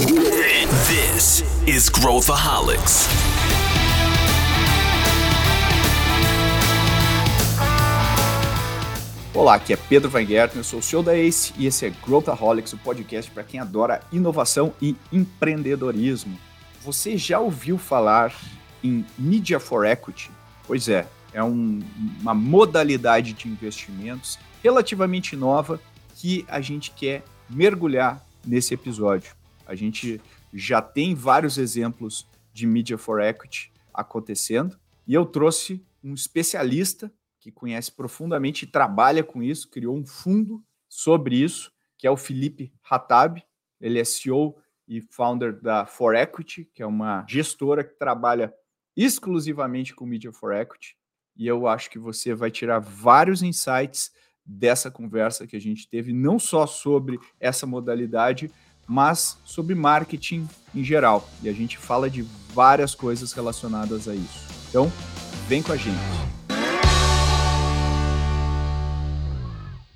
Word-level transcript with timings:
This 0.00 1.44
is 1.66 1.90
Growthaholics. 1.90 3.06
Olá, 9.34 9.56
aqui 9.56 9.74
é 9.74 9.76
Pedro 9.76 10.10
Weingärtner, 10.10 10.64
sou 10.64 10.78
o 10.78 10.82
CEO 10.82 11.02
da 11.02 11.14
ACE 11.14 11.52
e 11.58 11.66
esse 11.66 11.84
é 11.84 11.90
Growthaholics, 11.90 12.72
o 12.72 12.78
podcast 12.78 13.30
para 13.30 13.44
quem 13.44 13.60
adora 13.60 14.00
inovação 14.10 14.72
e 14.80 14.96
empreendedorismo. 15.12 16.38
Você 16.80 17.18
já 17.18 17.38
ouviu 17.38 17.76
falar 17.76 18.34
em 18.82 19.04
Media 19.18 19.60
for 19.60 19.84
Equity? 19.84 20.30
Pois 20.66 20.88
é, 20.88 21.06
é 21.30 21.44
um, 21.44 21.80
uma 22.22 22.32
modalidade 22.32 23.34
de 23.34 23.48
investimentos 23.48 24.38
relativamente 24.62 25.36
nova 25.36 25.78
que 26.16 26.46
a 26.48 26.62
gente 26.62 26.90
quer 26.90 27.22
mergulhar 27.50 28.24
nesse 28.46 28.72
episódio. 28.72 29.38
A 29.70 29.76
gente 29.76 30.20
já 30.52 30.82
tem 30.82 31.14
vários 31.14 31.56
exemplos 31.56 32.26
de 32.52 32.66
Media 32.66 32.98
for 32.98 33.20
Equity 33.20 33.72
acontecendo 33.94 34.76
e 35.06 35.14
eu 35.14 35.24
trouxe 35.24 35.80
um 36.02 36.12
especialista 36.12 37.08
que 37.38 37.52
conhece 37.52 37.92
profundamente 37.92 38.64
e 38.64 38.68
trabalha 38.68 39.22
com 39.22 39.40
isso, 39.40 39.70
criou 39.70 39.96
um 39.96 40.04
fundo 40.04 40.60
sobre 40.88 41.36
isso, 41.36 41.70
que 41.96 42.04
é 42.04 42.10
o 42.10 42.16
Felipe 42.16 42.72
Hatab. 42.82 43.40
Ele 43.80 44.00
é 44.00 44.04
CEO 44.04 44.56
e 44.88 45.00
founder 45.00 45.62
da 45.62 45.86
For 45.86 46.16
Equity, 46.16 46.68
que 46.74 46.82
é 46.82 46.86
uma 46.86 47.24
gestora 47.28 47.84
que 47.84 47.96
trabalha 47.96 48.52
exclusivamente 48.96 49.94
com 49.94 50.04
Media 50.04 50.32
for 50.32 50.52
Equity. 50.52 50.96
E 51.36 51.46
eu 51.46 51.68
acho 51.68 51.88
que 51.90 51.98
você 51.98 52.34
vai 52.34 52.50
tirar 52.50 52.80
vários 52.80 53.40
insights 53.40 54.10
dessa 54.44 54.90
conversa 54.90 55.46
que 55.46 55.54
a 55.54 55.60
gente 55.60 55.88
teve, 55.88 56.12
não 56.12 56.40
só 56.40 56.66
sobre 56.66 57.20
essa 57.38 57.66
modalidade, 57.66 58.50
mas 58.90 59.38
sobre 59.44 59.72
marketing 59.76 60.48
em 60.74 60.82
geral. 60.82 61.30
E 61.44 61.48
a 61.48 61.52
gente 61.52 61.78
fala 61.78 62.10
de 62.10 62.22
várias 62.52 62.92
coisas 62.92 63.32
relacionadas 63.32 64.08
a 64.08 64.14
isso. 64.16 64.48
Então, 64.68 64.92
vem 65.46 65.62
com 65.62 65.70
a 65.70 65.76
gente. 65.76 65.96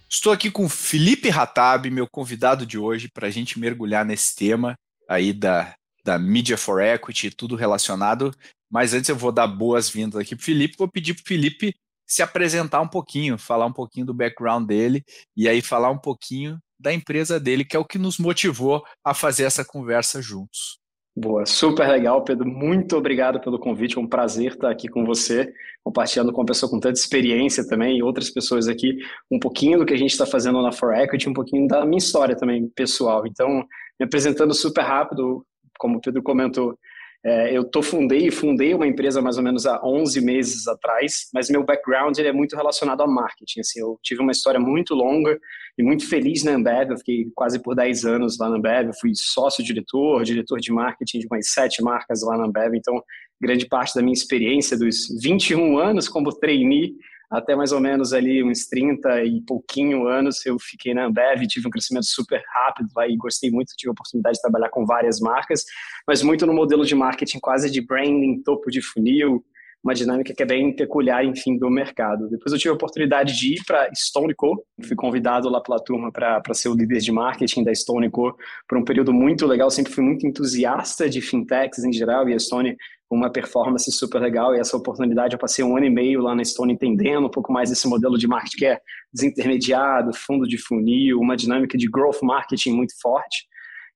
Estou 0.09 0.33
aqui 0.33 0.49
com 0.49 0.69
Felipe 0.69 1.29
Ratab, 1.29 1.91
meu 1.91 2.07
convidado 2.07 2.65
de 2.65 2.79
hoje, 2.79 3.09
para 3.13 3.27
a 3.27 3.31
gente 3.31 3.59
mergulhar 3.59 4.05
nesse 4.05 4.37
tema 4.37 4.79
aí 5.09 5.33
da, 5.33 5.75
da 6.05 6.17
Media 6.17 6.57
for 6.57 6.81
Equity, 6.81 7.33
tudo 7.33 7.57
relacionado. 7.57 8.33
Mas 8.71 8.95
antes 8.95 9.09
eu 9.09 9.17
vou 9.17 9.33
dar 9.33 9.49
boas-vindas 9.49 10.21
aqui 10.21 10.37
para 10.37 10.43
o 10.43 10.45
Felipe, 10.45 10.77
vou 10.79 10.89
pedir 10.89 11.15
para 11.15 11.23
o 11.23 11.27
Felipe 11.27 11.75
se 12.07 12.23
apresentar 12.23 12.81
um 12.81 12.89
pouquinho, 12.89 13.37
falar 13.37 13.67
um 13.67 13.73
pouquinho 13.73 14.07
do 14.07 14.15
background 14.15 14.69
dele 14.69 15.03
e 15.37 15.49
aí 15.49 15.61
falar 15.61 15.91
um 15.91 15.99
pouquinho 15.99 16.61
da 16.85 16.93
empresa 16.93 17.41
dele, 17.41 17.65
que 17.65 17.75
é 17.75 17.79
o 17.81 17.85
que 17.85 17.99
nos 17.99 18.19
motivou 18.19 18.85
a 19.03 19.15
fazer 19.15 19.45
essa 19.45 19.65
conversa 19.65 20.21
juntos. 20.21 20.79
Boa, 21.17 21.47
super 21.47 21.89
legal, 21.89 22.23
Pedro. 22.25 22.47
Muito 22.47 22.95
obrigado 22.97 23.41
pelo 23.41 23.59
convite. 23.59 23.97
É 23.97 24.01
um 24.01 24.07
prazer 24.07 24.53
estar 24.53 24.69
aqui 24.69 24.87
com 24.89 25.05
você, 25.05 25.51
compartilhando 25.83 26.33
com 26.33 26.43
uma 26.43 26.47
pessoa 26.47 26.69
com 26.69 26.79
tanta 26.79 26.99
experiência 26.99 27.67
também 27.67 27.99
e 27.99 28.03
outras 28.03 28.29
pessoas 28.29 28.69
aqui, 28.69 28.99
um 29.31 29.39
pouquinho 29.39 29.79
do 29.79 29.87
que 29.87 29.95
a 29.95 29.97
gente 29.97 30.11
está 30.11 30.27
fazendo 30.27 30.61
na 30.61 30.73
For 30.73 30.93
Equity, 30.93 31.29
um 31.29 31.33
pouquinho 31.33 31.67
da 31.67 31.87
minha 31.87 31.99
história 31.99 32.37
também 32.37 32.69
pessoal. 32.69 33.27
Então, 33.27 33.65
me 33.99 34.05
apresentando 34.05 34.53
super 34.53 34.83
rápido, 34.83 35.47
como 35.79 35.99
o 35.99 36.01
Pedro 36.01 36.23
comentou, 36.23 36.77
é, 37.27 37.57
eu 37.57 37.65
tô 37.65 37.83
fundei 37.83 38.31
fundei 38.31 38.75
uma 38.75 38.87
empresa 38.87 39.23
mais 39.23 39.39
ou 39.39 39.43
menos 39.43 39.65
há 39.65 39.81
11 39.83 40.21
meses 40.21 40.69
atrás, 40.69 41.31
mas 41.33 41.49
meu 41.49 41.65
background 41.65 42.19
ele 42.19 42.29
é 42.29 42.33
muito 42.33 42.55
relacionado 42.55 43.01
ao 43.01 43.11
marketing. 43.11 43.61
Assim, 43.61 43.81
eu 43.81 43.99
tive 44.03 44.21
uma 44.21 44.31
história 44.31 44.61
muito 44.61 44.95
longa 44.95 45.39
e 45.79 45.83
muito 45.83 46.07
feliz 46.07 46.45
na 46.45 46.53
Ambev. 46.53 46.91
Eu 46.91 46.99
fiquei 46.99 47.27
quase 47.35 47.63
por 47.63 47.75
10 47.75 48.05
anos 48.05 48.39
lá 48.39 48.51
na 48.51 48.57
Ambev. 48.57 48.89
Eu 48.89 48.95
fui 49.01 49.13
sócio-diretor, 49.15 50.23
diretor 50.23 50.61
de 50.61 50.71
marketing 50.71 51.21
de 51.21 51.27
umas 51.27 51.49
sete 51.49 51.83
marcas 51.83 52.23
lá 52.23 52.37
na 52.37 52.45
Ambev. 52.45 52.75
Então, 52.75 53.03
grande 53.41 53.67
parte 53.67 53.95
da 53.95 54.03
minha 54.03 54.13
experiência 54.13 54.77
dos 54.77 55.09
21 55.23 55.79
anos 55.79 56.09
como 56.09 56.31
trainee 56.31 56.95
até 57.31 57.57
mais 57.57 57.73
ou 57.73 57.81
menos 57.81 58.13
ali 58.13 58.43
uns 58.43 58.67
30 58.67 59.25
e 59.25 59.41
pouquinho 59.43 60.07
anos 60.07 60.45
eu 60.47 60.59
fiquei 60.59 60.95
na 60.95 61.07
Ambev, 61.07 61.47
tive 61.47 61.67
um 61.67 61.71
crescimento 61.71 62.07
super 62.07 62.43
rápido 62.53 62.89
lá 62.95 63.09
e 63.09 63.17
gostei 63.17 63.51
muito, 63.51 63.75
tive 63.77 63.91
a 63.91 63.93
oportunidade 63.93 64.37
de 64.37 64.43
trabalhar 64.43 64.69
com 64.71 64.85
várias 64.85 65.21
marcas, 65.21 65.65
mas 66.07 66.23
muito 66.23 66.47
no 66.47 66.55
modelo 66.55 66.85
de 66.85 66.95
marketing 66.95 67.39
quase 67.41 67.71
de 67.71 67.81
branding, 67.81 68.43
topo 68.43 68.71
de 68.71 68.81
funil, 68.81 69.45
uma 69.85 69.95
dinâmica 69.95 70.33
que 70.35 70.43
é 70.43 70.47
bem 70.47 70.75
peculiar, 70.75 71.25
enfim, 71.25 71.59
do 71.59 71.69
mercado. 71.69 72.29
Depois 72.31 72.53
eu 72.53 72.59
tive 72.59 72.71
a 72.71 72.75
oportunidade 72.75 73.39
de 73.39 73.55
ir 73.55 73.65
para 73.67 73.91
Stone 73.95 74.35
Co. 74.35 74.65
Fui 74.83 74.97
convidado 74.97 75.51
lá 75.51 75.61
pela 75.61 75.79
turma 75.79 76.11
para 76.11 76.55
ser 76.55 76.71
o 76.71 76.75
líder 76.75 77.01
de 77.01 77.13
marketing 77.13 77.63
da 77.63 77.75
Stone 77.75 78.11
Co. 78.11 78.35
por 78.67 78.79
um 78.79 78.85
período 78.85 79.13
muito 79.13 79.47
legal. 79.47 79.71
Sempre 79.71 79.93
fui 79.93 80.03
muito 80.03 80.27
entusiasta 80.27 81.09
de 81.09 81.21
fintechs 81.21 81.85
em 81.85 81.93
geral 81.93 82.27
e 82.29 82.35
a 82.35 82.39
Stone 82.39 82.75
uma 83.11 83.31
performance 83.31 83.93
super 83.93 84.21
legal 84.21 84.57
e 84.57 84.59
essa 84.59 84.77
oportunidade 84.77 85.35
eu 85.35 85.39
passei 85.39 85.65
um 85.65 85.77
ano 85.77 85.87
e 85.87 85.91
meio 85.91 86.21
lá 86.21 86.35
na 86.35 86.43
Stone 86.43 86.73
entendendo 86.73 87.27
um 87.27 87.31
pouco 87.31 87.53
mais 87.53 87.71
esse 87.71 87.87
modelo 87.87 88.19
de 88.19 88.27
marketing 88.27 88.57
que 88.57 88.67
é 88.67 88.79
desintermediado, 89.13 90.11
fundo 90.15 90.49
de 90.49 90.59
funil, 90.59 91.21
uma 91.21 91.37
dinâmica 91.37 91.79
de 91.79 91.89
growth 91.89 92.23
marketing 92.23 92.73
muito 92.73 92.95
forte. 93.01 93.47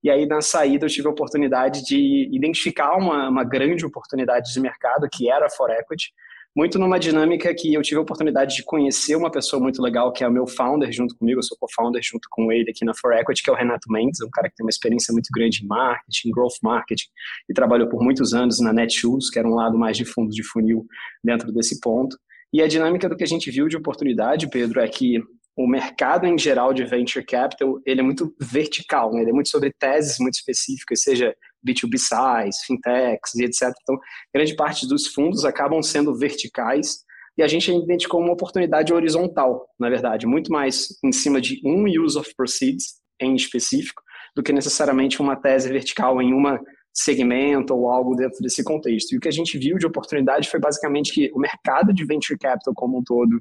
E 0.02 0.10
aí 0.10 0.26
na 0.26 0.40
saída 0.40 0.86
eu 0.86 0.90
tive 0.90 1.08
a 1.08 1.10
oportunidade 1.10 1.84
de 1.84 2.28
identificar 2.32 2.96
uma, 2.96 3.28
uma 3.28 3.44
grande 3.44 3.84
oportunidade 3.84 4.52
de 4.52 4.60
mercado 4.60 5.08
que 5.10 5.30
era 5.30 5.46
a 5.46 5.50
For 5.50 5.70
Equity, 5.70 6.12
muito 6.56 6.78
numa 6.78 6.98
dinâmica 6.98 7.54
que 7.54 7.72
eu 7.72 7.82
tive 7.82 7.98
a 7.98 8.02
oportunidade 8.02 8.56
de 8.56 8.64
conhecer 8.64 9.14
uma 9.14 9.30
pessoa 9.30 9.62
muito 9.62 9.80
legal, 9.80 10.12
que 10.12 10.24
é 10.24 10.28
o 10.28 10.32
meu 10.32 10.46
founder 10.46 10.90
junto 10.90 11.16
comigo, 11.16 11.38
eu 11.38 11.42
sou 11.42 11.56
co-founder 11.56 12.02
junto 12.02 12.26
com 12.30 12.50
ele 12.50 12.70
aqui 12.70 12.84
na 12.84 12.92
For 12.94 13.12
Equity, 13.12 13.42
que 13.44 13.50
é 13.50 13.52
o 13.52 13.56
Renato 13.56 13.90
Mendes, 13.90 14.20
um 14.20 14.30
cara 14.30 14.48
que 14.48 14.56
tem 14.56 14.64
uma 14.64 14.70
experiência 14.70 15.12
muito 15.12 15.28
grande 15.32 15.62
em 15.62 15.68
marketing, 15.68 16.30
growth 16.32 16.56
marketing, 16.62 17.06
e 17.48 17.54
trabalhou 17.54 17.88
por 17.88 18.02
muitos 18.02 18.34
anos 18.34 18.58
na 18.60 18.72
Netshoes, 18.72 19.30
que 19.30 19.38
era 19.38 19.46
um 19.46 19.54
lado 19.54 19.78
mais 19.78 19.96
de 19.96 20.04
fundos 20.04 20.34
de 20.34 20.42
funil 20.42 20.84
dentro 21.22 21.52
desse 21.52 21.78
ponto. 21.80 22.16
E 22.52 22.62
a 22.62 22.66
dinâmica 22.66 23.08
do 23.08 23.16
que 23.16 23.24
a 23.24 23.28
gente 23.28 23.50
viu 23.50 23.68
de 23.68 23.76
oportunidade, 23.76 24.48
Pedro, 24.48 24.80
é 24.80 24.88
que 24.88 25.20
o 25.58 25.66
mercado 25.66 26.24
em 26.24 26.38
geral 26.38 26.72
de 26.72 26.84
venture 26.84 27.24
capital, 27.24 27.80
ele 27.84 28.00
é 28.00 28.02
muito 28.02 28.32
vertical, 28.40 29.12
né? 29.12 29.22
ele 29.22 29.30
é 29.30 29.32
muito 29.32 29.48
sobre 29.48 29.72
teses 29.76 30.16
muito 30.20 30.34
específicas, 30.34 31.02
seja 31.02 31.34
B2B 31.66 31.98
SaaS, 31.98 32.58
fintechs 32.64 33.34
e 33.34 33.44
etc. 33.44 33.72
Então, 33.82 33.98
grande 34.32 34.54
parte 34.54 34.86
dos 34.86 35.08
fundos 35.08 35.44
acabam 35.44 35.82
sendo 35.82 36.16
verticais 36.16 37.00
e 37.36 37.42
a 37.42 37.48
gente 37.48 37.72
identificou 37.72 38.20
uma 38.20 38.32
oportunidade 38.32 38.94
horizontal, 38.94 39.68
na 39.80 39.90
verdade, 39.90 40.28
muito 40.28 40.52
mais 40.52 40.96
em 41.04 41.10
cima 41.10 41.40
de 41.40 41.60
um 41.64 41.86
use 41.86 42.16
of 42.16 42.32
proceeds 42.36 42.94
em 43.20 43.34
específico 43.34 44.00
do 44.36 44.44
que 44.44 44.52
necessariamente 44.52 45.20
uma 45.20 45.34
tese 45.34 45.68
vertical 45.68 46.22
em 46.22 46.32
uma 46.32 46.60
segmento 46.94 47.74
ou 47.74 47.90
algo 47.90 48.14
dentro 48.14 48.38
desse 48.40 48.62
contexto. 48.62 49.12
E 49.12 49.18
o 49.18 49.20
que 49.20 49.28
a 49.28 49.32
gente 49.32 49.58
viu 49.58 49.76
de 49.76 49.86
oportunidade 49.86 50.48
foi 50.48 50.60
basicamente 50.60 51.12
que 51.12 51.30
o 51.32 51.38
mercado 51.38 51.92
de 51.92 52.04
venture 52.04 52.38
capital 52.38 52.74
como 52.74 52.98
um 52.98 53.02
todo, 53.04 53.40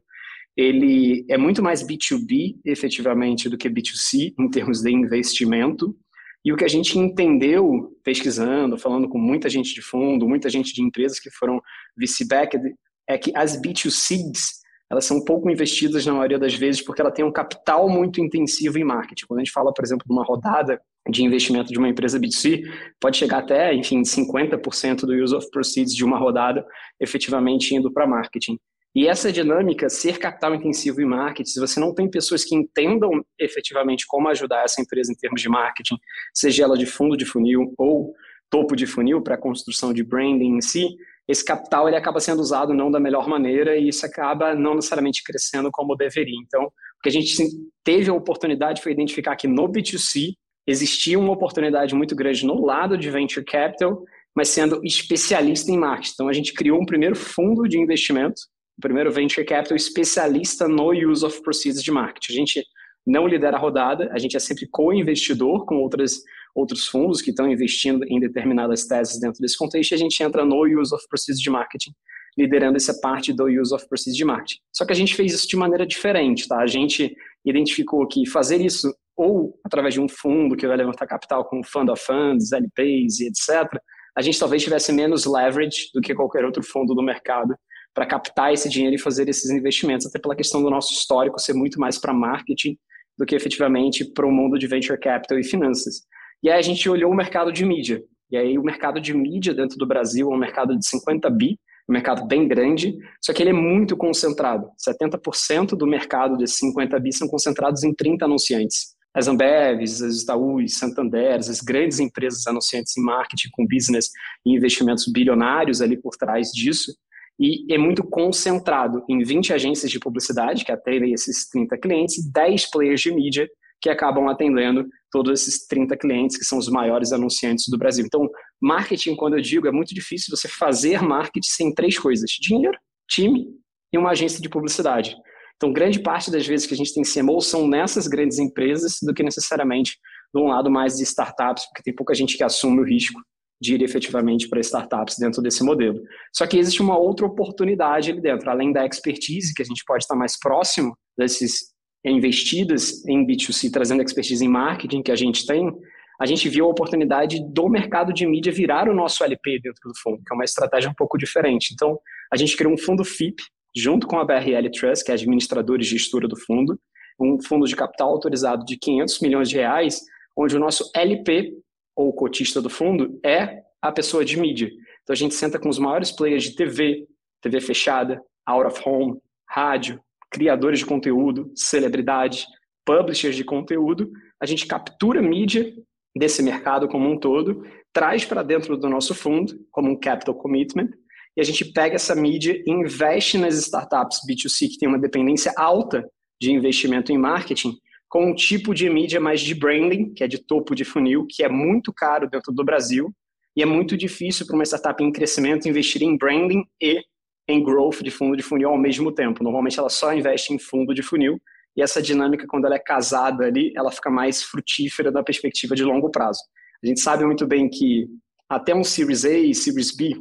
ele 0.57 1.23
é 1.29 1.37
muito 1.37 1.61
mais 1.61 1.85
B2B 1.85 2.55
efetivamente 2.65 3.47
do 3.47 3.57
que 3.57 3.69
B2C 3.69 4.33
em 4.39 4.49
termos 4.49 4.81
de 4.81 4.91
investimento. 4.91 5.95
E 6.43 6.51
o 6.51 6.57
que 6.57 6.65
a 6.65 6.67
gente 6.67 6.97
entendeu 6.97 7.95
pesquisando, 8.03 8.77
falando 8.77 9.07
com 9.07 9.19
muita 9.19 9.49
gente 9.49 9.73
de 9.73 9.81
fundo, 9.81 10.27
muita 10.27 10.49
gente 10.49 10.73
de 10.73 10.81
empresas 10.81 11.19
que 11.19 11.29
foram 11.29 11.61
VC-backed, 11.95 12.73
é 13.07 13.17
que 13.17 13.31
as 13.35 13.61
B2Cs, 13.61 14.57
elas 14.89 15.05
são 15.05 15.23
pouco 15.23 15.49
investidas 15.49 16.05
na 16.05 16.13
maioria 16.13 16.39
das 16.39 16.55
vezes 16.55 16.81
porque 16.81 17.01
ela 17.01 17.11
tem 17.11 17.23
um 17.23 17.31
capital 17.31 17.87
muito 17.87 18.19
intensivo 18.19 18.79
em 18.79 18.83
marketing. 18.83 19.25
Quando 19.27 19.41
a 19.41 19.43
gente 19.43 19.53
fala, 19.53 19.71
por 19.71 19.85
exemplo, 19.85 20.05
de 20.07 20.13
uma 20.13 20.23
rodada 20.23 20.81
de 21.09 21.23
investimento 21.23 21.71
de 21.71 21.77
uma 21.77 21.89
empresa 21.89 22.19
B2C, 22.19 22.63
pode 22.99 23.17
chegar 23.17 23.39
até, 23.39 23.73
enfim, 23.73 24.01
50% 24.01 25.01
do 25.01 25.13
use 25.13 25.35
of 25.35 25.47
proceeds 25.51 25.93
de 25.93 26.03
uma 26.03 26.17
rodada 26.17 26.65
efetivamente 26.99 27.75
indo 27.75 27.91
para 27.91 28.07
marketing. 28.07 28.57
E 28.95 29.07
essa 29.07 29.31
dinâmica, 29.31 29.89
ser 29.89 30.17
capital 30.17 30.55
intensivo 30.55 31.01
em 31.01 31.05
marketing, 31.05 31.49
se 31.49 31.59
você 31.59 31.79
não 31.79 31.93
tem 31.93 32.09
pessoas 32.09 32.43
que 32.43 32.55
entendam 32.55 33.23
efetivamente 33.39 34.05
como 34.07 34.27
ajudar 34.29 34.63
essa 34.63 34.81
empresa 34.81 35.11
em 35.11 35.15
termos 35.15 35.41
de 35.41 35.49
marketing, 35.49 35.95
seja 36.33 36.63
ela 36.63 36.77
de 36.77 36.85
fundo 36.85 37.15
de 37.15 37.25
funil 37.25 37.73
ou 37.77 38.13
topo 38.49 38.75
de 38.75 38.87
funil 38.87 39.21
para 39.21 39.35
a 39.35 39.39
construção 39.39 39.93
de 39.93 40.03
branding 40.03 40.57
em 40.57 40.61
si, 40.61 40.95
esse 41.27 41.43
capital 41.43 41.87
ele 41.87 41.97
acaba 41.97 42.19
sendo 42.19 42.39
usado 42.39 42.73
não 42.73 42.89
da 42.89 42.99
melhor 42.99 43.27
maneira 43.27 43.75
e 43.75 43.89
isso 43.89 44.05
acaba 44.05 44.55
não 44.55 44.75
necessariamente 44.75 45.23
crescendo 45.23 45.69
como 45.71 45.95
deveria. 45.95 46.39
Então, 46.41 46.63
o 46.63 47.01
que 47.03 47.09
a 47.09 47.11
gente 47.11 47.35
teve 47.83 48.09
a 48.09 48.13
oportunidade 48.13 48.81
foi 48.81 48.93
identificar 48.93 49.35
que 49.35 49.47
no 49.47 49.67
B2C 49.67 50.31
existia 50.65 51.19
uma 51.19 51.33
oportunidade 51.33 51.93
muito 51.93 52.15
grande 52.15 52.45
no 52.45 52.65
lado 52.65 52.97
de 52.97 53.09
venture 53.09 53.45
capital, 53.45 54.01
mas 54.33 54.49
sendo 54.49 54.79
especialista 54.83 55.69
em 55.69 55.77
marketing. 55.77 56.11
Então, 56.13 56.29
a 56.29 56.33
gente 56.33 56.53
criou 56.53 56.81
um 56.81 56.85
primeiro 56.85 57.15
fundo 57.15 57.67
de 57.67 57.77
investimento 57.77 58.41
o 58.77 58.81
primeiro 58.81 59.11
venture 59.11 59.45
capital 59.45 59.75
especialista 59.75 60.67
no 60.67 60.91
use 60.93 61.25
of 61.25 61.41
proceeds 61.41 61.81
de 61.81 61.91
marketing. 61.91 62.31
A 62.31 62.35
gente 62.35 62.63
não 63.05 63.27
lidera 63.27 63.57
a 63.57 63.59
rodada, 63.59 64.09
a 64.11 64.19
gente 64.19 64.35
é 64.35 64.39
sempre 64.39 64.67
co-investidor 64.69 65.65
com 65.65 65.77
outras, 65.77 66.21
outros 66.53 66.87
fundos 66.87 67.21
que 67.21 67.31
estão 67.31 67.49
investindo 67.49 68.03
em 68.07 68.19
determinadas 68.19 68.85
teses 68.85 69.19
dentro 69.19 69.39
desse 69.39 69.57
contexto 69.57 69.91
e 69.91 69.95
a 69.95 69.97
gente 69.97 70.21
entra 70.21 70.45
no 70.45 70.65
use 70.65 70.93
of 70.93 71.03
proceeds 71.09 71.41
de 71.41 71.49
marketing, 71.49 71.91
liderando 72.37 72.77
essa 72.77 72.93
parte 73.01 73.33
do 73.33 73.45
use 73.45 73.73
of 73.73 73.87
proceeds 73.87 74.15
de 74.15 74.25
marketing. 74.25 74.59
Só 74.71 74.85
que 74.85 74.91
a 74.91 74.95
gente 74.95 75.15
fez 75.15 75.33
isso 75.33 75.47
de 75.47 75.55
maneira 75.55 75.87
diferente, 75.87 76.47
tá? 76.47 76.59
A 76.59 76.67
gente 76.67 77.15
identificou 77.45 78.05
que 78.07 78.29
fazer 78.29 78.61
isso 78.61 78.93
ou 79.15 79.59
através 79.65 79.95
de 79.95 79.99
um 79.99 80.07
fundo 80.07 80.55
que 80.55 80.67
vai 80.67 80.77
levantar 80.77 81.07
capital 81.07 81.43
com 81.45 81.63
fund 81.63 81.89
of 81.89 82.03
funds, 82.03 82.51
LPs 82.51 83.19
e 83.21 83.27
etc., 83.27 83.79
a 84.15 84.21
gente 84.21 84.39
talvez 84.39 84.63
tivesse 84.63 84.91
menos 84.91 85.25
leverage 85.25 85.91
do 85.93 86.01
que 86.01 86.13
qualquer 86.13 86.43
outro 86.43 86.63
fundo 86.63 86.95
do 86.95 87.03
mercado 87.03 87.55
para 87.97 88.05
captar 88.05 88.53
esse 88.53 88.69
dinheiro 88.69 88.95
e 88.95 88.99
fazer 88.99 89.27
esses 89.27 89.49
investimentos, 89.49 90.05
até 90.05 90.19
pela 90.19 90.35
questão 90.35 90.61
do 90.61 90.69
nosso 90.69 90.93
histórico 90.93 91.39
ser 91.39 91.53
muito 91.53 91.79
mais 91.79 91.97
para 91.97 92.13
marketing 92.13 92.77
do 93.17 93.25
que 93.25 93.33
efetivamente 93.33 94.05
para 94.05 94.23
o 94.23 94.31
mundo 94.31 94.59
de 94.59 94.67
venture 94.67 94.99
capital 94.99 95.39
e 95.39 95.43
finanças. 95.43 96.03
E 96.43 96.47
aí 96.47 96.59
a 96.59 96.61
gente 96.61 96.87
olhou 96.87 97.11
o 97.11 97.15
mercado 97.15 97.51
de 97.51 97.65
mídia. 97.65 98.03
E 98.29 98.37
aí 98.37 98.55
o 98.55 98.61
mercado 98.61 99.01
de 99.01 99.15
mídia 99.15 99.51
dentro 99.51 99.79
do 99.79 99.87
Brasil 99.87 100.31
é 100.31 100.35
um 100.35 100.37
mercado 100.37 100.77
de 100.77 100.87
50 100.87 101.27
bi, 101.31 101.57
um 101.89 101.93
mercado 101.93 102.27
bem 102.27 102.47
grande, 102.47 102.95
só 103.19 103.33
que 103.33 103.41
ele 103.41 103.49
é 103.49 103.53
muito 103.53 103.97
concentrado. 103.97 104.69
70% 104.87 105.69
do 105.69 105.87
mercado 105.87 106.37
desses 106.37 106.57
50 106.57 106.99
bi 106.99 107.11
são 107.11 107.27
concentrados 107.27 107.83
em 107.83 107.95
30 107.95 108.25
anunciantes. 108.25 108.95
As 109.11 109.27
Ambevs, 109.27 110.03
as 110.03 110.21
Itaús, 110.21 110.77
Santander, 110.77 111.39
as 111.39 111.61
grandes 111.61 111.99
empresas 111.99 112.45
anunciantes 112.45 112.95
em 112.95 113.01
marketing 113.01 113.49
com 113.53 113.65
business 113.65 114.11
e 114.45 114.55
investimentos 114.55 115.11
bilionários 115.11 115.81
ali 115.81 115.99
por 115.99 116.11
trás 116.15 116.51
disso, 116.51 116.93
e 117.39 117.71
é 117.71 117.77
muito 117.77 118.03
concentrado 118.03 119.03
em 119.07 119.23
20 119.23 119.53
agências 119.53 119.91
de 119.91 119.99
publicidade, 119.99 120.65
que 120.65 120.71
atendem 120.71 121.13
esses 121.13 121.47
30 121.49 121.77
clientes, 121.77 122.17
e 122.17 122.31
10 122.31 122.71
players 122.71 123.01
de 123.01 123.11
mídia, 123.11 123.47
que 123.79 123.89
acabam 123.89 124.27
atendendo 124.27 124.87
todos 125.11 125.41
esses 125.41 125.67
30 125.67 125.95
clientes, 125.97 126.37
que 126.37 126.43
são 126.43 126.57
os 126.57 126.67
maiores 126.67 127.11
anunciantes 127.11 127.65
do 127.69 127.77
Brasil. 127.77 128.05
Então, 128.05 128.27
marketing, 128.59 129.15
quando 129.15 129.35
eu 129.35 129.41
digo, 129.41 129.67
é 129.67 129.71
muito 129.71 129.93
difícil 129.93 130.35
você 130.35 130.47
fazer 130.47 131.01
marketing 131.01 131.49
sem 131.49 131.73
três 131.73 131.97
coisas: 131.97 132.29
dinheiro, 132.31 132.77
time 133.07 133.47
e 133.93 133.97
uma 133.97 134.11
agência 134.11 134.41
de 134.41 134.49
publicidade. 134.49 135.15
Então, 135.55 135.71
grande 135.71 135.99
parte 135.99 136.29
das 136.29 136.45
vezes 136.45 136.67
que 136.67 136.73
a 136.73 136.77
gente 136.77 136.93
tem 136.93 137.03
CMO 137.03 137.41
são 137.41 137.67
nessas 137.67 138.07
grandes 138.07 138.37
empresas 138.39 138.97
do 139.01 139.13
que 139.13 139.23
necessariamente 139.23 139.97
de 140.33 140.41
um 140.41 140.47
lado 140.47 140.69
mais 140.69 140.97
de 140.97 141.03
startups, 141.03 141.65
porque 141.67 141.83
tem 141.83 141.95
pouca 141.95 142.13
gente 142.13 142.37
que 142.37 142.43
assume 142.43 142.79
o 142.79 142.83
risco 142.83 143.19
de 143.59 143.75
ir 143.75 143.81
efetivamente 143.81 144.47
para 144.47 144.59
startups 144.59 145.17
dentro 145.17 145.41
desse 145.41 145.63
modelo. 145.63 145.99
Só 146.33 146.45
que 146.45 146.57
existe 146.57 146.81
uma 146.81 146.97
outra 146.97 147.25
oportunidade 147.25 148.11
ali 148.11 148.21
dentro, 148.21 148.49
além 148.49 148.71
da 148.71 148.85
expertise, 148.85 149.53
que 149.53 149.61
a 149.61 149.65
gente 149.65 149.83
pode 149.85 150.03
estar 150.03 150.15
mais 150.15 150.39
próximo 150.39 150.95
desses 151.17 151.73
investidas 152.05 153.05
em 153.07 153.25
B2C, 153.25 153.71
trazendo 153.71 154.01
expertise 154.01 154.45
em 154.45 154.47
marketing 154.47 155.01
que 155.01 155.11
a 155.11 155.15
gente 155.15 155.45
tem, 155.45 155.71
a 156.19 156.25
gente 156.25 156.49
viu 156.49 156.65
a 156.65 156.69
oportunidade 156.69 157.39
do 157.51 157.69
mercado 157.69 158.11
de 158.11 158.25
mídia 158.25 158.51
virar 158.51 158.89
o 158.89 158.93
nosso 158.93 159.23
LP 159.23 159.59
dentro 159.61 159.81
do 159.85 159.97
fundo, 160.01 160.17
que 160.17 160.33
é 160.33 160.35
uma 160.35 160.45
estratégia 160.45 160.89
um 160.89 160.93
pouco 160.93 161.17
diferente. 161.17 161.73
Então, 161.73 161.99
a 162.31 162.37
gente 162.37 162.57
criou 162.57 162.73
um 162.73 162.77
fundo 162.77 163.03
FIP, 163.03 163.43
junto 163.75 164.07
com 164.07 164.17
a 164.17 164.25
BRL 164.25 164.69
Trust, 164.71 165.05
que 165.05 165.11
é 165.11 165.13
administradora 165.13 165.81
e 165.81 165.85
gestora 165.85 166.27
do 166.27 166.35
fundo, 166.35 166.79
um 167.19 167.39
fundo 167.41 167.65
de 167.67 167.75
capital 167.75 168.09
autorizado 168.09 168.65
de 168.65 168.77
500 168.77 169.19
milhões 169.21 169.49
de 169.49 169.57
reais, 169.57 170.01
onde 170.35 170.55
o 170.55 170.59
nosso 170.59 170.89
LP 170.95 171.53
ou 171.97 172.13
cotista 172.13 172.61
do 172.61 172.69
fundo 172.69 173.19
é 173.25 173.63
a 173.81 173.91
pessoa 173.91 174.23
de 174.23 174.39
mídia. 174.39 174.69
Então 175.01 175.13
a 175.13 175.15
gente 175.15 175.33
senta 175.33 175.57
com 175.59 175.67
os 175.67 175.79
maiores 175.79 176.11
players 176.11 176.43
de 176.43 176.55
TV, 176.55 177.07
TV 177.41 177.59
fechada, 177.59 178.21
out 178.45 178.67
of 178.67 178.81
home, 178.87 179.19
rádio, 179.49 179.99
criadores 180.29 180.79
de 180.79 180.85
conteúdo, 180.85 181.51
celebridades, 181.55 182.45
publishers 182.85 183.35
de 183.35 183.43
conteúdo, 183.43 184.11
a 184.39 184.45
gente 184.45 184.67
captura 184.67 185.21
mídia 185.21 185.73
desse 186.15 186.43
mercado 186.43 186.87
como 186.87 187.09
um 187.09 187.19
todo, 187.19 187.63
traz 187.91 188.23
para 188.23 188.43
dentro 188.43 188.77
do 188.77 188.89
nosso 188.89 189.15
fundo 189.15 189.59
como 189.71 189.89
um 189.89 189.99
capital 189.99 190.35
commitment 190.35 190.89
e 191.35 191.41
a 191.41 191.43
gente 191.43 191.65
pega 191.65 191.95
essa 191.95 192.15
mídia 192.15 192.61
e 192.65 192.71
investe 192.71 193.37
nas 193.37 193.55
startups 193.55 194.19
B2C 194.27 194.69
que 194.69 194.77
tem 194.77 194.87
uma 194.87 194.99
dependência 194.99 195.51
alta 195.57 196.07
de 196.39 196.51
investimento 196.51 197.11
em 197.11 197.17
marketing 197.17 197.77
com 198.09 198.31
um 198.31 198.35
tipo 198.35 198.73
de 198.73 198.89
mídia 198.89 199.19
mais 199.19 199.41
de 199.41 199.53
branding, 199.53 200.13
que 200.13 200.23
é 200.23 200.27
de 200.27 200.37
topo 200.37 200.73
de 200.73 200.85
funil, 200.85 201.25
que 201.29 201.43
é 201.43 201.49
muito 201.49 201.91
caro 201.93 202.29
dentro 202.29 202.53
do 202.53 202.63
Brasil 202.63 203.13
e 203.55 203.61
é 203.61 203.65
muito 203.65 203.97
difícil 203.97 204.45
para 204.45 204.55
uma 204.55 204.63
startup 204.63 205.03
em 205.03 205.11
crescimento 205.11 205.67
investir 205.67 206.03
em 206.03 206.17
branding 206.17 206.63
e 206.81 207.01
em 207.49 207.63
growth 207.63 208.01
de 208.01 208.11
fundo 208.11 208.35
de 208.35 208.43
funil 208.43 208.69
ao 208.69 208.77
mesmo 208.77 209.11
tempo. 209.11 209.43
Normalmente 209.43 209.79
ela 209.79 209.89
só 209.89 210.13
investe 210.13 210.53
em 210.53 210.59
fundo 210.59 210.93
de 210.93 211.01
funil 211.01 211.39
e 211.75 211.81
essa 211.81 212.01
dinâmica, 212.01 212.47
quando 212.47 212.65
ela 212.65 212.75
é 212.75 212.79
casada 212.79 213.45
ali, 213.45 213.71
ela 213.75 213.91
fica 213.91 214.09
mais 214.09 214.41
frutífera 214.41 215.11
da 215.11 215.23
perspectiva 215.23 215.75
de 215.75 215.83
longo 215.83 216.09
prazo. 216.09 216.39
A 216.83 216.87
gente 216.87 216.99
sabe 216.99 217.23
muito 217.23 217.45
bem 217.45 217.69
que 217.69 218.07
até 218.49 218.73
um 218.73 218.83
Series 218.83 219.25
A 219.25 219.29
e 219.29 219.53
Series 219.53 219.95
B, 219.95 220.15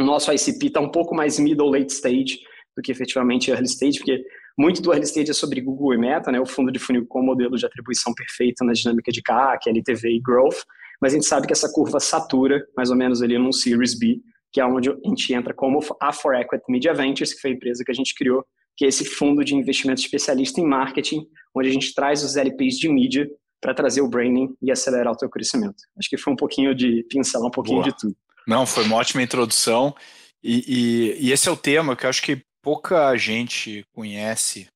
o 0.00 0.02
nosso 0.02 0.32
ICP 0.32 0.66
está 0.66 0.80
um 0.80 0.90
pouco 0.90 1.14
mais 1.14 1.38
middle 1.38 1.70
late 1.70 1.92
stage 1.92 2.38
do 2.76 2.82
que 2.82 2.90
efetivamente 2.90 3.50
early 3.50 3.66
stage, 3.66 3.98
porque 3.98 4.24
muito 4.56 4.80
do 4.80 4.92
early 4.92 5.04
stage 5.04 5.30
é 5.30 5.34
sobre 5.34 5.60
Google 5.60 5.94
e 5.94 5.98
Meta, 5.98 6.30
né, 6.30 6.40
o 6.40 6.46
fundo 6.46 6.70
de 6.70 6.78
funil 6.78 7.06
com 7.06 7.22
modelo 7.22 7.56
de 7.56 7.66
atribuição 7.66 8.14
perfeita 8.14 8.64
na 8.64 8.72
dinâmica 8.72 9.10
de 9.10 9.22
CAC, 9.22 9.68
LTV 9.68 10.10
e 10.10 10.20
Growth, 10.20 10.62
mas 11.00 11.12
a 11.12 11.16
gente 11.16 11.26
sabe 11.26 11.46
que 11.46 11.52
essa 11.52 11.70
curva 11.72 11.98
satura 12.00 12.64
mais 12.76 12.90
ou 12.90 12.96
menos 12.96 13.20
ali 13.22 13.36
num 13.38 13.52
Series 13.52 13.98
B, 13.98 14.20
que 14.52 14.60
é 14.60 14.64
onde 14.64 14.90
a 14.90 14.96
gente 15.04 15.34
entra 15.34 15.52
como 15.52 15.80
a 16.00 16.12
For 16.12 16.34
Equity 16.34 16.64
Media 16.68 16.94
Ventures, 16.94 17.34
que 17.34 17.40
foi 17.40 17.50
a 17.50 17.54
empresa 17.54 17.82
que 17.84 17.90
a 17.90 17.94
gente 17.94 18.14
criou, 18.14 18.44
que 18.76 18.84
é 18.84 18.88
esse 18.88 19.04
fundo 19.04 19.44
de 19.44 19.54
investimento 19.54 20.00
especialista 20.00 20.60
em 20.60 20.66
marketing, 20.66 21.26
onde 21.54 21.68
a 21.68 21.72
gente 21.72 21.92
traz 21.94 22.22
os 22.22 22.36
LPs 22.36 22.78
de 22.78 22.88
mídia 22.88 23.28
para 23.60 23.74
trazer 23.74 24.02
o 24.02 24.08
branding 24.08 24.54
e 24.62 24.70
acelerar 24.70 25.12
o 25.12 25.16
teu 25.16 25.28
crescimento. 25.28 25.76
Acho 25.98 26.08
que 26.08 26.16
foi 26.16 26.32
um 26.32 26.36
pouquinho 26.36 26.74
de 26.74 27.04
pincelar 27.08 27.48
um 27.48 27.50
pouquinho 27.50 27.80
Boa. 27.80 27.90
de 27.90 27.98
tudo. 27.98 28.16
Não, 28.46 28.66
foi 28.66 28.84
uma 28.84 28.96
ótima 28.96 29.22
introdução. 29.22 29.94
E, 30.42 30.64
e, 30.66 31.28
e, 31.28 31.32
esse 31.32 31.48
é 31.48 31.52
o 31.52 31.56
tema 31.56 31.96
que 31.96 32.04
eu 32.04 32.10
acho 32.10 32.22
que 32.22 32.44
pouca 32.64 33.14
gente 33.18 33.84
conhece 33.92 34.66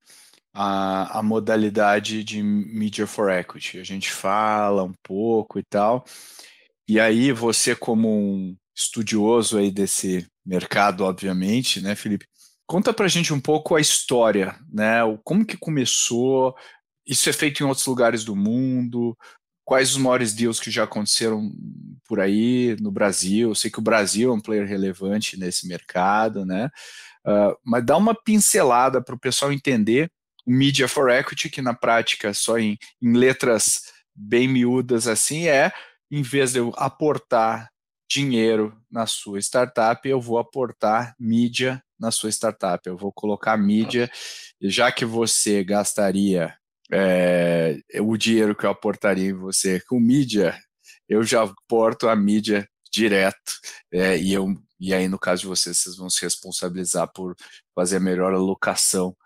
a, 0.53 1.19
a 1.19 1.23
modalidade 1.23 2.23
de 2.23 2.43
Media 2.43 3.07
for 3.07 3.31
Equity. 3.31 3.79
A 3.79 3.83
gente 3.83 4.13
fala 4.13 4.85
um 4.85 4.93
pouco 5.03 5.59
e 5.59 5.63
tal. 5.63 6.05
E 6.87 7.01
aí, 7.01 7.33
você, 7.33 7.75
como 7.75 8.09
um 8.09 8.55
estudioso 8.77 9.57
aí 9.57 9.71
desse 9.71 10.27
mercado, 10.45 11.03
obviamente, 11.05 11.81
né, 11.81 11.95
Felipe? 11.95 12.27
Conta 12.67 12.93
pra 12.93 13.09
gente 13.09 13.33
um 13.33 13.41
pouco 13.41 13.75
a 13.75 13.81
história, 13.81 14.55
né? 14.71 15.01
Como 15.25 15.47
que 15.47 15.57
começou? 15.57 16.55
Isso 17.07 17.31
é 17.31 17.33
feito 17.33 17.63
em 17.63 17.67
outros 17.67 17.87
lugares 17.87 18.23
do 18.23 18.37
mundo? 18.37 19.17
Quais 19.65 19.93
os 19.93 19.97
maiores 19.97 20.35
deals 20.35 20.61
que 20.61 20.71
já 20.71 20.85
aconteceram 20.85 21.51
por 22.07 22.21
aí 22.21 22.77
no 22.81 22.91
Brasil? 22.91 23.51
Eu 23.51 23.55
sei 23.55 23.71
que 23.71 23.79
o 23.79 23.83
Brasil 23.83 24.31
é 24.31 24.35
um 24.35 24.41
player 24.41 24.67
relevante 24.67 25.39
nesse 25.39 25.67
mercado, 25.67 26.45
né? 26.45 26.71
Uh, 27.27 27.57
mas 27.65 27.85
dá 27.85 27.97
uma 27.97 28.15
pincelada 28.15 29.03
para 29.03 29.15
o 29.15 29.19
pessoal 29.19 29.53
entender 29.53 30.11
o 30.47 30.51
Media 30.51 30.89
for 30.89 31.11
Equity, 31.11 31.51
que 31.51 31.61
na 31.61 31.75
prática, 31.75 32.33
só 32.33 32.59
em, 32.59 32.79
em 33.03 33.13
letras 33.13 33.83
bem 34.15 34.49
miúdas 34.49 35.07
assim, 35.07 35.47
é 35.47 35.73
em 36.11 36.23
vez 36.23 36.53
de 36.53 36.59
eu 36.59 36.73
aportar 36.77 37.71
dinheiro 38.11 38.75
na 38.91 39.07
sua 39.07 39.39
startup, 39.39 40.09
eu 40.09 40.21
vou 40.21 40.39
aportar 40.39 41.15
mídia 41.21 41.83
na 41.99 42.11
sua 42.11 42.31
startup. 42.31 42.87
Eu 42.89 42.97
vou 42.97 43.13
colocar 43.13 43.57
mídia, 43.57 44.11
já 44.61 44.91
que 44.91 45.05
você 45.05 45.63
gastaria 45.63 46.57
é, 46.91 47.77
o 48.01 48.17
dinheiro 48.17 48.55
que 48.55 48.65
eu 48.65 48.71
aportaria 48.71 49.29
em 49.29 49.35
você 49.35 49.81
com 49.81 50.01
mídia, 50.01 50.59
eu 51.09 51.23
já 51.23 51.43
aporto 51.43 52.09
a 52.09 52.17
mídia 52.17 52.67
direto 52.93 53.53
é, 53.93 54.19
e 54.19 54.33
eu 54.33 54.55
e 54.81 54.95
aí, 54.95 55.09
no 55.09 55.19
caso 55.19 55.43
de 55.43 55.49
vocês, 55.49 55.79
vocês 55.79 55.97
vão 55.97 56.09
se 56.09 56.23
responsabilizar 56.23 57.11
por 57.13 57.35
fazer 57.75 57.97
a 57.97 58.01
melhor 58.01 58.33
alocação 58.33 59.17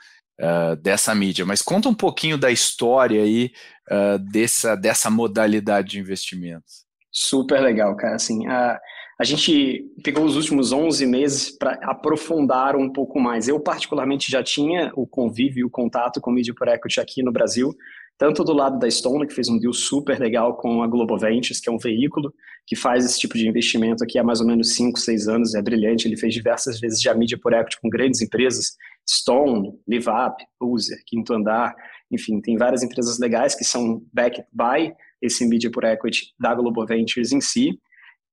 uh, 0.41 0.77
dessa 0.77 1.15
mídia. 1.15 1.45
Mas 1.45 1.61
conta 1.61 1.89
um 1.89 1.95
pouquinho 1.95 2.39
da 2.39 2.51
história 2.51 3.23
aí 3.23 3.53
uh, 3.91 4.19
dessa, 4.19 4.75
dessa 4.75 5.11
modalidade 5.11 5.91
de 5.91 6.01
investimentos. 6.01 6.87
Super 7.11 7.61
legal, 7.61 7.95
cara. 7.97 8.15
Assim, 8.15 8.47
a, 8.47 8.81
a 9.21 9.25
gente 9.25 9.85
pegou 10.03 10.25
os 10.25 10.37
últimos 10.37 10.73
11 10.73 11.05
meses 11.07 11.51
para 11.51 11.73
aprofundar 11.83 12.75
um 12.75 12.91
pouco 12.91 13.21
mais. 13.21 13.47
Eu, 13.47 13.61
particularmente, 13.61 14.31
já 14.31 14.43
tinha 14.43 14.91
o 14.97 15.07
convívio 15.07 15.61
e 15.61 15.65
o 15.65 15.71
contato 15.71 16.19
com 16.19 16.31
o 16.31 16.35
Media 16.35 16.55
por 16.55 16.67
Equity 16.67 16.99
aqui 16.99 17.23
no 17.23 17.31
Brasil, 17.31 17.75
tanto 18.23 18.45
do 18.45 18.53
lado 18.53 18.79
da 18.79 18.89
Stone, 18.89 19.27
que 19.27 19.35
fez 19.35 19.49
um 19.49 19.59
deal 19.59 19.73
super 19.73 20.17
legal 20.21 20.57
com 20.57 20.81
a 20.81 20.87
Global 20.87 21.19
Ventures, 21.19 21.59
que 21.59 21.69
é 21.69 21.73
um 21.73 21.77
veículo 21.77 22.33
que 22.65 22.77
faz 22.77 23.05
esse 23.05 23.19
tipo 23.19 23.37
de 23.37 23.49
investimento 23.49 24.05
aqui 24.05 24.17
há 24.17 24.23
mais 24.23 24.41
ou 24.41 24.47
menos 24.47 24.77
5, 24.77 24.97
6 24.97 25.27
anos, 25.27 25.55
é 25.57 25.61
brilhante, 25.61 26.07
ele 26.07 26.17
fez 26.17 26.33
diversas 26.33 26.79
vezes 26.79 27.03
já 27.03 27.13
mídia 27.15 27.37
por 27.37 27.53
equity 27.53 27.81
com 27.81 27.89
grandes 27.89 28.23
empresas, 28.23 28.77
Stone, 29.11 29.73
LiveUp, 29.89 30.37
User, 30.63 30.97
Quinto 31.05 31.35
Andar, 31.35 31.75
enfim, 32.13 32.41
tem 32.41 32.57
várias 32.57 32.85
empresas 32.85 33.19
legais 33.19 33.57
que 33.57 33.65
são 33.65 34.01
backed 34.13 34.47
by 34.53 34.95
esse 35.21 35.45
mídia 35.45 35.73
por 35.73 35.83
equity 35.83 36.27
da 36.39 36.55
Global 36.55 36.87
Ventures 36.87 37.33
em 37.33 37.41
si, 37.41 37.71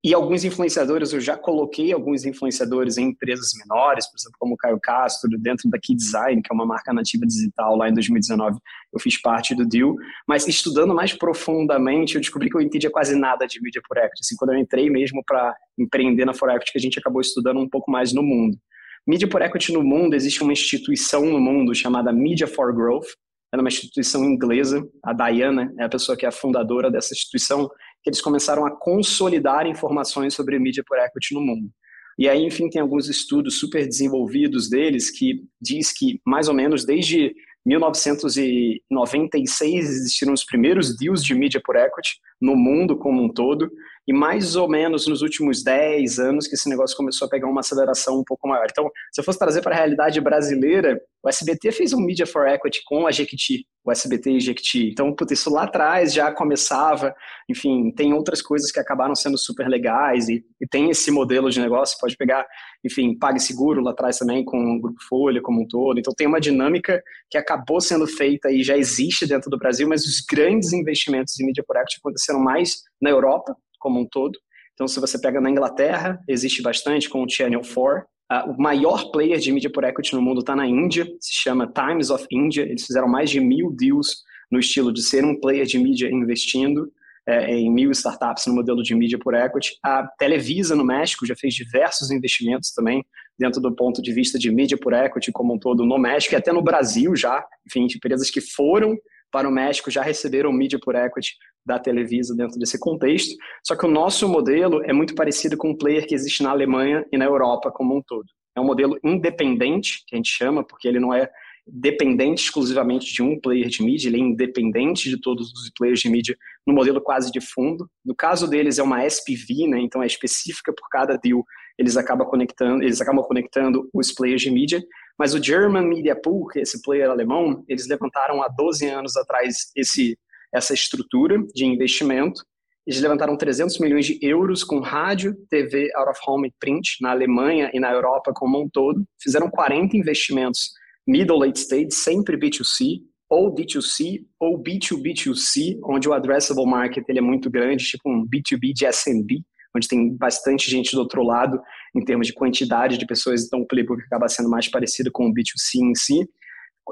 e 0.01 0.13
alguns 0.13 0.45
influenciadores, 0.45 1.11
eu 1.11 1.19
já 1.19 1.35
coloquei 1.35 1.91
alguns 1.91 2.23
influenciadores 2.23 2.97
em 2.97 3.09
empresas 3.09 3.49
menores, 3.59 4.07
por 4.09 4.17
exemplo, 4.17 4.37
como 4.39 4.53
o 4.53 4.57
Caio 4.57 4.79
Castro, 4.81 5.29
dentro 5.37 5.69
da 5.69 5.77
Key 5.77 5.93
Design, 5.93 6.41
que 6.41 6.47
é 6.49 6.55
uma 6.55 6.65
marca 6.65 6.93
nativa 6.93 7.25
digital, 7.25 7.75
lá 7.75 7.89
em 7.89 7.93
2019 7.93 8.57
eu 8.93 8.99
fiz 8.99 9.21
parte 9.21 9.53
do 9.53 9.67
deal, 9.67 9.93
mas 10.25 10.47
estudando 10.47 10.95
mais 10.95 11.13
profundamente, 11.13 12.15
eu 12.15 12.21
descobri 12.21 12.49
que 12.49 12.55
eu 12.55 12.61
entendia 12.61 12.89
quase 12.89 13.13
nada 13.13 13.45
de 13.45 13.61
mídia 13.61 13.81
por 13.87 13.97
equity, 13.97 14.21
assim, 14.21 14.35
quando 14.37 14.53
eu 14.53 14.59
entrei 14.59 14.89
mesmo 14.89 15.21
para 15.25 15.53
empreender 15.77 16.23
na 16.23 16.33
For 16.33 16.49
Equity, 16.49 16.71
que 16.71 16.77
a 16.77 16.81
gente 16.81 16.99
acabou 16.99 17.19
estudando 17.21 17.59
um 17.59 17.69
pouco 17.69 17.91
mais 17.91 18.13
no 18.13 18.23
mundo. 18.23 18.57
Mídia 19.05 19.27
por 19.27 19.41
equity 19.41 19.73
no 19.73 19.83
mundo, 19.83 20.15
existe 20.15 20.41
uma 20.41 20.53
instituição 20.53 21.25
no 21.25 21.39
mundo 21.39 21.75
chamada 21.75 22.13
Media 22.13 22.47
for 22.47 22.73
Growth, 22.73 23.07
é 23.51 23.57
uma 23.57 23.67
instituição 23.67 24.23
inglesa, 24.23 24.87
a 25.03 25.11
Diana 25.11 25.73
é 25.79 25.83
a 25.83 25.89
pessoa 25.89 26.15
que 26.15 26.25
é 26.25 26.29
a 26.29 26.31
fundadora 26.31 26.91
dessa 26.91 27.13
instituição, 27.13 27.69
que 28.03 28.09
eles 28.09 28.21
começaram 28.21 28.65
a 28.65 28.71
consolidar 28.71 29.67
informações 29.67 30.33
sobre 30.33 30.59
mídia 30.59 30.83
por 30.85 30.97
equity 30.97 31.33
no 31.33 31.39
mundo. 31.41 31.69
E 32.17 32.27
aí, 32.27 32.43
enfim, 32.43 32.69
tem 32.69 32.81
alguns 32.81 33.07
estudos 33.07 33.59
super 33.59 33.87
desenvolvidos 33.87 34.69
deles 34.69 35.09
que 35.09 35.45
diz 35.61 35.93
que 35.93 36.19
mais 36.25 36.49
ou 36.49 36.53
menos 36.53 36.85
desde 36.85 37.33
1996 37.65 39.89
existiram 39.89 40.33
os 40.33 40.43
primeiros 40.43 40.97
deals 40.97 41.23
de 41.23 41.33
mídia 41.33 41.61
por 41.63 41.77
equity 41.77 42.19
no 42.41 42.55
mundo 42.55 42.97
como 42.97 43.23
um 43.23 43.29
todo, 43.29 43.71
e 44.09 44.13
mais 44.13 44.55
ou 44.55 44.67
menos 44.67 45.05
nos 45.05 45.21
últimos 45.21 45.63
10 45.63 46.17
anos 46.17 46.47
que 46.47 46.55
esse 46.55 46.67
negócio 46.67 46.97
começou 46.97 47.27
a 47.27 47.29
pegar 47.29 47.47
uma 47.47 47.59
aceleração 47.59 48.19
um 48.19 48.23
pouco 48.23 48.47
maior. 48.47 48.65
Então, 48.67 48.89
se 49.11 49.21
eu 49.21 49.23
fosse 49.23 49.37
trazer 49.37 49.61
para 49.61 49.75
a 49.75 49.77
realidade 49.77 50.19
brasileira, 50.19 50.99
o 51.23 51.29
SBT 51.29 51.71
fez 51.71 51.93
um 51.93 52.01
Media 52.01 52.25
for 52.25 52.47
Equity 52.47 52.81
com 52.85 53.05
a 53.05 53.11
Jequiti, 53.11 53.67
o 53.85 53.91
SBT 53.91 54.31
e 54.31 54.39
Jequiti. 54.39 54.89
Então, 54.89 55.13
putz, 55.13 55.33
isso 55.33 55.51
lá 55.51 55.65
atrás 55.65 56.11
já 56.11 56.31
começava, 56.31 57.13
enfim, 57.47 57.91
tem 57.95 58.11
outras 58.11 58.41
coisas 58.41 58.71
que 58.71 58.79
acabaram 58.79 59.13
sendo 59.13 59.37
super 59.37 59.67
legais 59.67 60.27
e, 60.27 60.43
e 60.59 60.67
tem 60.67 60.89
esse 60.89 61.11
modelo 61.11 61.51
de 61.51 61.61
negócio, 61.61 61.95
pode 62.01 62.17
pegar, 62.17 62.47
enfim, 62.83 63.15
PagSeguro 63.15 63.79
lá 63.79 63.91
atrás 63.91 64.17
também 64.17 64.43
com 64.43 64.57
o 64.57 64.81
Grupo 64.81 64.99
Folha 65.07 65.39
como 65.39 65.61
um 65.61 65.67
todo. 65.67 65.99
Então, 65.99 66.15
tem 66.17 66.25
uma 66.25 66.41
dinâmica 66.41 66.99
que 67.29 67.37
acabou 67.37 67.79
sendo 67.79 68.07
feita 68.07 68.49
e 68.49 68.63
já 68.63 68.75
existe 68.75 69.27
dentro 69.27 69.51
do 69.51 69.59
Brasil, 69.59 69.87
mas 69.87 70.03
os 70.03 70.19
grandes 70.27 70.73
investimentos 70.73 71.39
em 71.39 71.45
Media 71.45 71.63
for 71.63 71.75
Equity 71.75 71.97
aconteceram 71.99 72.39
mais 72.39 72.81
na 72.99 73.11
Europa, 73.11 73.55
como 73.79 73.99
um 73.99 74.05
todo. 74.05 74.37
Então, 74.73 74.87
se 74.87 74.99
você 74.99 75.19
pega 75.19 75.41
na 75.41 75.49
Inglaterra, 75.49 76.19
existe 76.27 76.61
bastante 76.61 77.09
com 77.09 77.23
o 77.23 77.29
Channel 77.29 77.61
4. 77.61 78.05
Uh, 78.31 78.51
o 78.51 78.61
maior 78.61 79.11
player 79.11 79.39
de 79.39 79.51
mídia 79.51 79.71
por 79.71 79.83
equity 79.83 80.13
no 80.13 80.21
mundo 80.21 80.41
está 80.41 80.55
na 80.55 80.67
Índia, 80.67 81.05
se 81.19 81.33
chama 81.33 81.67
Times 81.67 82.09
of 82.09 82.25
India. 82.31 82.63
Eles 82.63 82.85
fizeram 82.85 83.07
mais 83.07 83.29
de 83.29 83.39
mil 83.39 83.75
deals 83.75 84.23
no 84.51 84.59
estilo 84.59 84.93
de 84.93 85.01
ser 85.01 85.25
um 85.25 85.39
player 85.39 85.65
de 85.65 85.79
mídia 85.79 86.09
investindo 86.09 86.91
é, 87.27 87.53
em 87.53 87.71
mil 87.71 87.91
startups 87.91 88.47
no 88.47 88.55
modelo 88.55 88.81
de 88.81 88.95
mídia 88.95 89.19
por 89.19 89.33
equity. 89.33 89.77
A 89.83 90.07
Televisa 90.17 90.75
no 90.75 90.83
México 90.83 91.25
já 91.25 91.35
fez 91.35 91.53
diversos 91.53 92.09
investimentos 92.09 92.71
também 92.71 93.03
dentro 93.37 93.61
do 93.61 93.73
ponto 93.75 94.01
de 94.01 94.11
vista 94.11 94.39
de 94.39 94.51
mídia 94.51 94.77
por 94.77 94.93
equity 94.93 95.31
como 95.31 95.53
um 95.53 95.59
todo 95.59 95.85
no 95.85 95.97
México 95.97 96.33
e 96.33 96.37
até 96.37 96.51
no 96.51 96.61
Brasil 96.61 97.15
já, 97.15 97.45
enfim, 97.67 97.85
empresas 97.85 98.29
que 98.29 98.41
foram 98.41 98.97
para 99.31 99.47
o 99.47 99.51
México 99.51 99.91
já 99.91 100.01
receberam 100.01 100.51
mídia 100.51 100.79
por 100.81 100.95
equity 100.95 101.33
da 101.65 101.79
Televisa 101.79 102.35
dentro 102.35 102.57
desse 102.57 102.79
contexto. 102.79 103.35
Só 103.63 103.75
que 103.75 103.85
o 103.85 103.91
nosso 103.91 104.27
modelo 104.27 104.83
é 104.83 104.93
muito 104.93 105.15
parecido 105.15 105.57
com 105.57 105.71
o 105.71 105.77
player 105.77 106.07
que 106.07 106.15
existe 106.15 106.43
na 106.43 106.51
Alemanha 106.51 107.05
e 107.11 107.17
na 107.17 107.25
Europa 107.25 107.71
como 107.71 107.95
um 107.95 108.01
todo. 108.01 108.25
É 108.55 108.61
um 108.61 108.65
modelo 108.65 108.97
independente, 109.03 110.03
que 110.07 110.15
a 110.15 110.17
gente 110.17 110.29
chama, 110.29 110.63
porque 110.63 110.87
ele 110.87 110.99
não 110.99 111.13
é 111.13 111.29
dependente 111.71 112.43
exclusivamente 112.43 113.13
de 113.13 113.21
um 113.21 113.39
player 113.39 113.67
de 113.67 113.83
mídia, 113.83 114.09
ele 114.09 114.17
é 114.17 114.19
independente 114.19 115.09
de 115.09 115.19
todos 115.19 115.51
os 115.53 115.71
players 115.77 115.99
de 115.99 116.09
mídia 116.09 116.35
no 116.65 116.73
modelo 116.73 116.99
quase 116.99 117.31
de 117.31 117.39
fundo. 117.39 117.89
No 118.03 118.15
caso 118.15 118.47
deles 118.47 118.79
é 118.79 118.83
uma 118.83 119.05
SPV, 119.05 119.67
né, 119.67 119.79
então 119.79 120.01
é 120.01 120.07
específica 120.07 120.73
por 120.73 120.87
cada 120.89 121.15
deal, 121.17 121.43
eles 121.77 121.95
acabam 121.95 122.27
conectando, 122.27 122.83
eles 122.83 122.99
acabam 122.99 123.23
conectando 123.23 123.87
os 123.93 124.11
players 124.11 124.41
de 124.41 124.51
mídia, 124.51 124.83
mas 125.17 125.33
o 125.33 125.43
German 125.43 125.87
Media 125.87 126.15
Pool, 126.15 126.47
que 126.47 126.59
é 126.59 126.61
esse 126.61 126.81
player 126.81 127.09
alemão, 127.09 127.63
eles 127.67 127.87
levantaram 127.87 128.41
há 128.41 128.47
12 128.47 128.87
anos 128.87 129.15
atrás 129.15 129.71
esse 129.75 130.17
essa 130.53 130.73
estrutura 130.73 131.37
de 131.53 131.65
investimento. 131.65 132.43
Eles 132.85 133.01
levantaram 133.01 133.37
300 133.37 133.77
milhões 133.79 134.05
de 134.05 134.17
euros 134.21 134.63
com 134.63 134.79
rádio, 134.79 135.35
TV, 135.49 135.89
out 135.95 136.09
of 136.09 136.19
home 136.25 136.47
e 136.47 136.53
print 136.59 136.97
na 137.01 137.11
Alemanha 137.11 137.69
e 137.73 137.79
na 137.79 137.91
Europa 137.91 138.31
como 138.33 138.59
um 138.59 138.67
todo. 138.67 139.03
Fizeram 139.21 139.49
40 139.49 139.95
investimentos 139.95 140.71
middle 141.07 141.39
late 141.39 141.59
stage, 141.59 141.91
sempre 141.91 142.37
B2C, 142.37 143.01
ou 143.29 143.53
D2C, 143.53 144.25
ou 144.39 144.61
B2B2C, 144.61 145.79
onde 145.83 146.09
o 146.09 146.13
addressable 146.13 146.65
market 146.65 147.03
ele 147.07 147.19
é 147.19 147.21
muito 147.21 147.49
grande, 147.49 147.85
tipo 147.85 148.09
um 148.09 148.25
B2B 148.25 148.73
de 148.73 148.85
SMB, 148.91 149.43
onde 149.75 149.87
tem 149.87 150.15
bastante 150.15 150.69
gente 150.69 150.95
do 150.95 150.99
outro 150.99 151.23
lado 151.23 151.59
em 151.95 152.03
termos 152.03 152.27
de 152.27 152.33
quantidade 152.33 152.97
de 152.97 153.05
pessoas, 153.05 153.45
então 153.45 153.61
o 153.61 153.67
playbook 153.67 154.01
acaba 154.03 154.27
sendo 154.27 154.49
mais 154.49 154.67
parecido 154.67 155.11
com 155.11 155.27
o 155.27 155.33
B2C 155.33 155.79
em 155.81 155.95
si. 155.95 156.27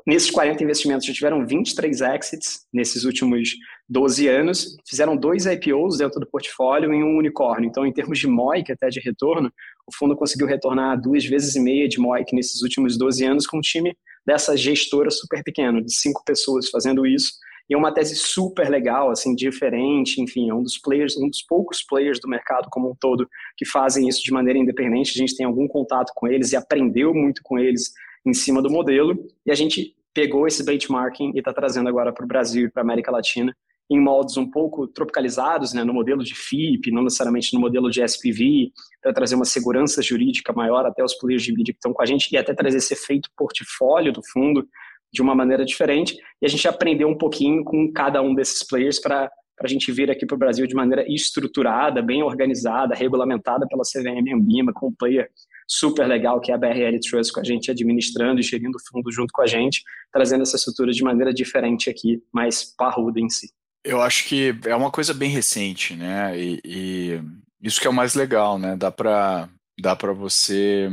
Nesses 0.06 0.30
40 0.30 0.64
investimentos 0.64 1.06
já 1.06 1.14
tiveram 1.14 1.46
23 1.46 2.02
exits 2.02 2.66
nesses 2.74 3.04
últimos 3.04 3.56
12 3.90 4.28
anos, 4.28 4.78
fizeram 4.88 5.16
dois 5.16 5.46
IPOs 5.46 5.98
dentro 5.98 6.20
do 6.20 6.28
portfólio 6.28 6.94
e 6.94 7.04
um 7.04 7.18
unicórnio. 7.18 7.68
Então, 7.68 7.86
em 7.86 7.94
termos 7.94 8.20
de 8.20 8.28
MOIC, 8.28 8.72
até 8.72 8.90
de 8.90 9.00
retorno, 9.00 9.52
o 9.88 9.96
fundo 9.96 10.16
conseguiu 10.16 10.48
retornar 10.48 11.00
duas 11.00 11.26
vezes 11.26 11.56
e 11.56 11.60
meia 11.60 11.88
de 11.88 12.00
MOIC 12.00 12.36
nesses 12.36 12.62
últimos 12.62 12.98
12 12.98 13.26
anos 13.26 13.48
com 13.48 13.58
um 13.58 13.62
time 13.62 13.96
dessa 14.26 14.58
gestora 14.58 15.10
super 15.10 15.42
pequeno, 15.44 15.84
de 15.84 15.94
cinco 15.94 16.22
pessoas 16.26 16.70
fazendo 16.70 17.06
isso. 17.06 17.32
E 17.70 17.74
é 17.74 17.78
uma 17.78 17.94
tese 17.94 18.16
super 18.16 18.70
legal, 18.70 19.10
assim, 19.10 19.36
diferente, 19.36 20.22
enfim, 20.22 20.50
é 20.50 20.54
um 20.54 20.64
dos 20.64 20.78
players, 20.78 21.18
um 21.18 21.28
dos 21.28 21.42
poucos 21.44 21.84
players 21.84 22.20
do 22.20 22.30
mercado 22.30 22.68
como 22.72 22.90
um 22.90 22.96
todo 23.00 23.28
que 23.58 23.66
fazem 23.66 24.08
isso 24.08 24.24
de 24.24 24.32
maneira 24.32 24.58
independente. 24.58 25.12
A 25.16 25.20
gente 25.20 25.36
tem 25.36 25.46
algum 25.46 25.68
contato 25.68 26.14
com 26.16 26.28
eles 26.28 26.54
e 26.54 26.56
aprendeu 26.56 27.14
muito 27.14 27.42
com 27.44 27.60
eles 27.60 27.92
em 28.28 28.34
cima 28.34 28.62
do 28.62 28.70
modelo, 28.70 29.18
e 29.46 29.52
a 29.52 29.56
gente 29.56 29.96
pegou 30.14 30.48
esse 30.48 30.64
benchmarking 30.66 31.32
e 31.34 31.40
está 31.40 31.54
trazendo 31.54 31.88
agora 31.88 32.12
para 32.12 32.26
o 32.26 32.28
Brasil 32.28 32.66
e 32.66 32.72
para 32.72 32.82
a 32.82 32.86
América 32.86 33.12
Latina 33.12 33.56
em 33.90 34.00
modos 34.00 34.36
um 34.36 34.50
pouco 34.50 34.86
tropicalizados, 34.88 35.74
né, 35.74 35.84
no 35.84 35.94
modelo 35.94 36.24
de 36.24 36.36
FIP, 36.36 36.92
não 36.92 37.04
necessariamente 37.04 37.54
no 37.54 37.60
modelo 37.60 37.90
de 37.90 38.02
SPV, 38.02 38.72
para 39.02 39.14
trazer 39.14 39.36
uma 39.36 39.46
segurança 39.46 40.02
jurídica 40.02 40.52
maior 40.52 40.86
até 40.86 41.04
os 41.04 41.14
players 41.14 41.44
de 41.44 41.54
mídia 41.54 41.74
que 41.74 41.78
estão 41.78 41.94
com 41.94 42.02
a 42.02 42.06
gente 42.06 42.30
e 42.32 42.38
até 42.38 42.54
trazer 42.54 42.78
esse 42.78 42.94
efeito 42.94 43.30
portfólio 43.38 44.12
do 44.12 44.22
fundo 44.34 44.68
de 45.14 45.22
uma 45.22 45.34
maneira 45.34 45.64
diferente. 45.64 46.18
E 46.42 46.46
a 46.46 46.50
gente 46.50 46.68
aprendeu 46.68 47.08
um 47.08 47.18
pouquinho 47.18 47.64
com 47.64 47.90
cada 47.94 48.22
um 48.22 48.36
desses 48.36 48.62
players 48.68 49.00
para 49.00 49.32
a 49.62 49.68
gente 49.68 49.90
vir 49.92 50.12
aqui 50.12 50.26
para 50.26 50.36
o 50.36 50.40
Brasil 50.40 50.68
de 50.68 50.76
maneira 50.76 51.06
estruturada, 51.08 52.02
bem 52.02 52.22
organizada, 52.22 52.94
regulamentada 52.94 53.66
pela 53.68 53.84
CVM 53.84 54.34
Ambima, 54.34 54.74
com 54.74 54.88
um 54.88 54.94
player 54.94 55.30
super 55.68 56.08
legal, 56.08 56.40
que 56.40 56.52
é 56.52 56.56
a 56.56 56.58
BRL 56.58 56.98
Trust, 57.00 57.34
com 57.34 57.42
a 57.42 57.44
gente 57.44 57.70
administrando 57.70 58.40
e 58.40 58.44
gerindo 58.44 58.78
o 58.78 58.82
fundo 58.90 59.12
junto 59.12 59.32
com 59.34 59.42
a 59.42 59.48
gente, 59.48 59.84
trazendo 60.12 60.44
essa 60.44 60.56
estrutura 60.56 60.92
de 60.92 61.04
maneira 61.04 61.34
diferente 61.34 61.90
aqui, 61.90 62.24
mais 62.32 62.64
parruda 62.64 63.20
em 63.20 63.30
si. 63.30 63.52
Eu 63.84 64.02
acho 64.02 64.26
que 64.28 64.56
é 64.66 64.76
uma 64.76 64.92
coisa 64.92 65.14
bem 65.14 65.30
recente, 65.30 65.96
né? 65.96 66.38
E, 66.38 66.60
e 66.66 67.22
isso 67.62 67.80
que 67.80 67.88
é 67.88 67.90
o 67.90 67.94
mais 67.94 68.16
legal, 68.16 68.58
né? 68.58 68.76
Dá 68.76 68.92
para 68.92 69.50
dá 69.80 69.96
para 69.96 70.12
você 70.12 70.90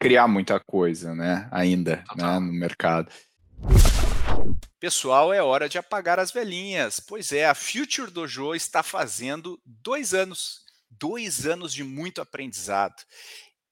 criar 0.00 0.26
muita 0.28 0.60
coisa, 0.60 1.14
né? 1.14 1.48
Ainda 1.50 2.04
né? 2.16 2.38
no 2.38 2.52
mercado. 2.52 3.10
Pessoal, 4.78 5.32
é 5.32 5.42
hora 5.42 5.68
de 5.68 5.78
apagar 5.78 6.18
as 6.18 6.30
velhinhas. 6.30 7.00
Pois 7.00 7.32
é, 7.32 7.46
a 7.46 7.54
Future 7.54 8.10
Dojo 8.10 8.54
está 8.54 8.82
fazendo 8.82 9.58
dois 9.64 10.12
anos. 10.12 10.64
Dois 10.90 11.46
anos 11.46 11.72
de 11.72 11.82
muito 11.82 12.20
aprendizado. 12.20 13.02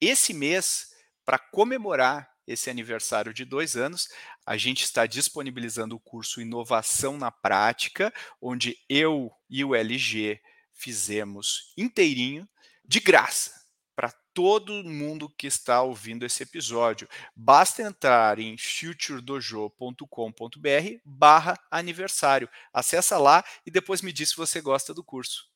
Esse 0.07 0.35
mês, 0.35 0.89
para 1.25 1.39
comemorar 1.39 2.31
esse 2.47 2.69
aniversário 2.69 3.33
de 3.33 3.43
dois 3.43 3.75
anos, 3.75 4.07
a 4.45 4.55
gente 4.55 4.85
está 4.85 5.07
disponibilizando 5.07 5.97
o 5.97 5.99
curso 5.99 6.43
Inovação 6.43 7.17
na 7.17 7.31
Prática, 7.31 8.13
onde 8.39 8.77
eu 8.87 9.33
e 9.49 9.65
o 9.65 9.75
LG 9.75 10.39
fizemos 10.75 11.73
inteirinho, 11.75 12.47
de 12.85 13.01
graça, 13.01 13.53
para 13.97 14.13
todo 14.35 14.85
mundo 14.85 15.33
que 15.39 15.47
está 15.47 15.81
ouvindo 15.81 16.27
esse 16.27 16.43
episódio. 16.43 17.09
Basta 17.35 17.81
entrar 17.81 18.39
em 18.39 18.59
futuredojo.com.br 18.59 21.01
barra 21.03 21.59
aniversário. 21.71 22.47
Acessa 22.75 23.17
lá 23.17 23.43
e 23.65 23.71
depois 23.71 24.03
me 24.03 24.13
diz 24.13 24.29
se 24.29 24.37
você 24.37 24.61
gosta 24.61 24.93
do 24.93 25.03
curso. 25.03 25.49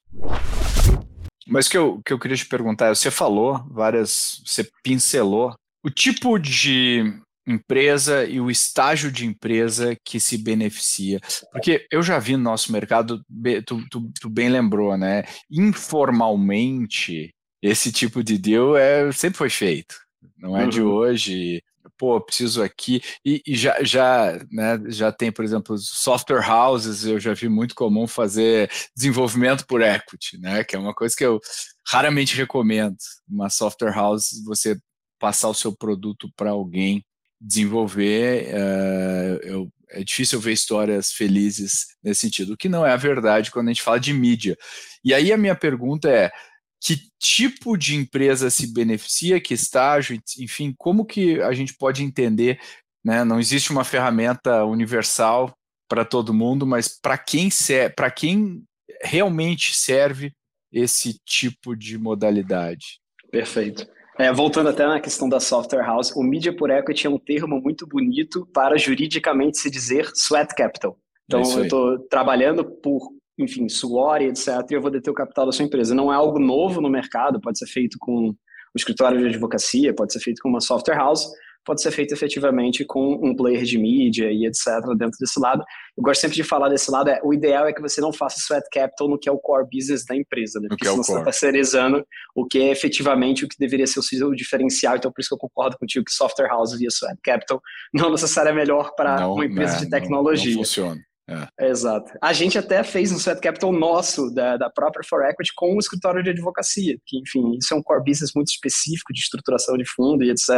Mas 1.49 1.67
o 1.67 1.71
que 1.71 1.79
eu, 1.79 2.03
que 2.05 2.13
eu 2.13 2.19
queria 2.19 2.37
te 2.37 2.47
perguntar, 2.47 2.95
você 2.95 3.11
falou 3.11 3.65
várias, 3.71 4.43
você 4.45 4.69
pincelou 4.83 5.55
o 5.85 5.91
tipo 5.91 6.39
de 6.39 7.21
empresa 7.47 8.25
e 8.27 8.41
o 8.41 8.51
estágio 8.51 9.11
de 9.11 9.25
empresa 9.25 9.97
que 10.05 10.21
se 10.21 10.37
beneficia. 10.37 11.19
Porque 11.51 11.87
eu 11.91 12.03
já 12.03 12.19
vi 12.19 12.37
no 12.37 12.43
nosso 12.43 12.71
mercado, 12.71 13.23
tu, 13.65 13.83
tu, 13.89 14.13
tu 14.21 14.29
bem 14.29 14.51
lembrou, 14.51 14.97
né? 14.99 15.25
Informalmente, 15.51 17.31
esse 17.63 17.91
tipo 17.91 18.23
de 18.23 18.37
deal 18.37 18.77
é, 18.77 19.11
sempre 19.13 19.39
foi 19.39 19.51
feito. 19.51 19.97
Não 20.37 20.57
é 20.57 20.65
uhum. 20.65 20.69
de 20.69 20.83
hoje 20.83 21.63
pô, 21.99 22.21
preciso 22.21 22.63
aqui. 22.63 23.03
E, 23.25 23.43
e, 23.47 23.57
já, 23.57 23.83
já, 23.83 24.39
né, 24.51 24.81
já 24.87 25.11
tem, 25.13 25.33
por 25.33 25.45
exemplo, 25.45 25.77
software 25.79 26.49
houses, 26.49 27.05
eu 27.05 27.19
já 27.19 27.35
vi 27.35 27.49
muito 27.49 27.75
comum 27.75 28.07
fazer 28.07 28.71
desenvolvimento 28.97 29.67
por 29.67 29.83
equity, 29.83 30.39
né? 30.39 30.65
Que 30.65 30.77
é 30.77 30.79
uma 30.79 30.95
coisa 30.95 31.15
que 31.17 31.25
eu 31.25 31.41
raramente 31.87 32.37
recomendo. 32.37 32.97
Uma 33.29 33.51
software 33.51 33.95
house, 33.95 34.43
você 34.47 34.79
passar 35.19 35.49
o 35.49 35.55
seu 35.55 35.77
produto 35.77 36.31
para 36.37 36.51
alguém 36.51 37.05
desenvolver, 37.41 38.49
uh, 38.55 39.41
eu, 39.43 39.69
é 39.91 40.03
difícil 40.03 40.41
ver 40.41 40.53
histórias 40.53 41.13
felizes 41.13 41.87
nesse 42.03 42.23
sentido, 42.23 42.53
o 42.53 42.57
que 42.57 42.69
não 42.69 42.85
é 42.85 42.93
a 42.93 42.97
verdade 42.97 43.51
quando 43.51 43.69
a 43.69 43.73
gente 43.73 43.83
fala 43.83 43.99
de 43.99 44.13
mídia. 44.13 44.57
E 45.05 45.15
aí 45.15 45.33
a 45.33 45.37
minha 45.37 45.55
pergunta 45.55 46.09
é, 46.11 46.31
que 46.81 47.09
tipo 47.19 47.77
de 47.77 47.97
empresa 47.97 48.51
se 48.51 48.73
beneficia, 48.73 49.41
que 49.41 49.55
estágio, 49.55 50.21
enfim, 50.39 50.75
como 50.77 51.05
que 51.05 51.41
a 51.43 51.53
gente 51.53 51.75
pode 51.75 52.03
entender, 52.03 52.61
né? 53.05 53.25
Não 53.25 53.41
existe 53.41 53.71
uma 53.71 53.85
ferramenta 53.85 54.65
universal 54.65 55.53
para 55.89 56.05
todo 56.05 56.35
mundo, 56.35 56.67
mas 56.67 56.89
para 56.89 57.19
quem, 57.19 57.49
para 57.97 58.11
quem 58.11 58.63
realmente 59.03 59.75
serve 59.75 60.33
esse 60.73 61.19
tipo 61.25 61.75
de 61.75 61.99
modalidade? 61.99 63.01
Perfeito. 63.31 63.87
É, 64.19 64.33
voltando 64.33 64.69
até 64.69 64.87
na 64.87 65.01
questão 65.01 65.29
da 65.29 65.39
software 65.39 65.85
house, 65.85 66.11
o 66.11 66.23
media 66.23 66.55
por 66.55 66.71
equity 66.71 67.07
é 67.07 67.11
um 67.11 67.19
termo 67.19 67.61
muito 67.61 67.87
bonito 67.87 68.47
para 68.53 68.77
juridicamente 68.77 69.59
se 69.59 69.71
dizer 69.71 70.11
sweat 70.15 70.55
capital. 70.55 70.99
Então, 71.25 71.41
é 71.41 71.55
eu 71.55 71.63
estou 71.63 71.99
trabalhando 72.09 72.65
por, 72.65 73.13
enfim, 73.39 73.69
suor 73.69 74.21
e 74.21 74.27
etc., 74.27 74.49
e 74.71 74.75
eu 74.75 74.83
vou 74.83 74.91
deter 74.91 75.11
o 75.11 75.15
capital 75.15 75.47
da 75.47 75.53
sua 75.53 75.65
empresa. 75.65 75.95
Não 75.95 76.13
é 76.13 76.17
algo 76.17 76.39
novo 76.39 76.81
no 76.81 76.91
mercado, 76.91 77.41
pode 77.41 77.59
ser 77.59 77.67
feito 77.67 77.97
com 78.01 78.31
o 78.31 78.77
escritório 78.77 79.19
de 79.19 79.27
advocacia, 79.27 79.95
pode 79.95 80.13
ser 80.13 80.21
feito 80.21 80.43
com 80.43 80.49
uma 80.49 80.61
software 80.61 80.97
house, 80.97 81.29
pode 81.65 81.83
ser 81.83 81.91
feito 81.91 82.15
efetivamente 82.15 82.85
com 82.85 83.21
um 83.23 83.37
player 83.37 83.63
de 83.63 83.77
mídia 83.77 84.31
e 84.31 84.47
etc. 84.47 84.81
dentro 84.97 85.19
desse 85.21 85.39
lado. 85.39 85.63
Eu 85.97 86.03
gosto 86.03 86.23
sempre 86.23 86.37
de 86.37 86.43
falar 86.43 86.69
desse 86.69 86.91
lado, 86.91 87.11
é, 87.11 87.21
o 87.23 87.35
ideal 87.35 87.67
é 87.67 87.73
que 87.73 87.83
você 87.83 88.01
não 88.01 88.13
faça 88.13 88.41
sweat 88.41 88.67
capital 88.73 89.09
no 89.09 89.19
que 89.19 89.29
é 89.29 89.33
o 89.33 89.39
core 89.39 89.67
business 89.71 90.05
da 90.07 90.17
empresa, 90.17 90.59
né? 90.61 90.69
porque 90.69 90.87
é 90.87 90.91
senão 90.91 91.03
você 91.03 91.13
está 91.13 91.25
terceirizando 91.25 92.05
o 92.35 92.47
que 92.47 92.59
é 92.59 92.71
efetivamente 92.71 93.45
o 93.45 93.49
que 93.49 93.57
deveria 93.59 93.87
ser 93.87 94.01
o 94.01 94.03
seu 94.03 94.31
diferencial, 94.33 94.97
então 94.97 95.13
por 95.13 95.21
isso 95.21 95.29
que 95.29 95.35
eu 95.35 95.39
concordo 95.39 95.77
contigo 95.77 96.05
que 96.05 96.13
software 96.13 96.49
house 96.49 96.79
via 96.79 96.89
sweat 96.91 97.19
capital 97.23 97.61
não 97.93 98.11
necessariamente 98.11 98.49
é 98.49 98.65
melhor 98.65 98.95
para 98.97 99.29
uma 99.29 99.45
empresa 99.45 99.75
né, 99.75 99.81
de 99.81 99.91
tecnologia. 99.91 100.51
Não, 100.51 100.59
não 100.59 100.65
funciona. 100.65 101.08
É. 101.29 101.69
Exato. 101.69 102.11
A 102.23 102.33
gente 102.33 102.57
até 102.57 102.83
fez 102.83 103.13
um 103.13 103.17
sweat 103.17 103.39
capital 103.43 103.71
nosso, 103.71 104.31
da, 104.31 104.57
da 104.57 104.71
própria 104.71 105.05
For 105.07 105.23
Equity, 105.27 105.53
com 105.55 105.75
um 105.75 105.79
escritório 105.79 106.23
de 106.23 106.31
advocacia, 106.31 106.97
que, 107.05 107.19
enfim, 107.19 107.55
isso 107.61 107.75
é 107.75 107.77
um 107.77 107.83
core 107.83 108.03
business 108.03 108.33
muito 108.35 108.49
específico 108.49 109.13
de 109.13 109.21
estruturação 109.21 109.77
de 109.77 109.85
fundo 109.85 110.25
e 110.25 110.31
etc. 110.31 110.49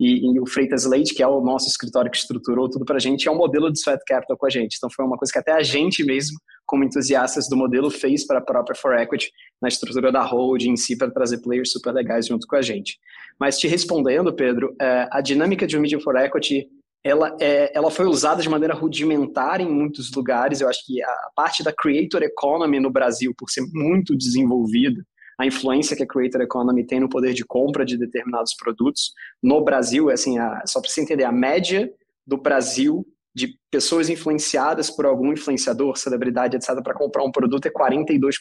E, 0.00 0.34
e 0.34 0.40
o 0.40 0.46
Freitas 0.46 0.84
Leite, 0.84 1.14
que 1.14 1.22
é 1.22 1.26
o 1.26 1.40
nosso 1.40 1.68
escritório 1.68 2.10
que 2.10 2.16
estruturou 2.16 2.68
tudo 2.68 2.84
para 2.84 2.96
a 2.96 3.00
gente, 3.00 3.28
é 3.28 3.30
um 3.30 3.36
modelo 3.36 3.70
de 3.70 3.78
sweat 3.78 4.02
capital 4.04 4.36
com 4.36 4.46
a 4.46 4.50
gente. 4.50 4.76
Então 4.76 4.90
foi 4.90 5.04
uma 5.04 5.16
coisa 5.16 5.32
que 5.32 5.38
até 5.38 5.52
a 5.52 5.62
gente 5.62 6.04
mesmo, 6.04 6.36
como 6.66 6.82
entusiastas 6.82 7.48
do 7.48 7.56
modelo, 7.56 7.88
fez 7.88 8.26
para 8.26 8.38
a 8.38 8.42
própria 8.42 8.74
For 8.74 8.98
Equity, 8.98 9.30
na 9.60 9.68
estrutura 9.68 10.10
da 10.10 10.22
holding 10.22 10.72
em 10.72 10.76
si, 10.76 10.98
para 10.98 11.12
trazer 11.12 11.40
players 11.42 11.70
super 11.70 11.92
legais 11.92 12.26
junto 12.26 12.48
com 12.48 12.56
a 12.56 12.62
gente. 12.62 12.98
Mas 13.38 13.56
te 13.56 13.68
respondendo, 13.68 14.34
Pedro, 14.34 14.74
é, 14.80 15.08
a 15.12 15.20
dinâmica 15.20 15.64
de 15.64 15.78
um 15.78 15.80
Media 15.80 16.00
for 16.00 16.16
Equity 16.16 16.66
ela, 17.04 17.36
é, 17.40 17.76
ela 17.76 17.90
foi 17.90 18.06
usada 18.06 18.42
de 18.42 18.48
maneira 18.48 18.74
rudimentar 18.74 19.60
em 19.60 19.68
muitos 19.68 20.10
lugares. 20.12 20.60
Eu 20.60 20.68
acho 20.68 20.84
que 20.86 21.02
a 21.02 21.30
parte 21.34 21.62
da 21.62 21.72
creator 21.72 22.22
economy 22.22 22.78
no 22.78 22.90
Brasil, 22.90 23.34
por 23.36 23.50
ser 23.50 23.62
muito 23.72 24.16
desenvolvida, 24.16 25.04
a 25.38 25.46
influência 25.46 25.96
que 25.96 26.02
a 26.04 26.06
creator 26.06 26.40
economy 26.40 26.86
tem 26.86 27.00
no 27.00 27.08
poder 27.08 27.34
de 27.34 27.44
compra 27.44 27.84
de 27.84 27.98
determinados 27.98 28.54
produtos 28.54 29.12
no 29.42 29.62
Brasil, 29.64 30.10
é 30.10 30.14
assim, 30.14 30.38
a, 30.38 30.62
só 30.66 30.80
para 30.80 30.90
você 30.90 31.00
entender, 31.00 31.24
a 31.24 31.32
média 31.32 31.90
do 32.24 32.36
Brasil 32.36 33.04
de 33.34 33.58
pessoas 33.70 34.08
influenciadas 34.08 34.90
por 34.90 35.06
algum 35.06 35.32
influenciador, 35.32 35.96
celebridade, 35.96 36.56
etc., 36.56 36.82
para 36.82 36.94
comprar 36.94 37.24
um 37.24 37.32
produto 37.32 37.66
é 37.66 37.70
42%. 37.70 38.34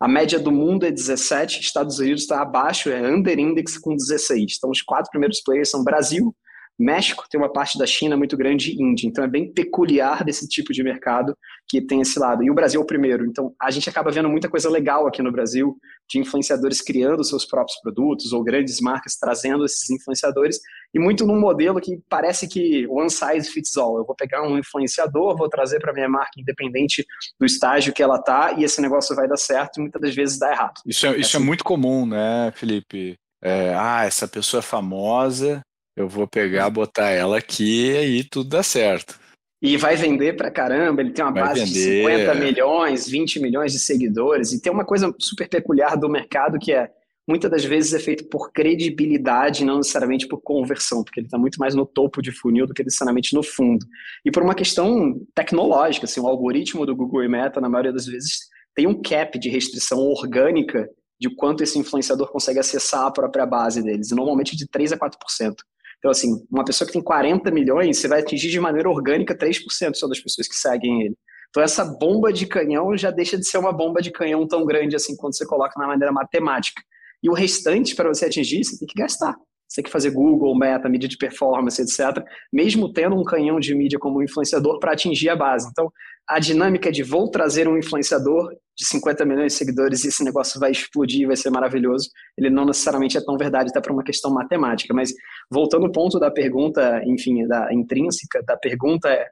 A 0.00 0.08
média 0.08 0.38
do 0.38 0.50
mundo 0.50 0.86
é 0.86 0.90
17, 0.90 1.60
Estados 1.60 1.98
Unidos 1.98 2.22
está 2.22 2.40
abaixo, 2.40 2.88
é 2.88 3.00
under 3.02 3.38
index 3.38 3.76
com 3.76 3.94
16. 3.94 4.54
Então, 4.56 4.70
os 4.70 4.80
quatro 4.80 5.10
primeiros 5.10 5.42
players 5.42 5.70
são 5.70 5.84
Brasil, 5.84 6.34
México 6.78 7.24
tem 7.28 7.40
uma 7.40 7.52
parte 7.52 7.76
da 7.76 7.86
China 7.86 8.16
muito 8.16 8.36
grande 8.36 8.70
e 8.70 8.80
Índia, 8.80 9.08
então 9.08 9.24
é 9.24 9.26
bem 9.26 9.52
peculiar 9.52 10.22
desse 10.22 10.48
tipo 10.48 10.72
de 10.72 10.82
mercado 10.82 11.36
que 11.66 11.80
tem 11.80 12.00
esse 12.00 12.18
lado. 12.18 12.44
E 12.44 12.50
o 12.50 12.54
Brasil 12.54 12.80
é 12.80 12.84
o 12.84 12.86
primeiro, 12.86 13.26
então 13.26 13.52
a 13.60 13.70
gente 13.70 13.88
acaba 13.88 14.12
vendo 14.12 14.28
muita 14.28 14.48
coisa 14.48 14.70
legal 14.70 15.06
aqui 15.06 15.20
no 15.20 15.32
Brasil, 15.32 15.76
de 16.08 16.20
influenciadores 16.20 16.80
criando 16.80 17.24
seus 17.24 17.44
próprios 17.44 17.80
produtos 17.80 18.32
ou 18.32 18.44
grandes 18.44 18.80
marcas 18.80 19.16
trazendo 19.16 19.64
esses 19.64 19.90
influenciadores, 19.90 20.60
e 20.94 20.98
muito 20.98 21.26
num 21.26 21.38
modelo 21.38 21.80
que 21.80 22.00
parece 22.08 22.46
que 22.46 22.86
one 22.86 23.10
size 23.10 23.50
fits 23.50 23.76
all. 23.76 23.98
Eu 23.98 24.04
vou 24.04 24.14
pegar 24.14 24.42
um 24.42 24.56
influenciador, 24.56 25.36
vou 25.36 25.48
trazer 25.48 25.80
para 25.80 25.92
minha 25.92 26.08
marca 26.08 26.38
independente 26.38 27.04
do 27.38 27.44
estágio 27.44 27.92
que 27.92 28.02
ela 28.02 28.22
tá, 28.22 28.54
e 28.56 28.62
esse 28.62 28.80
negócio 28.80 29.16
vai 29.16 29.26
dar 29.26 29.36
certo 29.36 29.78
e 29.78 29.80
muitas 29.80 30.00
das 30.00 30.14
vezes 30.14 30.38
dá 30.38 30.52
errado. 30.52 30.80
Isso 30.86 31.06
é, 31.06 31.10
isso 31.10 31.18
é, 31.18 31.20
assim. 31.20 31.36
é 31.36 31.40
muito 31.40 31.64
comum, 31.64 32.06
né, 32.06 32.52
Felipe? 32.54 33.16
É, 33.42 33.74
ah, 33.74 34.04
essa 34.04 34.26
pessoa 34.26 34.60
é 34.60 34.62
famosa, 34.62 35.60
eu 35.98 36.08
vou 36.08 36.26
pegar, 36.26 36.70
botar 36.70 37.10
ela 37.10 37.38
aqui 37.38 37.90
e 37.90 37.96
aí 37.96 38.24
tudo 38.24 38.50
dá 38.50 38.62
certo. 38.62 39.18
E 39.60 39.76
vai 39.76 39.96
vender 39.96 40.36
pra 40.36 40.50
caramba, 40.50 41.00
ele 41.00 41.10
tem 41.10 41.24
uma 41.24 41.32
vai 41.32 41.42
base 41.42 41.64
vender. 41.64 42.02
de 42.02 42.24
50 42.26 42.34
milhões, 42.36 43.08
20 43.08 43.40
milhões 43.40 43.72
de 43.72 43.80
seguidores, 43.80 44.52
e 44.52 44.62
tem 44.62 44.72
uma 44.72 44.84
coisa 44.84 45.12
super 45.18 45.48
peculiar 45.48 45.96
do 45.96 46.08
mercado 46.08 46.60
que 46.60 46.72
é, 46.72 46.88
muitas 47.26 47.50
das 47.50 47.64
vezes 47.64 47.92
é 47.92 47.98
feito 47.98 48.28
por 48.28 48.52
credibilidade, 48.52 49.64
não 49.64 49.78
necessariamente 49.78 50.28
por 50.28 50.40
conversão, 50.40 51.02
porque 51.02 51.18
ele 51.18 51.26
está 51.26 51.36
muito 51.36 51.56
mais 51.56 51.74
no 51.74 51.84
topo 51.84 52.22
de 52.22 52.30
funil 52.30 52.66
do 52.66 52.72
que 52.72 52.84
necessariamente 52.84 53.34
no 53.34 53.42
fundo. 53.42 53.84
E 54.24 54.30
por 54.30 54.44
uma 54.44 54.54
questão 54.54 55.20
tecnológica, 55.34 56.04
assim, 56.06 56.20
o 56.20 56.28
algoritmo 56.28 56.86
do 56.86 56.94
Google 56.94 57.24
e 57.24 57.28
Meta, 57.28 57.60
na 57.60 57.68
maioria 57.68 57.92
das 57.92 58.06
vezes, 58.06 58.48
tem 58.76 58.86
um 58.86 59.02
cap 59.02 59.36
de 59.36 59.48
restrição 59.48 59.98
orgânica 59.98 60.88
de 61.20 61.28
quanto 61.34 61.64
esse 61.64 61.76
influenciador 61.76 62.30
consegue 62.30 62.60
acessar 62.60 63.06
a 63.06 63.10
própria 63.10 63.44
base 63.44 63.82
deles, 63.82 64.12
e 64.12 64.14
normalmente 64.14 64.56
de 64.56 64.68
3 64.68 64.92
a 64.92 64.96
4%. 64.96 65.56
Então, 65.98 66.10
assim, 66.10 66.28
uma 66.50 66.64
pessoa 66.64 66.86
que 66.86 66.92
tem 66.92 67.02
40 67.02 67.50
milhões, 67.50 67.98
você 67.98 68.08
vai 68.08 68.20
atingir 68.20 68.50
de 68.50 68.60
maneira 68.60 68.88
orgânica 68.88 69.36
3% 69.36 69.94
só 69.94 70.06
das 70.06 70.20
pessoas 70.20 70.46
que 70.46 70.54
seguem 70.54 71.02
ele. 71.02 71.16
Então, 71.50 71.62
essa 71.62 71.84
bomba 71.84 72.32
de 72.32 72.46
canhão 72.46 72.96
já 72.96 73.10
deixa 73.10 73.36
de 73.36 73.46
ser 73.46 73.58
uma 73.58 73.72
bomba 73.72 74.00
de 74.00 74.10
canhão 74.10 74.46
tão 74.46 74.64
grande 74.64 74.94
assim 74.94 75.16
quando 75.16 75.36
você 75.36 75.46
coloca 75.46 75.78
na 75.78 75.86
maneira 75.86 76.12
matemática. 76.12 76.82
E 77.22 77.28
o 77.28 77.32
restante, 77.32 77.96
para 77.96 78.08
você 78.08 78.26
atingir, 78.26 78.64
você 78.64 78.78
tem 78.78 78.86
que 78.86 78.98
gastar. 79.00 79.34
Você 79.66 79.76
tem 79.76 79.84
que 79.84 79.90
fazer 79.90 80.10
Google, 80.10 80.56
Meta, 80.56 80.88
mídia 80.88 81.08
de 81.08 81.16
performance, 81.16 81.80
etc., 81.80 82.24
mesmo 82.52 82.92
tendo 82.92 83.16
um 83.16 83.24
canhão 83.24 83.58
de 83.60 83.74
mídia 83.74 83.98
como 83.98 84.22
influenciador 84.22 84.78
para 84.78 84.92
atingir 84.92 85.28
a 85.28 85.36
base. 85.36 85.68
Então, 85.70 85.92
a 86.26 86.38
dinâmica 86.38 86.90
de 86.92 87.02
vou 87.02 87.30
trazer 87.30 87.68
um 87.68 87.76
influenciador 87.76 88.50
de 88.78 88.86
50 88.86 89.24
milhões 89.24 89.52
de 89.52 89.58
seguidores 89.58 90.04
e 90.04 90.08
esse 90.08 90.22
negócio 90.22 90.60
vai 90.60 90.70
explodir, 90.70 91.26
vai 91.26 91.36
ser 91.36 91.50
maravilhoso, 91.50 92.08
ele 92.36 92.48
não 92.48 92.64
necessariamente 92.64 93.18
é 93.18 93.20
tão 93.20 93.36
verdade, 93.36 93.70
até 93.70 93.80
para 93.80 93.92
uma 93.92 94.04
questão 94.04 94.32
matemática. 94.32 94.94
Mas, 94.94 95.12
voltando 95.50 95.86
ao 95.86 95.92
ponto 95.92 96.20
da 96.20 96.30
pergunta, 96.30 97.02
enfim, 97.04 97.46
da 97.46 97.72
intrínseca, 97.74 98.40
da 98.46 98.56
pergunta 98.56 99.08
é, 99.08 99.26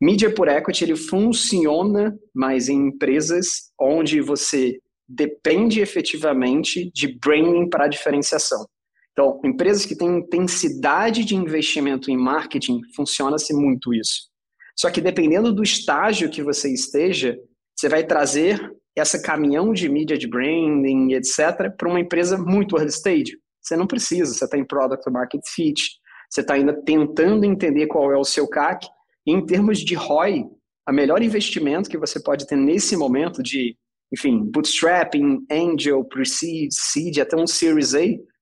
mídia 0.00 0.32
por 0.32 0.46
equity, 0.46 0.84
ele 0.84 0.96
funciona 0.96 2.16
mais 2.32 2.68
em 2.68 2.88
empresas 2.88 3.72
onde 3.80 4.20
você 4.20 4.78
depende 5.08 5.80
efetivamente 5.80 6.90
de 6.94 7.18
branding 7.18 7.68
para 7.68 7.88
diferenciação. 7.88 8.64
Então, 9.10 9.40
empresas 9.44 9.84
que 9.84 9.96
têm 9.96 10.18
intensidade 10.18 11.24
de 11.24 11.34
investimento 11.34 12.10
em 12.10 12.16
marketing, 12.16 12.80
funciona-se 12.94 13.52
muito 13.52 13.92
isso. 13.92 14.30
Só 14.78 14.90
que 14.90 15.00
dependendo 15.00 15.52
do 15.52 15.62
estágio 15.62 16.30
que 16.30 16.42
você 16.42 16.72
esteja, 16.72 17.36
você 17.76 17.88
vai 17.88 18.06
trazer 18.06 18.72
essa 18.96 19.20
caminhão 19.20 19.72
de 19.72 19.88
mídia 19.88 20.18
de 20.18 20.28
branding, 20.28 21.12
etc., 21.14 21.74
para 21.76 21.88
uma 21.88 22.00
empresa 22.00 22.36
muito 22.36 22.76
early 22.76 22.90
stage. 22.90 23.38
Você 23.60 23.76
não 23.76 23.86
precisa, 23.86 24.34
você 24.34 24.44
está 24.44 24.58
em 24.58 24.64
product 24.64 25.08
market 25.10 25.40
fit, 25.46 25.80
você 26.28 26.40
está 26.40 26.54
ainda 26.54 26.74
tentando 26.84 27.44
entender 27.44 27.86
qual 27.86 28.12
é 28.12 28.16
o 28.16 28.24
seu 28.24 28.48
CAC. 28.48 28.86
E 29.26 29.32
em 29.32 29.44
termos 29.44 29.78
de 29.78 29.94
ROI, 29.94 30.44
a 30.86 30.92
melhor 30.92 31.22
investimento 31.22 31.88
que 31.88 31.98
você 31.98 32.20
pode 32.20 32.46
ter 32.46 32.56
nesse 32.56 32.96
momento 32.96 33.42
de, 33.42 33.76
enfim, 34.12 34.42
bootstrapping, 34.50 35.46
angel, 35.50 36.04
pre-seed, 36.04 36.70
seed, 36.72 37.18
até 37.18 37.36
um 37.36 37.46
Series 37.46 37.94
A, 37.94 38.00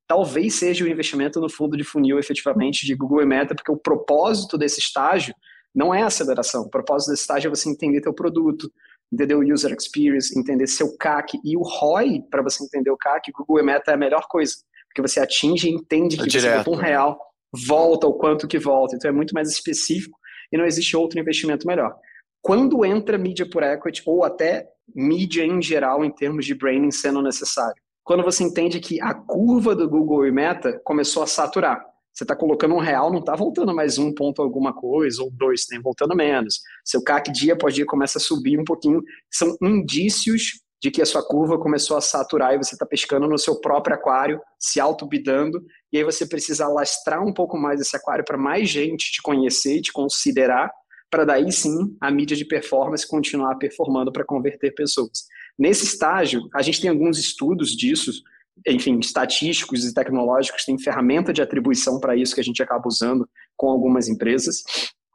talvez 0.08 0.54
seja 0.54 0.84
o 0.84 0.88
investimento 0.88 1.40
no 1.40 1.48
fundo 1.48 1.76
de 1.76 1.84
funil 1.84 2.18
efetivamente 2.18 2.86
de 2.86 2.94
Google 2.94 3.22
e 3.22 3.26
Meta, 3.26 3.54
porque 3.54 3.70
o 3.70 3.76
propósito 3.76 4.56
desse 4.56 4.80
estágio 4.80 5.34
não 5.74 5.94
é 5.94 6.02
aceleração. 6.02 6.62
O 6.62 6.70
propósito 6.70 7.10
desse 7.10 7.22
estágio 7.22 7.48
é 7.48 7.54
você 7.54 7.68
entender 7.68 8.00
teu 8.00 8.12
produto, 8.12 8.70
entender 9.12 9.34
o 9.34 9.42
user 9.42 9.72
experience, 9.72 10.38
entender 10.38 10.66
seu 10.66 10.96
CAC 10.96 11.38
e 11.44 11.56
o 11.56 11.62
ROI 11.62 12.22
para 12.30 12.42
você 12.42 12.64
entender 12.64 12.90
o 12.90 12.96
CAC, 12.96 13.32
Google 13.32 13.60
e 13.60 13.62
Meta 13.62 13.90
é 13.90 13.94
a 13.94 13.98
melhor 13.98 14.26
coisa, 14.28 14.54
porque 14.88 15.02
você 15.02 15.20
atinge 15.20 15.68
e 15.68 15.72
entende 15.72 16.16
que 16.16 16.28
direto, 16.28 16.64
você 16.64 16.70
um 16.70 16.76
né? 16.76 16.88
real 16.88 17.18
volta 17.52 18.06
o 18.06 18.14
quanto 18.14 18.46
que 18.46 18.58
volta. 18.58 18.94
Então 18.94 19.08
é 19.08 19.12
muito 19.12 19.34
mais 19.34 19.50
específico 19.50 20.18
e 20.52 20.56
não 20.56 20.64
existe 20.64 20.96
outro 20.96 21.18
investimento 21.18 21.66
melhor. 21.66 21.94
Quando 22.40 22.84
entra 22.84 23.18
mídia 23.18 23.48
por 23.48 23.62
equity 23.62 24.02
ou 24.06 24.24
até 24.24 24.66
mídia 24.94 25.44
em 25.44 25.60
geral 25.60 26.04
em 26.04 26.10
termos 26.10 26.46
de 26.46 26.54
branding 26.54 26.90
sendo 26.90 27.20
necessário? 27.20 27.80
quando 28.10 28.24
você 28.24 28.42
entende 28.42 28.80
que 28.80 29.00
a 29.00 29.14
curva 29.14 29.72
do 29.72 29.88
Google 29.88 30.26
e 30.26 30.32
Meta 30.32 30.80
começou 30.84 31.22
a 31.22 31.28
saturar. 31.28 31.80
Você 32.20 32.24
está 32.24 32.36
colocando 32.36 32.74
um 32.74 32.80
real, 32.80 33.10
não 33.10 33.20
está 33.20 33.34
voltando 33.34 33.74
mais 33.74 33.96
um 33.96 34.12
ponto 34.12 34.42
alguma 34.42 34.74
coisa, 34.74 35.22
ou 35.22 35.30
dois, 35.30 35.64
tem 35.64 35.80
voltando 35.80 36.14
menos. 36.14 36.60
Seu 36.84 37.02
CAC 37.02 37.32
dia 37.32 37.54
após 37.54 37.74
dia 37.74 37.86
começa 37.86 38.18
a 38.18 38.20
subir 38.20 38.60
um 38.60 38.64
pouquinho. 38.64 39.02
São 39.32 39.56
indícios 39.62 40.60
de 40.82 40.90
que 40.90 41.00
a 41.00 41.06
sua 41.06 41.26
curva 41.26 41.58
começou 41.58 41.96
a 41.96 42.00
saturar 42.02 42.52
e 42.52 42.58
você 42.58 42.74
está 42.74 42.84
pescando 42.84 43.26
no 43.26 43.38
seu 43.38 43.58
próprio 43.58 43.96
aquário, 43.96 44.38
se 44.58 44.78
auto-bidando, 44.78 45.64
e 45.90 45.96
aí 45.96 46.04
você 46.04 46.26
precisa 46.26 46.66
alastrar 46.66 47.26
um 47.26 47.32
pouco 47.32 47.56
mais 47.56 47.80
esse 47.80 47.96
aquário 47.96 48.22
para 48.22 48.36
mais 48.36 48.68
gente 48.68 49.12
te 49.12 49.22
conhecer 49.22 49.78
e 49.78 49.80
te 49.80 49.90
considerar, 49.90 50.70
para 51.10 51.24
daí 51.24 51.50
sim 51.50 51.96
a 52.02 52.10
mídia 52.10 52.36
de 52.36 52.44
performance 52.44 53.08
continuar 53.08 53.56
performando 53.56 54.12
para 54.12 54.26
converter 54.26 54.74
pessoas. 54.74 55.24
Nesse 55.58 55.86
estágio, 55.86 56.42
a 56.54 56.60
gente 56.60 56.82
tem 56.82 56.90
alguns 56.90 57.18
estudos 57.18 57.70
disso, 57.70 58.12
enfim, 58.66 58.98
estatísticos 58.98 59.84
e 59.84 59.94
tecnológicos, 59.94 60.64
tem 60.64 60.78
ferramenta 60.78 61.32
de 61.32 61.42
atribuição 61.42 61.98
para 61.98 62.16
isso 62.16 62.34
que 62.34 62.40
a 62.40 62.44
gente 62.44 62.62
acaba 62.62 62.86
usando 62.86 63.28
com 63.56 63.68
algumas 63.68 64.08
empresas. 64.08 64.62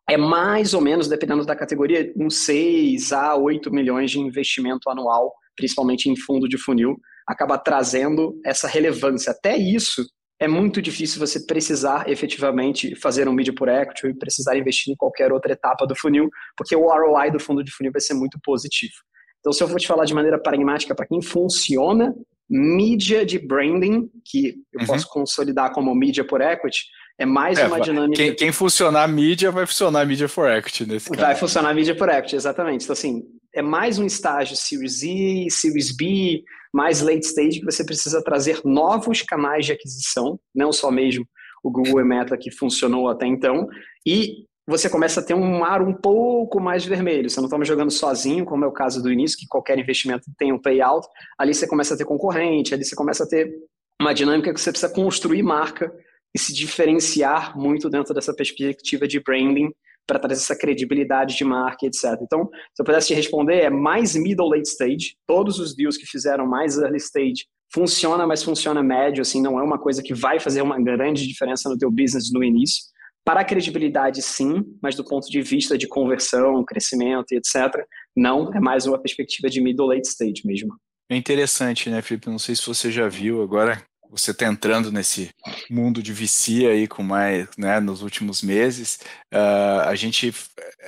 é 0.09 0.17
mais 0.17 0.73
ou 0.73 0.81
menos, 0.81 1.07
dependendo 1.07 1.45
da 1.45 1.55
categoria, 1.55 2.13
uns 2.15 2.37
6 2.37 3.11
a 3.11 3.35
8 3.35 3.71
milhões 3.71 4.11
de 4.11 4.19
investimento 4.19 4.89
anual, 4.89 5.33
principalmente 5.55 6.09
em 6.09 6.15
fundo 6.15 6.47
de 6.47 6.57
funil, 6.57 6.95
acaba 7.27 7.57
trazendo 7.57 8.39
essa 8.45 8.67
relevância. 8.67 9.31
Até 9.31 9.57
isso 9.57 10.05
é 10.39 10.47
muito 10.47 10.81
difícil 10.81 11.19
você 11.19 11.45
precisar 11.45 12.09
efetivamente 12.09 12.95
fazer 12.95 13.27
um 13.27 13.33
media 13.33 13.53
por 13.55 13.67
equity 13.67 14.07
e 14.07 14.13
precisar 14.13 14.57
investir 14.57 14.93
em 14.93 14.95
qualquer 14.95 15.31
outra 15.31 15.53
etapa 15.53 15.87
do 15.87 15.95
funil, 15.95 16.29
porque 16.57 16.75
o 16.75 16.87
ROI 16.87 17.31
do 17.31 17.39
fundo 17.39 17.63
de 17.63 17.71
funil 17.71 17.91
vai 17.91 18.01
ser 18.01 18.13
muito 18.13 18.37
positivo. 18.43 18.93
Então, 19.39 19.53
se 19.53 19.63
eu 19.63 19.67
for 19.67 19.79
te 19.79 19.87
falar 19.87 20.05
de 20.05 20.13
maneira 20.13 20.41
pragmática 20.41 20.93
para 20.93 21.07
quem 21.07 21.21
funciona, 21.21 22.13
mídia 22.49 23.25
de 23.25 23.39
branding, 23.39 24.09
que 24.23 24.55
eu 24.73 24.81
uhum. 24.81 24.87
posso 24.87 25.07
consolidar 25.09 25.71
como 25.71 25.93
mídia 25.95 26.23
por 26.23 26.41
equity, 26.41 26.85
é 27.17 27.25
mais 27.25 27.57
é, 27.57 27.67
uma 27.67 27.79
dinâmica. 27.79 28.21
Quem, 28.21 28.35
quem, 28.35 28.51
funcionar 28.51 29.07
mídia 29.07 29.49
vai 29.51 29.65
funcionar 29.65 30.05
mídia 30.05 30.27
for 30.27 30.49
equity 30.49 30.85
nesse 30.85 31.09
caso. 31.09 31.21
Vai 31.21 31.35
funcionar 31.35 31.73
mídia 31.73 31.97
for 31.97 32.09
equity, 32.09 32.35
exatamente. 32.35 32.83
Então, 32.83 32.93
assim, 32.93 33.23
é 33.53 33.61
mais 33.61 33.97
um 33.97 34.05
estágio 34.05 34.55
Series 34.55 35.01
E, 35.01 35.47
Series 35.49 35.95
B, 35.95 36.43
mais 36.73 37.01
late 37.01 37.25
stage 37.25 37.59
que 37.59 37.65
você 37.65 37.85
precisa 37.85 38.21
trazer 38.21 38.59
novos 38.65 39.21
canais 39.21 39.65
de 39.65 39.71
aquisição, 39.71 40.37
não 40.53 40.73
só 40.73 40.91
mesmo 40.91 41.25
o 41.63 41.71
Google 41.71 42.01
e 42.01 42.03
Meta 42.03 42.37
que 42.37 42.51
funcionou 42.51 43.09
até 43.09 43.25
então, 43.25 43.67
e 44.05 44.45
você 44.67 44.89
começa 44.89 45.19
a 45.19 45.23
ter 45.23 45.33
um 45.33 45.59
mar 45.59 45.81
um 45.81 45.93
pouco 45.93 46.59
mais 46.59 46.83
vermelho. 46.83 47.29
Você 47.29 47.39
não 47.39 47.47
está 47.47 47.63
jogando 47.63 47.91
sozinho, 47.91 48.45
como 48.45 48.65
é 48.65 48.67
o 48.67 48.71
caso 48.71 49.01
do 49.01 49.11
início, 49.11 49.37
que 49.37 49.47
qualquer 49.47 49.77
investimento 49.77 50.25
tem 50.37 50.51
um 50.51 50.59
payout. 50.59 51.07
Ali 51.37 51.53
você 51.53 51.67
começa 51.67 51.93
a 51.93 51.97
ter 51.97 52.05
concorrente, 52.05 52.73
ali 52.73 52.83
você 52.83 52.95
começa 52.95 53.23
a 53.23 53.27
ter 53.27 53.53
uma 54.01 54.13
dinâmica 54.13 54.53
que 54.53 54.59
você 54.59 54.71
precisa 54.71 54.91
construir 54.91 55.43
marca 55.43 55.93
e 56.35 56.39
se 56.39 56.53
diferenciar 56.53 57.57
muito 57.57 57.89
dentro 57.89 58.13
dessa 58.13 58.33
perspectiva 58.33 59.07
de 59.07 59.19
branding 59.21 59.71
para 60.05 60.19
trazer 60.19 60.41
essa 60.41 60.57
credibilidade 60.57 61.35
de 61.35 61.43
marca, 61.43 61.85
etc. 61.85 62.19
Então, 62.21 62.49
se 62.73 62.81
eu 62.81 62.85
pudesse 62.85 63.07
te 63.07 63.13
responder, 63.13 63.61
é 63.61 63.69
mais 63.69 64.15
middle 64.15 64.49
late 64.49 64.67
stage. 64.67 65.15
Todos 65.25 65.59
os 65.59 65.75
deals 65.75 65.97
que 65.97 66.05
fizeram 66.05 66.45
mais 66.45 66.77
early 66.77 66.97
stage 66.97 67.45
funciona, 67.73 68.27
mas 68.27 68.43
funciona 68.43 68.83
médio, 68.83 69.21
assim, 69.21 69.41
não 69.41 69.59
é 69.59 69.63
uma 69.63 69.79
coisa 69.79 70.03
que 70.03 70.13
vai 70.13 70.39
fazer 70.39 70.61
uma 70.61 70.79
grande 70.79 71.27
diferença 71.27 71.69
no 71.69 71.77
teu 71.77 71.89
business 71.89 72.31
no 72.31 72.43
início. 72.43 72.83
Para 73.25 73.41
a 73.41 73.45
credibilidade, 73.45 74.21
sim, 74.21 74.63
mas 74.79 74.95
do 74.95 75.03
ponto 75.03 75.27
de 75.27 75.41
vista 75.41 75.75
de 75.75 75.87
conversão, 75.87 76.63
crescimento 76.63 77.31
e 77.31 77.37
etc., 77.37 77.83
não, 78.15 78.53
é 78.53 78.59
mais 78.59 78.85
uma 78.85 79.01
perspectiva 79.01 79.49
de 79.49 79.59
middle 79.59 79.87
late 79.87 80.07
stage 80.07 80.43
mesmo. 80.45 80.75
É 81.09 81.15
interessante, 81.15 81.89
né, 81.89 82.03
Felipe? 82.03 82.29
Não 82.29 82.37
sei 82.37 82.55
se 82.55 82.65
você 82.65 82.91
já 82.91 83.07
viu 83.09 83.41
agora, 83.41 83.83
você 84.11 84.29
está 84.29 84.45
entrando 84.45 84.91
nesse 84.91 85.31
mundo 85.71 86.03
de 86.03 86.13
VC 86.13 86.67
aí 86.67 86.87
com 86.87 87.01
mais, 87.01 87.49
né, 87.57 87.79
nos 87.79 88.03
últimos 88.03 88.43
meses, 88.43 88.99
uh, 89.33 89.87
a 89.87 89.95
gente 89.95 90.29
eh, 90.29 90.81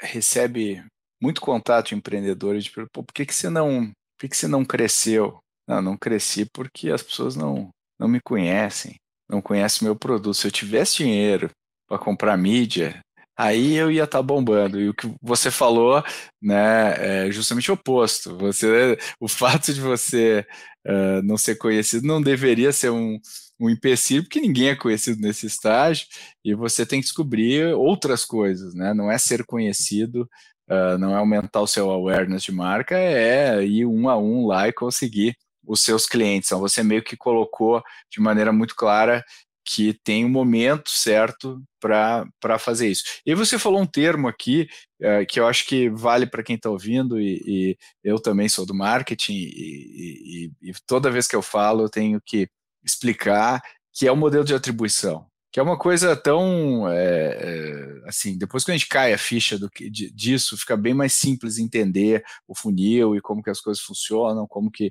recebe 0.00 0.82
muito 1.22 1.42
contato 1.42 1.88
de 1.88 1.94
empreendedores 1.94 2.64
de 2.64 2.70
por 2.70 3.04
que, 3.14 3.26
que 3.26 3.34
você 3.34 3.50
não, 3.50 3.86
por 3.86 4.20
que, 4.20 4.28
que 4.28 4.36
você 4.36 4.48
não 4.48 4.64
cresceu? 4.64 5.38
Não, 5.68 5.82
não 5.82 5.96
cresci 5.96 6.46
porque 6.52 6.90
as 6.90 7.02
pessoas 7.02 7.36
não, 7.36 7.68
não 8.00 8.08
me 8.08 8.20
conhecem, 8.20 8.96
não 9.28 9.40
conhecem 9.40 9.86
meu 9.86 9.94
produto. 9.94 10.34
Se 10.34 10.46
eu 10.46 10.50
tivesse 10.50 10.96
dinheiro 10.96 11.50
para 11.92 11.98
comprar 11.98 12.38
mídia, 12.38 13.04
aí 13.36 13.74
eu 13.74 13.90
ia 13.90 14.04
estar 14.04 14.18
tá 14.18 14.22
bombando. 14.22 14.80
E 14.80 14.88
o 14.88 14.94
que 14.94 15.12
você 15.20 15.50
falou, 15.50 16.02
né, 16.40 17.26
é 17.26 17.30
justamente 17.30 17.70
o 17.70 17.74
oposto. 17.74 18.34
Você, 18.38 18.96
o 19.20 19.28
fato 19.28 19.74
de 19.74 19.80
você 19.80 20.46
uh, 20.86 21.22
não 21.22 21.36
ser 21.36 21.56
conhecido 21.56 22.06
não 22.06 22.22
deveria 22.22 22.72
ser 22.72 22.90
um, 22.90 23.18
um 23.60 23.68
empecilho, 23.68 24.22
porque 24.22 24.40
ninguém 24.40 24.70
é 24.70 24.74
conhecido 24.76 25.20
nesse 25.20 25.46
estágio, 25.46 26.06
e 26.42 26.54
você 26.54 26.86
tem 26.86 27.00
que 27.00 27.06
descobrir 27.06 27.74
outras 27.74 28.24
coisas, 28.24 28.74
né? 28.74 28.94
Não 28.94 29.10
é 29.10 29.18
ser 29.18 29.44
conhecido, 29.44 30.22
uh, 30.70 30.96
não 30.98 31.14
é 31.14 31.18
aumentar 31.18 31.60
o 31.60 31.66
seu 31.66 31.90
awareness 31.90 32.42
de 32.42 32.52
marca, 32.52 32.96
é 32.96 33.62
ir 33.62 33.84
um 33.84 34.08
a 34.08 34.16
um 34.16 34.46
lá 34.46 34.66
e 34.66 34.72
conseguir 34.72 35.36
os 35.66 35.82
seus 35.82 36.06
clientes. 36.06 36.48
Então, 36.48 36.58
você 36.58 36.82
meio 36.82 37.04
que 37.04 37.18
colocou 37.18 37.82
de 38.10 38.18
maneira 38.20 38.50
muito 38.50 38.74
clara 38.74 39.22
que 39.64 39.94
tem 40.04 40.24
um 40.24 40.28
momento 40.28 40.90
certo 40.90 41.62
para 41.80 42.58
fazer 42.58 42.88
isso. 42.88 43.04
E 43.24 43.34
você 43.34 43.58
falou 43.58 43.80
um 43.80 43.86
termo 43.86 44.28
aqui 44.28 44.68
é, 45.00 45.24
que 45.24 45.38
eu 45.40 45.46
acho 45.46 45.66
que 45.66 45.88
vale 45.90 46.26
para 46.26 46.42
quem 46.42 46.56
está 46.56 46.70
ouvindo, 46.70 47.20
e, 47.20 47.42
e, 47.46 47.78
eu 48.04 48.18
também 48.20 48.48
sou 48.48 48.66
do 48.66 48.74
marketing, 48.74 49.32
e, 49.32 50.50
e, 50.62 50.70
e, 50.70 50.72
toda 50.86 51.10
vez 51.10 51.26
que 51.26 51.36
eu 51.36 51.42
falo 51.42 51.82
eu 51.82 51.88
tenho 51.88 52.20
que 52.24 52.48
explicar 52.84 53.62
que 53.92 54.06
é 54.06 54.12
o 54.12 54.16
modelo 54.16 54.44
de 54.44 54.54
atribuição. 54.54 55.26
Que 55.52 55.60
é 55.60 55.62
uma 55.62 55.78
coisa 55.78 56.16
tão. 56.16 56.88
É, 56.88 58.00
assim, 58.06 58.38
depois 58.38 58.64
que 58.64 58.70
a 58.70 58.74
gente 58.74 58.88
cai 58.88 59.12
a 59.12 59.18
ficha 59.18 59.58
do 59.58 59.68
que, 59.68 59.90
disso, 59.90 60.56
fica 60.56 60.78
bem 60.78 60.94
mais 60.94 61.12
simples 61.12 61.58
entender 61.58 62.24
o 62.48 62.54
funil 62.54 63.14
e 63.14 63.20
como 63.20 63.42
que 63.42 63.50
as 63.50 63.60
coisas 63.60 63.82
funcionam, 63.82 64.46
como 64.46 64.70
que. 64.70 64.90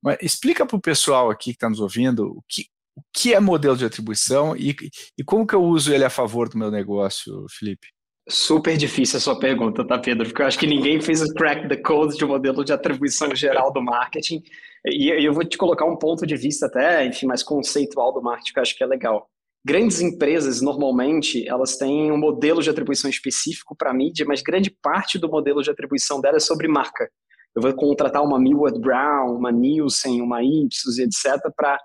Mas 0.00 0.18
explica 0.22 0.64
para 0.64 0.76
o 0.76 0.80
pessoal 0.80 1.28
aqui 1.28 1.50
que 1.50 1.56
está 1.56 1.68
nos 1.68 1.80
ouvindo 1.80 2.28
o 2.38 2.44
que, 2.48 2.68
o 2.96 3.02
que 3.12 3.34
é 3.34 3.40
modelo 3.40 3.76
de 3.76 3.84
atribuição 3.84 4.56
e, 4.56 4.74
e 5.18 5.22
como 5.22 5.46
que 5.46 5.54
eu 5.54 5.62
uso 5.62 5.92
ele 5.92 6.04
a 6.04 6.10
favor 6.10 6.48
do 6.48 6.58
meu 6.58 6.70
negócio, 6.70 7.44
Felipe? 7.50 7.88
Super 8.28 8.76
difícil 8.76 9.18
a 9.18 9.20
sua 9.20 9.38
pergunta, 9.38 9.86
tá, 9.86 9.98
Pedro? 9.98 10.26
Porque 10.26 10.42
eu 10.42 10.46
acho 10.46 10.58
que 10.58 10.66
ninguém 10.66 11.00
fez 11.00 11.22
o 11.22 11.32
crack 11.34 11.68
the 11.68 11.76
code 11.76 12.16
de 12.16 12.24
um 12.24 12.28
modelo 12.28 12.64
de 12.64 12.72
atribuição 12.72 13.32
geral 13.36 13.72
do 13.72 13.80
marketing. 13.80 14.42
E 14.84 15.10
eu 15.10 15.32
vou 15.32 15.44
te 15.44 15.56
colocar 15.56 15.84
um 15.84 15.96
ponto 15.96 16.26
de 16.26 16.36
vista 16.36 16.66
até, 16.66 17.06
enfim, 17.06 17.26
mais 17.26 17.42
conceitual 17.42 18.12
do 18.12 18.22
marketing, 18.22 18.52
que 18.52 18.58
eu 18.58 18.62
acho 18.62 18.76
que 18.76 18.82
é 18.82 18.86
legal. 18.86 19.28
Grandes 19.64 20.00
empresas, 20.00 20.60
normalmente, 20.60 21.46
elas 21.48 21.76
têm 21.76 22.10
um 22.10 22.16
modelo 22.16 22.62
de 22.62 22.70
atribuição 22.70 23.10
específico 23.10 23.76
para 23.76 23.94
mídia, 23.94 24.24
mas 24.26 24.42
grande 24.42 24.70
parte 24.82 25.18
do 25.18 25.28
modelo 25.28 25.62
de 25.62 25.70
atribuição 25.70 26.20
dela 26.20 26.36
é 26.36 26.40
sobre 26.40 26.66
marca. 26.66 27.08
Eu 27.54 27.62
vou 27.62 27.72
contratar 27.74 28.22
uma 28.22 28.38
Millward 28.38 28.78
Brown, 28.80 29.36
uma 29.36 29.50
Nielsen, 29.50 30.20
uma 30.20 30.42
Ipsos, 30.42 30.98
etc., 30.98 31.40
para 31.56 31.80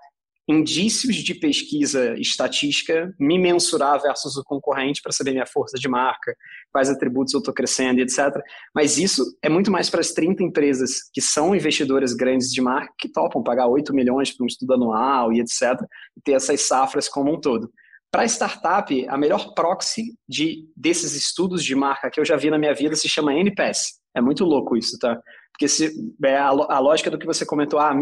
indícios 0.48 1.16
de 1.16 1.34
pesquisa 1.34 2.14
estatística, 2.18 3.14
me 3.18 3.38
mensurar 3.38 4.00
versus 4.00 4.36
o 4.36 4.44
concorrente 4.44 5.00
para 5.00 5.12
saber 5.12 5.32
minha 5.32 5.46
força 5.46 5.78
de 5.78 5.88
marca, 5.88 6.34
quais 6.72 6.90
atributos 6.90 7.32
eu 7.32 7.38
estou 7.38 7.54
crescendo, 7.54 8.00
etc. 8.00 8.40
Mas 8.74 8.98
isso 8.98 9.36
é 9.42 9.48
muito 9.48 9.70
mais 9.70 9.88
para 9.88 10.00
as 10.00 10.12
30 10.12 10.42
empresas 10.42 11.10
que 11.12 11.20
são 11.20 11.54
investidoras 11.54 12.12
grandes 12.12 12.50
de 12.50 12.60
marca 12.60 12.92
que 12.98 13.08
topam 13.08 13.42
pagar 13.42 13.66
8 13.68 13.94
milhões 13.94 14.32
para 14.32 14.44
um 14.44 14.46
estudo 14.46 14.74
anual 14.74 15.32
e 15.32 15.40
etc. 15.40 15.80
E 16.16 16.20
ter 16.22 16.32
essas 16.32 16.60
safras 16.62 17.08
como 17.08 17.32
um 17.32 17.40
todo. 17.40 17.70
Para 18.10 18.26
startup, 18.26 19.08
a 19.08 19.16
melhor 19.16 19.54
proxy 19.54 20.14
de, 20.28 20.68
desses 20.76 21.14
estudos 21.14 21.64
de 21.64 21.74
marca 21.74 22.10
que 22.10 22.20
eu 22.20 22.24
já 22.24 22.36
vi 22.36 22.50
na 22.50 22.58
minha 22.58 22.74
vida 22.74 22.94
se 22.94 23.08
chama 23.08 23.34
NPS. 23.34 24.02
É 24.14 24.20
muito 24.20 24.44
louco 24.44 24.76
isso, 24.76 24.98
tá? 24.98 25.18
Porque 25.62 25.68
se, 25.68 25.92
é 26.24 26.36
a, 26.36 26.48
a 26.48 26.78
lógica 26.80 27.08
do 27.08 27.16
que 27.16 27.26
você 27.26 27.46
comentou, 27.46 27.78
ah, 27.78 27.92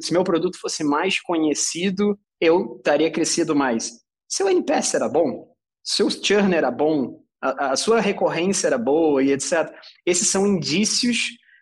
se 0.00 0.10
meu 0.10 0.24
produto 0.24 0.58
fosse 0.58 0.82
mais 0.82 1.20
conhecido, 1.20 2.18
eu 2.40 2.76
estaria 2.78 3.10
crescido 3.10 3.54
mais. 3.54 3.92
Seu 4.26 4.48
NPS 4.48 4.94
era 4.94 5.06
bom? 5.06 5.52
Seu 5.84 6.08
churn 6.08 6.54
era 6.54 6.70
bom? 6.70 7.20
A, 7.42 7.72
a 7.72 7.76
sua 7.76 8.00
recorrência 8.00 8.68
era 8.68 8.78
boa 8.78 9.22
e 9.22 9.32
etc. 9.32 9.70
Esses 10.06 10.28
são 10.28 10.46
indícios 10.46 11.18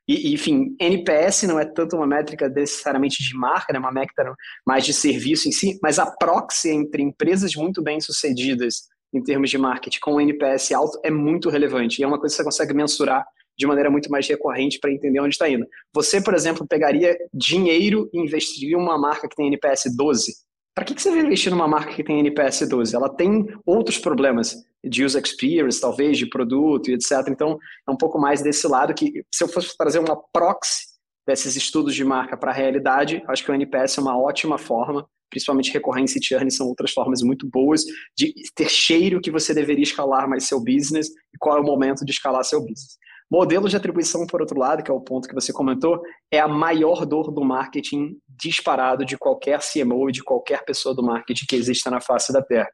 e, 0.07 0.33
enfim, 0.33 0.77
NPS 0.81 1.43
não 1.43 1.59
é 1.59 1.65
tanto 1.65 1.97
uma 1.97 2.07
métrica 2.07 2.49
necessariamente 2.49 3.21
de 3.21 3.35
marca, 3.35 3.73
né, 3.73 3.81
uma 3.81 3.91
métrica 3.91 4.33
mais 4.65 4.87
de 4.87 4.93
serviço 4.93 5.49
em 5.49 5.53
si, 5.53 5.77
mas 5.83 5.99
a 5.99 6.07
proxy 6.07 6.71
entre 6.71 7.03
empresas 7.03 7.57
muito 7.57 7.83
bem 7.83 8.01
sucedidas 8.01 8.83
em 9.13 9.21
termos 9.25 9.51
de 9.51 9.59
marketing 9.59 9.99
com 10.01 10.21
NPS 10.21 10.71
alto 10.71 11.01
é 11.03 11.11
muito 11.11 11.49
relevante 11.49 12.01
e 12.01 12.05
é 12.05 12.07
uma 12.07 12.21
coisa 12.21 12.33
que 12.33 12.37
você 12.37 12.45
consegue 12.45 12.75
mensurar 12.75 13.27
de 13.59 13.67
maneira 13.67 13.91
muito 13.91 14.11
mais 14.11 14.29
recorrente 14.29 14.79
para 14.79 14.93
entender 14.93 15.21
onde 15.21 15.35
está 15.35 15.49
indo. 15.49 15.67
Você, 15.93 16.23
por 16.23 16.35
exemplo, 16.35 16.67
pegaria 16.67 17.17
dinheiro 17.35 18.09
e 18.13 18.21
investiria 18.21 18.77
em 18.77 18.81
uma 18.81 18.97
marca 18.97 19.29
que 19.29 19.35
tem 19.35 19.49
NPS 19.49 19.95
12. 19.97 20.33
Para 20.75 20.85
que, 20.85 20.95
que 20.95 21.03
você 21.03 21.11
vai 21.11 21.21
investir 21.21 21.51
numa 21.51 21.67
marca 21.67 21.93
que 21.93 22.05
tem 22.05 22.21
NPS 22.21 22.69
12? 22.69 22.95
Ela 22.95 23.09
tem 23.09 23.49
outros 23.67 23.99
problemas 23.99 24.55
de 24.85 25.05
user 25.05 25.21
experience, 25.21 25.81
talvez, 25.81 26.17
de 26.17 26.29
produto 26.29 26.89
e 26.89 26.95
etc. 26.95 27.27
Então, 27.29 27.59
é 27.87 27.91
um 27.91 27.97
pouco 27.97 28.17
mais 28.17 28.43
desse 28.43 28.69
lado 28.69 28.95
que, 28.95 29.25
se 29.35 29.43
eu 29.43 29.49
fosse 29.49 29.77
trazer 29.77 29.99
uma 29.99 30.17
proxy 30.33 30.87
desses 31.27 31.57
estudos 31.57 31.97
de 31.97 32.05
marca 32.05 32.37
para 32.37 32.53
a 32.53 32.55
realidade, 32.55 33.23
acho 33.27 33.45
que 33.45 33.51
o 33.51 33.55
NPS 33.55 33.99
é 33.99 34.01
uma 34.01 34.17
ótima 34.17 34.57
forma, 34.57 35.05
principalmente 35.29 35.73
recorrência 35.73 36.21
e 36.21 36.25
churn 36.25 36.49
são 36.51 36.69
outras 36.69 36.93
formas 36.93 37.23
muito 37.23 37.49
boas 37.51 37.83
de 38.17 38.33
ter 38.55 38.71
cheiro 38.71 39.21
que 39.21 39.33
você 39.33 39.53
deveria 39.53 39.83
escalar 39.83 40.29
mais 40.29 40.45
seu 40.45 40.59
business 40.63 41.09
e 41.09 41.39
qual 41.41 41.59
é 41.59 41.61
o 41.61 41.65
momento 41.65 42.05
de 42.05 42.13
escalar 42.13 42.45
seu 42.45 42.61
business. 42.61 42.97
Modelo 43.31 43.69
de 43.69 43.77
atribuição, 43.77 44.27
por 44.27 44.41
outro 44.41 44.59
lado, 44.59 44.83
que 44.83 44.91
é 44.91 44.95
o 44.95 45.01
ponto 45.01 45.29
que 45.29 45.35
você 45.35 45.53
comentou, 45.53 46.01
é 46.33 46.41
a 46.41 46.49
maior 46.49 47.05
dor 47.05 47.31
do 47.31 47.45
marketing 47.45 48.17
disparado 48.27 49.05
de 49.05 49.19
qualquer 49.19 49.61
CMO 49.61 50.09
e 50.09 50.13
de 50.13 50.23
qualquer 50.23 50.65
pessoa 50.65 50.95
do 50.95 51.03
marketing 51.03 51.45
que 51.47 51.57
exista 51.57 51.91
na 51.91 52.01
face 52.01 52.33
da 52.33 52.43
Terra. 52.43 52.71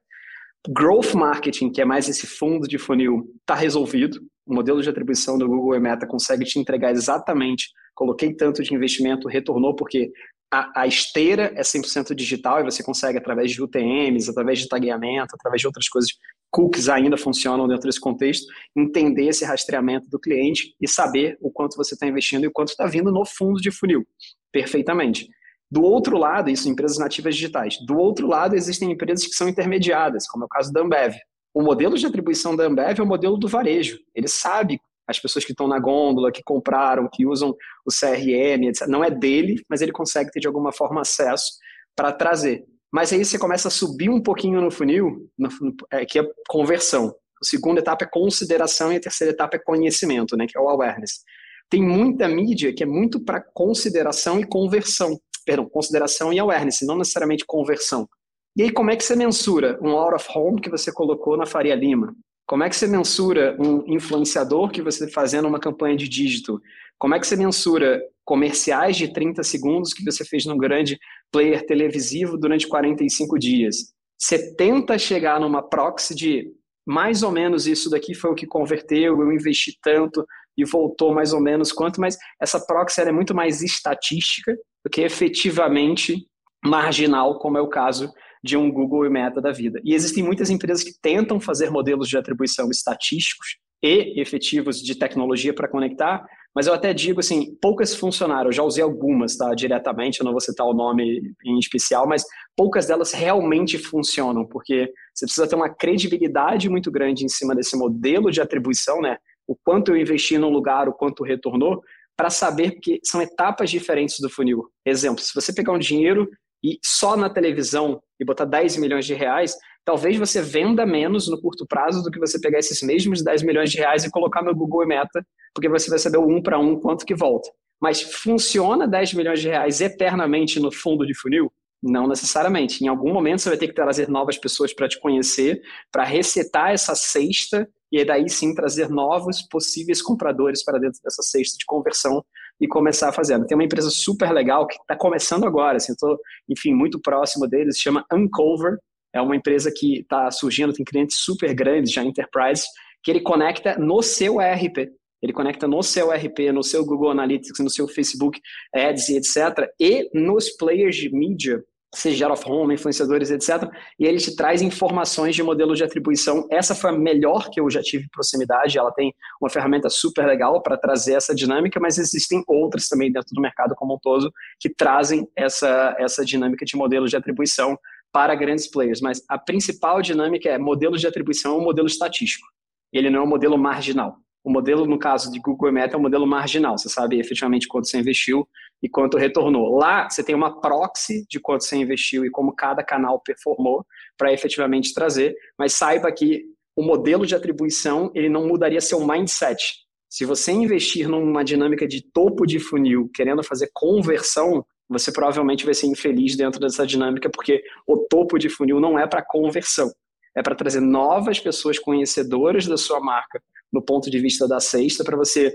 Growth 0.69 1.12
Marketing, 1.14 1.71
que 1.71 1.81
é 1.81 1.85
mais 1.85 2.09
esse 2.09 2.27
fundo 2.27 2.67
de 2.67 2.79
funil, 2.79 3.29
está 3.40 3.55
resolvido. 3.55 4.21
O 4.47 4.55
modelo 4.55 4.81
de 4.81 4.88
atribuição 4.88 5.37
do 5.37 5.47
Google 5.47 5.75
e 5.75 5.81
Meta 5.81 6.07
consegue 6.07 6.45
te 6.45 6.59
entregar 6.59 6.93
exatamente, 6.93 7.71
coloquei 7.95 8.33
tanto 8.35 8.62
de 8.62 8.75
investimento, 8.75 9.29
retornou, 9.29 9.75
porque 9.75 10.11
a, 10.51 10.83
a 10.83 10.87
esteira 10.87 11.53
é 11.57 11.62
100% 11.62 12.14
digital 12.14 12.61
e 12.61 12.64
você 12.64 12.83
consegue, 12.83 13.19
através 13.19 13.51
de 13.51 13.62
UTMs, 13.62 14.31
através 14.31 14.61
de 14.61 14.69
tagueamento, 14.69 15.35
através 15.35 15.61
de 15.61 15.67
outras 15.67 15.88
coisas, 15.88 16.12
cookies 16.55 16.88
ainda 16.88 17.17
funcionam 17.17 17.67
dentro 17.67 17.88
desse 17.88 17.99
contexto, 17.99 18.47
entender 18.77 19.27
esse 19.27 19.45
rastreamento 19.45 20.09
do 20.09 20.21
cliente 20.21 20.73
e 20.81 20.88
saber 20.88 21.37
o 21.40 21.51
quanto 21.51 21.77
você 21.77 21.95
está 21.95 22.07
investindo 22.07 22.45
e 22.45 22.47
o 22.47 22.53
quanto 22.53 22.69
está 22.69 22.87
vindo 22.87 23.11
no 23.11 23.25
fundo 23.27 23.61
de 23.61 23.73
funil. 23.73 24.07
Perfeitamente. 24.53 25.29
Do 25.69 25.83
outro 25.83 26.17
lado, 26.17 26.49
isso 26.49 26.69
empresas 26.69 26.97
nativas 26.97 27.35
digitais. 27.35 27.77
Do 27.85 27.99
outro 27.99 28.29
lado, 28.29 28.55
existem 28.55 28.93
empresas 28.93 29.27
que 29.27 29.35
são 29.35 29.49
intermediadas, 29.49 30.29
como 30.29 30.45
é 30.45 30.47
o 30.47 30.49
caso 30.49 30.73
da 30.73 30.81
Ambev. 30.81 31.17
O 31.53 31.61
modelo 31.61 31.99
de 31.99 32.07
atribuição 32.07 32.55
da 32.55 32.64
Ambev 32.64 33.01
é 33.01 33.03
o 33.03 33.07
modelo 33.07 33.37
do 33.37 33.49
varejo. 33.49 33.99
Ele 34.14 34.29
sabe 34.29 34.79
as 35.09 35.19
pessoas 35.19 35.45
que 35.45 35.51
estão 35.51 35.67
na 35.67 35.81
gôndola, 35.81 36.31
que 36.31 36.43
compraram, 36.45 37.09
que 37.12 37.27
usam 37.27 37.51
o 37.85 37.90
CRM, 37.90 38.69
etc. 38.69 38.87
Não 38.87 39.03
é 39.03 39.11
dele, 39.11 39.61
mas 39.69 39.83
ele 39.83 39.90
consegue 39.90 40.31
ter 40.31 40.38
de 40.38 40.47
alguma 40.47 40.73
forma 40.73 41.01
acesso 41.01 41.59
para 41.97 42.12
trazer. 42.12 42.64
Mas 42.95 43.13
aí 43.13 43.25
você 43.25 43.37
começa 43.37 43.67
a 43.67 43.71
subir 43.73 44.09
um 44.09 44.23
pouquinho 44.23 44.61
no 44.61 44.71
funil, 44.71 45.29
no, 45.37 45.49
é, 45.91 46.07
que 46.07 46.21
é 46.21 46.23
conversão. 46.49 47.13
A 47.43 47.45
segunda 47.45 47.81
etapa 47.81 48.05
é 48.05 48.09
consideração 48.09 48.93
e 48.93 48.97
a 48.97 49.01
terceira 49.01 49.33
etapa 49.33 49.57
é 49.57 49.59
conhecimento, 49.59 50.37
né, 50.37 50.47
que 50.47 50.57
é 50.57 50.61
o 50.61 50.69
awareness. 50.69 51.25
Tem 51.69 51.83
muita 51.83 52.29
mídia 52.29 52.73
que 52.73 52.85
é 52.85 52.87
muito 52.87 53.19
para 53.19 53.41
consideração 53.53 54.39
e 54.39 54.47
conversão. 54.47 55.19
Perdão, 55.45 55.69
consideração 55.69 56.33
e 56.33 56.39
awareness, 56.39 56.83
não 56.83 56.97
necessariamente 56.97 57.45
conversão. 57.45 58.09
E 58.57 58.63
aí, 58.63 58.71
como 58.71 58.93
é 58.93 58.97
que 58.97 59.03
você 59.03 59.17
mensura 59.17 59.77
um 59.83 59.91
out 59.91 60.15
of 60.15 60.29
home 60.33 60.61
que 60.61 60.71
você 60.71 60.93
colocou 60.93 61.37
na 61.37 61.47
Faria 61.47 61.75
Lima? 61.75 62.15
Como 62.47 62.63
é 62.63 62.69
que 62.69 62.77
você 62.77 62.87
mensura 62.87 63.57
um 63.59 63.93
influenciador 63.93 64.71
que 64.71 64.81
você 64.81 65.05
está 65.05 65.21
fazendo 65.21 65.49
uma 65.49 65.59
campanha 65.59 65.97
de 65.97 66.09
dígito? 66.09 66.63
Como 66.99 67.15
é 67.15 67.21
que 67.21 67.27
você 67.27 67.37
mensura 67.37 68.01
comerciais 68.25 68.97
de 68.97 69.13
30 69.13 69.43
segundos 69.43 69.93
que 69.93 70.05
você 70.05 70.25
fez 70.25 70.47
num 70.47 70.57
grande 70.57 70.99
player 71.31 71.65
televisivo 71.67 72.39
durante 72.39 72.67
45 72.67 73.39
dias? 73.39 73.93
Você 74.19 74.55
tenta 74.55 74.99
chegar 74.99 75.41
numa 75.41 75.63
proxy 75.63 76.15
de 76.15 76.53
mais 76.87 77.23
ou 77.23 77.31
menos 77.31 77.67
isso 77.67 77.89
daqui 77.91 78.15
foi 78.15 78.31
o 78.31 78.35
que 78.35 78.47
converteu, 78.47 79.21
eu 79.21 79.33
investi 79.33 79.79
tanto 79.83 80.25
e 80.57 80.65
voltou 80.65 81.15
mais 81.15 81.33
ou 81.33 81.41
menos 81.41 81.73
quanto, 81.73 82.01
mas 82.01 82.17
essa 82.41 82.65
proxy 82.65 83.01
é 83.01 83.13
muito 83.13 83.35
mais 83.35 83.63
estatística 83.63 84.55
do 84.85 84.91
que 84.91 85.01
efetivamente 85.01 86.27
marginal, 86.65 87.39
como 87.39 87.59
é 87.59 87.61
o 87.61 87.69
caso 87.69 88.13
de 88.43 88.57
um 88.57 88.71
Google 88.71 89.07
e 89.07 89.11
Meta 89.11 89.41
da 89.41 89.53
vida. 89.53 89.81
E 89.83 89.95
existem 89.95 90.23
muitas 90.23 90.51
empresas 90.51 90.85
que 90.85 90.93
tentam 91.01 91.41
fazer 91.41 91.71
modelos 91.71 92.09
de 92.09 92.17
atribuição 92.17 92.69
estatísticos 92.71 93.57
e 93.85 94.18
efetivos 94.18 94.81
de 94.81 94.94
tecnologia 94.94 95.53
para 95.53 95.68
conectar, 95.68 96.25
mas 96.55 96.66
eu 96.66 96.73
até 96.73 96.94
digo 96.94 97.20
assim, 97.20 97.55
poucas 97.61 97.94
funcionaram, 97.94 98.47
eu 98.47 98.53
já 98.53 98.62
usei 98.62 98.83
algumas, 98.83 99.37
tá, 99.37 99.53
diretamente, 99.55 100.20
eu 100.20 100.25
não 100.25 100.33
vou 100.33 100.40
citar 100.40 100.66
o 100.66 100.73
nome 100.73 101.20
em 101.44 101.59
especial, 101.59 102.09
mas 102.09 102.25
poucas 102.57 102.87
delas 102.87 103.12
realmente 103.12 103.77
funcionam, 103.77 104.47
porque 104.47 104.90
você 105.12 105.27
precisa 105.27 105.47
ter 105.47 105.57
uma 105.57 105.68
credibilidade 105.68 106.70
muito 106.70 106.90
grande 106.90 107.27
em 107.27 107.29
cima 107.29 107.55
desse 107.55 107.77
modelo 107.77 108.31
de 108.31 108.40
atribuição, 108.40 109.03
né, 109.03 109.18
o 109.47 109.55
quanto 109.55 109.90
eu 109.90 109.97
investi 109.99 110.38
num 110.38 110.49
lugar, 110.49 110.88
o 110.88 110.94
quanto 110.94 111.23
retornou, 111.23 111.83
para 112.16 112.31
saber 112.31 112.79
que 112.81 113.01
são 113.05 113.20
etapas 113.20 113.68
diferentes 113.68 114.18
do 114.20 114.31
funil. 114.31 114.70
Exemplo, 114.87 115.23
se 115.23 115.35
você 115.35 115.53
pegar 115.53 115.73
um 115.73 115.79
dinheiro 115.79 116.31
e 116.64 116.79
só 116.83 117.16
na 117.16 117.29
televisão 117.29 118.01
e 118.18 118.25
botar 118.25 118.47
10 118.47 118.79
milhões 118.79 119.05
de 119.05 119.12
reais, 119.12 119.55
talvez 119.85 120.16
você 120.16 120.40
venda 120.40 120.87
menos 120.87 121.29
no 121.29 121.40
curto 121.40 121.66
prazo 121.66 122.03
do 122.03 122.11
que 122.11 122.18
você 122.18 122.40
pegar 122.40 122.59
esses 122.59 122.83
mesmos 122.83 123.23
10 123.23 123.42
milhões 123.42 123.70
de 123.70 123.79
reais 123.79 124.05
e 124.05 124.11
colocar 124.11 124.42
no 124.42 124.55
Google 124.55 124.83
e 124.85 124.87
Meta, 124.87 125.25
porque 125.55 125.68
você 125.68 125.90
vai 125.90 125.99
saber 125.99 126.18
o 126.18 126.27
um 126.27 126.42
para 126.42 126.59
um 126.59 126.79
quanto 126.79 127.05
que 127.05 127.14
volta. 127.14 127.51
Mas 127.81 128.01
funciona 128.01 128.88
10 128.88 129.14
milhões 129.14 129.40
de 129.40 129.49
reais 129.49 129.81
eternamente 129.81 130.59
no 130.59 130.73
fundo 130.73 131.07
de 131.07 131.14
funil? 131.14 131.53
Não 131.83 132.09
necessariamente. 132.09 132.83
Em 132.83 132.88
algum 132.88 133.12
momento 133.12 133.40
você 133.40 133.51
vai 133.51 133.59
ter 133.59 133.68
que 133.68 133.75
trazer 133.75 134.09
novas 134.09 134.38
pessoas 134.38 134.73
para 134.73 134.88
te 134.88 134.99
conhecer, 134.99 135.61
para 135.92 136.03
resetar 136.03 136.70
essa 136.70 136.94
cesta 136.94 137.68
e 137.92 138.05
daí 138.05 138.29
sim 138.29 138.55
trazer 138.55 138.88
novos 138.88 139.42
possíveis 139.42 140.01
compradores 140.01 140.64
para 140.64 140.79
dentro 140.79 140.99
dessa 141.05 141.23
cesta 141.23 141.59
de 141.59 141.64
conversão 141.66 142.25
e 142.61 142.66
começar 142.66 143.12
fazendo. 143.12 143.47
Tem 143.47 143.57
uma 143.57 143.64
empresa 143.64 143.90
super 143.90 144.33
legal 144.33 144.66
que 144.66 144.75
está 144.75 144.97
começando 144.97 145.44
agora, 145.44 145.77
assim, 145.77 145.92
estou, 145.92 146.18
enfim, 146.49 146.73
muito 146.73 147.01
próximo 147.01 147.47
deles, 147.47 147.79
chama 147.79 148.05
Uncover, 148.12 148.79
é 149.14 149.20
uma 149.20 149.37
empresa 149.37 149.72
que 149.74 150.00
está 150.00 150.31
surgindo, 150.31 150.72
tem 150.72 150.85
clientes 150.85 151.18
super 151.18 151.55
grandes, 151.55 151.92
já 151.92 152.03
enterprise, 152.03 152.64
que 153.03 153.11
ele 153.11 153.20
conecta 153.20 153.79
no 153.79 154.03
seu 154.03 154.40
ERP. 154.40 154.90
Ele 155.22 155.33
conecta 155.33 155.66
no 155.66 155.83
seu 155.83 156.12
ERP, 156.12 156.53
no 156.53 156.62
seu 156.62 156.85
Google 156.85 157.11
Analytics, 157.11 157.61
no 157.61 157.70
seu 157.70 157.88
Facebook 157.88 158.40
Ads 158.74 159.09
etc. 159.09 159.68
E 159.81 160.11
nos 160.12 160.50
players 160.50 160.96
de 160.96 161.11
mídia 161.11 161.62
seja 161.94 162.31
of 162.31 162.42
home, 162.46 162.74
influenciadores, 162.74 163.31
etc. 163.31 163.70
E 163.98 164.05
ele 164.05 164.18
te 164.18 164.35
traz 164.35 164.61
informações 164.61 165.35
de 165.35 165.42
modelo 165.42 165.74
de 165.74 165.85
atribuição. 165.85 166.46
Essa 166.50 166.74
foi 166.74 166.90
a 166.90 166.92
melhor 166.92 167.48
que 167.50 167.61
eu 167.61 167.70
já 167.70 167.81
tive 167.81 168.09
proximidade. 168.11 168.77
Ela 168.77 168.92
tem 168.92 169.14
uma 169.40 169.48
ferramenta 169.48 169.88
super 169.88 170.27
legal 170.27 170.62
para 170.62 170.77
trazer 170.77 171.14
essa 171.14 171.35
dinâmica, 171.35 171.79
mas 171.81 171.98
existem 171.98 172.42
outras 172.46 172.88
também 172.88 173.12
dentro 173.12 173.33
do 173.33 173.40
mercado 173.40 173.74
como 173.77 173.94
um 173.94 173.98
todo 174.03 174.33
que 174.59 174.68
trazem 174.68 175.27
essa, 175.37 175.94
essa 175.98 176.24
dinâmica 176.24 176.64
de 176.64 176.77
modelo 176.77 177.07
de 177.07 177.16
atribuição 177.16 177.79
para 178.14 178.37
grandes 178.37 178.70
players. 178.70 179.00
Mas 179.00 179.24
a 179.29 179.37
principal 179.37 180.00
dinâmica 180.00 180.48
é 180.48 180.57
modelo 180.57 180.96
de 180.96 181.05
atribuição 181.05 181.57
é 181.57 181.59
um 181.59 181.64
modelo 181.64 181.88
estatístico. 181.88 182.46
Ele 182.92 183.11
não 183.11 183.18
é 183.18 183.22
um 183.24 183.29
modelo 183.29 183.59
marginal. 183.59 184.16
O 184.44 184.53
modelo, 184.53 184.87
no 184.87 184.98
caso 184.98 185.33
de 185.33 185.40
Google 185.40 185.70
e 185.70 185.72
Meta, 185.72 185.96
é 185.96 185.98
um 185.98 186.03
modelo 186.03 186.27
marginal. 186.27 186.79
Você 186.79 186.88
sabe 186.88 187.18
efetivamente 187.18 187.66
quanto 187.66 187.88
você 187.88 187.98
investiu 187.98 188.46
e 188.81 188.88
quanto 188.88 189.18
retornou. 189.18 189.77
Lá, 189.77 190.09
você 190.09 190.22
tem 190.22 190.35
uma 190.35 190.61
proxy 190.61 191.27
de 191.29 191.40
quanto 191.40 191.64
você 191.64 191.77
investiu 191.77 192.24
e 192.24 192.31
como 192.31 192.55
cada 192.55 192.85
canal 192.85 193.20
performou 193.20 193.85
para 194.16 194.33
efetivamente 194.33 194.94
trazer. 194.94 195.35
Mas 195.59 195.72
saiba 195.72 196.12
que 196.12 196.44
o 196.77 196.85
modelo 196.85 197.27
de 197.27 197.35
atribuição 197.35 198.12
ele 198.14 198.29
não 198.29 198.46
mudaria 198.46 198.81
seu 198.81 199.05
mindset. 199.05 199.74
Se 200.09 200.24
você 200.24 200.53
investir 200.53 201.09
numa 201.09 201.42
dinâmica 201.42 201.88
de 201.88 202.00
topo 202.12 202.46
de 202.46 202.61
funil, 202.61 203.11
querendo 203.12 203.42
fazer 203.42 203.70
conversão, 203.72 204.64
você 204.88 205.12
provavelmente 205.12 205.64
vai 205.64 205.75
ser 205.75 205.87
infeliz 205.87 206.37
dentro 206.37 206.61
dessa 206.61 206.87
dinâmica, 206.87 207.31
porque 207.31 207.62
o 207.87 207.99
topo 208.09 208.38
de 208.38 208.49
funil 208.49 208.81
não 208.81 208.99
é 208.99 209.07
para 209.07 209.25
conversão, 209.25 209.90
é 210.37 210.42
para 210.42 210.55
trazer 210.55 210.81
novas 210.81 211.40
pessoas 211.40 211.79
conhecedoras 211.79 212.66
da 212.66 212.77
sua 212.77 213.01
marca 213.01 213.42
no 213.73 213.83
ponto 213.83 214.11
de 214.11 214.18
vista 214.18 214.47
da 214.47 214.61
sexta, 214.61 215.05
para 215.05 215.16
você 215.16 215.55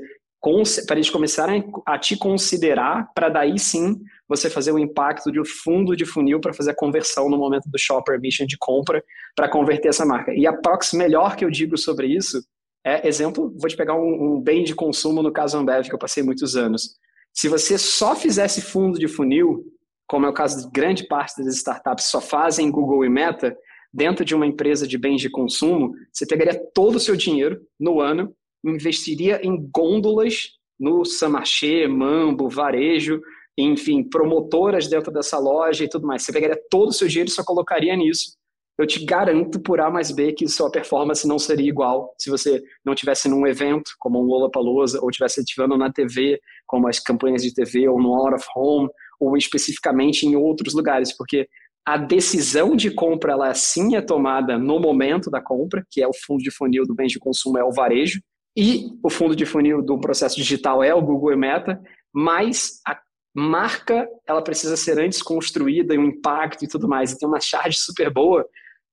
para 0.87 0.95
eles 0.95 1.09
começarem 1.09 1.69
a 1.85 1.99
te 1.99 2.15
considerar, 2.15 3.11
para 3.13 3.27
daí 3.27 3.59
sim 3.59 3.99
você 4.27 4.49
fazer 4.49 4.71
o 4.71 4.79
impacto 4.79 5.31
de 5.31 5.39
um 5.41 5.45
fundo 5.45 5.97
de 5.97 6.05
funil 6.05 6.39
para 6.39 6.53
fazer 6.53 6.71
a 6.71 6.75
conversão 6.75 7.29
no 7.29 7.37
momento 7.37 7.69
do 7.69 7.77
shopper 7.77 8.19
mission 8.21 8.45
de 8.45 8.55
compra 8.57 9.03
para 9.35 9.49
converter 9.49 9.89
essa 9.89 10.05
marca. 10.05 10.33
E 10.33 10.47
a 10.47 10.53
prox 10.53 10.93
melhor 10.93 11.35
que 11.35 11.43
eu 11.43 11.51
digo 11.51 11.77
sobre 11.77 12.07
isso 12.07 12.41
é, 12.85 13.05
exemplo, 13.05 13.53
vou 13.59 13.69
te 13.69 13.75
pegar 13.75 13.95
um, 13.95 14.37
um 14.37 14.41
bem 14.41 14.63
de 14.63 14.73
consumo 14.73 15.21
no 15.21 15.31
caso 15.31 15.57
Ambev, 15.57 15.85
que 15.87 15.93
eu 15.93 15.99
passei 15.99 16.23
muitos 16.23 16.55
anos. 16.55 16.97
Se 17.33 17.47
você 17.47 17.77
só 17.77 18.15
fizesse 18.15 18.61
fundo 18.61 18.99
de 18.99 19.07
funil, 19.07 19.63
como 20.07 20.25
é 20.25 20.29
o 20.29 20.33
caso 20.33 20.65
de 20.65 20.71
grande 20.71 21.07
parte 21.07 21.43
das 21.43 21.55
startups 21.55 22.05
só 22.05 22.19
fazem 22.19 22.71
Google 22.71 23.05
e 23.05 23.09
Meta, 23.09 23.55
dentro 23.93 24.23
de 24.23 24.35
uma 24.35 24.45
empresa 24.45 24.87
de 24.87 24.97
bens 24.97 25.21
de 25.21 25.29
consumo, 25.29 25.93
você 26.11 26.25
pegaria 26.25 26.59
todo 26.73 26.95
o 26.95 26.99
seu 26.99 27.15
dinheiro 27.15 27.59
no 27.79 27.99
ano, 27.99 28.33
investiria 28.65 29.39
em 29.43 29.69
gôndolas 29.73 30.49
no 30.79 31.03
Samarché, 31.05 31.87
Mambo, 31.87 32.49
Varejo, 32.49 33.21
enfim, 33.57 34.03
promotoras 34.03 34.87
dentro 34.87 35.11
dessa 35.11 35.37
loja 35.37 35.83
e 35.83 35.89
tudo 35.89 36.07
mais. 36.07 36.23
Você 36.23 36.31
pegaria 36.31 36.59
todo 36.69 36.89
o 36.89 36.93
seu 36.93 37.07
dinheiro 37.07 37.29
e 37.29 37.33
só 37.33 37.43
colocaria 37.43 37.95
nisso. 37.95 38.37
Eu 38.79 38.87
te 38.87 39.03
garanto 39.03 39.59
por 39.59 39.81
A 39.81 39.91
mais 39.91 40.09
B 40.09 40.31
que 40.31 40.47
sua 40.47 40.71
performance 40.71 41.27
não 41.27 41.37
seria 41.37 41.67
igual 41.67 42.15
se 42.17 42.29
você 42.29 42.63
não 42.85 42.95
tivesse 42.95 43.27
num 43.27 43.45
evento 43.45 43.91
como 43.99 44.21
um 44.21 44.23
Lollapalooza 44.23 44.99
ou 45.01 45.11
tivesse 45.11 45.41
ativando 45.41 45.77
na 45.77 45.91
TV, 45.91 46.39
como 46.65 46.87
as 46.87 46.97
campanhas 46.97 47.43
de 47.43 47.53
TV 47.53 47.89
ou 47.89 48.01
no 48.01 48.13
Out 48.15 48.35
of 48.35 48.45
Home 48.55 48.89
ou 49.19 49.35
especificamente 49.35 50.25
em 50.25 50.37
outros 50.37 50.73
lugares, 50.73 51.15
porque 51.15 51.45
a 51.85 51.97
decisão 51.97 52.73
de 52.73 52.89
compra, 52.89 53.33
ela 53.33 53.53
sim 53.53 53.97
é 53.97 54.01
tomada 54.01 54.57
no 54.57 54.79
momento 54.79 55.29
da 55.29 55.41
compra, 55.41 55.85
que 55.91 56.01
é 56.01 56.07
o 56.07 56.13
fundo 56.25 56.41
de 56.41 56.49
funil 56.49 56.85
do 56.85 56.95
bens 56.95 57.11
de 57.11 57.19
consumo, 57.19 57.57
é 57.57 57.63
o 57.65 57.73
varejo, 57.73 58.21
e 58.55 58.91
o 59.03 59.09
fundo 59.09 59.35
de 59.35 59.45
funil 59.45 59.81
do 59.81 59.99
processo 59.99 60.37
digital 60.37 60.81
é 60.81 60.93
o 60.93 61.01
Google 61.01 61.33
e 61.33 61.35
Meta, 61.35 61.81
mas 62.13 62.79
a 62.87 62.97
marca, 63.35 64.07
ela 64.27 64.41
precisa 64.41 64.77
ser 64.77 64.99
antes 64.99 65.21
construída 65.21 65.93
e 65.93 65.97
o 65.97 66.01
um 66.01 66.05
impacto 66.05 66.63
e 66.63 66.67
tudo 66.67 66.87
mais. 66.87 67.11
E 67.11 67.17
tem 67.17 67.27
uma 67.27 67.39
charge 67.39 67.77
super 67.77 68.11
boa, 68.11 68.45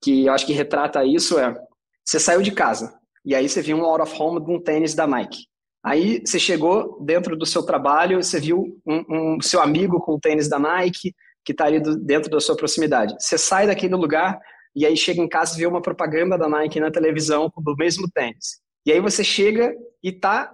que 0.03 0.27
eu 0.27 0.33
acho 0.33 0.47
que 0.47 0.53
retrata 0.53 1.05
isso, 1.05 1.39
é, 1.39 1.55
você 2.05 2.21
saiu 2.21 2.43
de 2.43 2.53
casa, 2.53 2.99
e 3.25 3.35
aí 3.35 3.49
você 3.49 3.61
viu 3.61 3.77
um 3.77 3.85
out 3.85 4.03
of 4.03 4.23
home 4.23 4.45
de 4.45 4.51
um 4.51 4.63
tênis 4.63 4.95
da 4.95 5.07
Nike. 5.07 5.47
Aí 5.85 6.21
você 6.25 6.39
chegou 6.39 7.01
dentro 7.05 7.37
do 7.37 7.47
seu 7.47 7.63
trabalho, 7.63 8.23
você 8.23 8.41
viu 8.41 8.81
um, 8.87 9.37
um 9.37 9.41
seu 9.41 9.61
amigo 9.61 10.01
com 10.01 10.15
o 10.15 10.21
tênis 10.21 10.49
da 10.49 10.59
Nike, 10.59 11.15
que 11.45 11.53
está 11.53 11.67
ali 11.67 11.81
do, 11.81 11.97
dentro 11.97 12.29
da 12.29 12.41
sua 12.41 12.57
proximidade. 12.57 13.15
Você 13.21 13.39
sai 13.39 13.67
daquele 13.69 13.95
lugar 13.95 14.39
e 14.75 14.85
aí 14.85 14.97
chega 14.97 15.21
em 15.21 15.29
casa 15.29 15.55
e 15.55 15.59
vê 15.59 15.67
uma 15.67 15.81
propaganda 15.81 16.37
da 16.37 16.49
Nike 16.49 16.81
na 16.81 16.91
televisão 16.91 17.51
do 17.57 17.77
mesmo 17.77 18.11
tênis. 18.13 18.61
E 18.85 18.93
aí 18.93 19.01
você 19.01 19.23
chega 19.23 19.73
e 20.03 20.11
está 20.11 20.53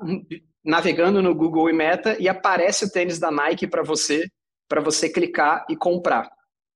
navegando 0.64 1.20
no 1.22 1.34
Google 1.34 1.68
e 1.68 1.72
Meta 1.72 2.16
e 2.20 2.28
aparece 2.28 2.84
o 2.84 2.90
tênis 2.90 3.18
da 3.18 3.30
Nike 3.30 3.66
para 3.66 3.82
você, 3.82 4.26
para 4.68 4.80
você 4.80 5.08
clicar 5.08 5.64
e 5.68 5.76
comprar. 5.76 6.30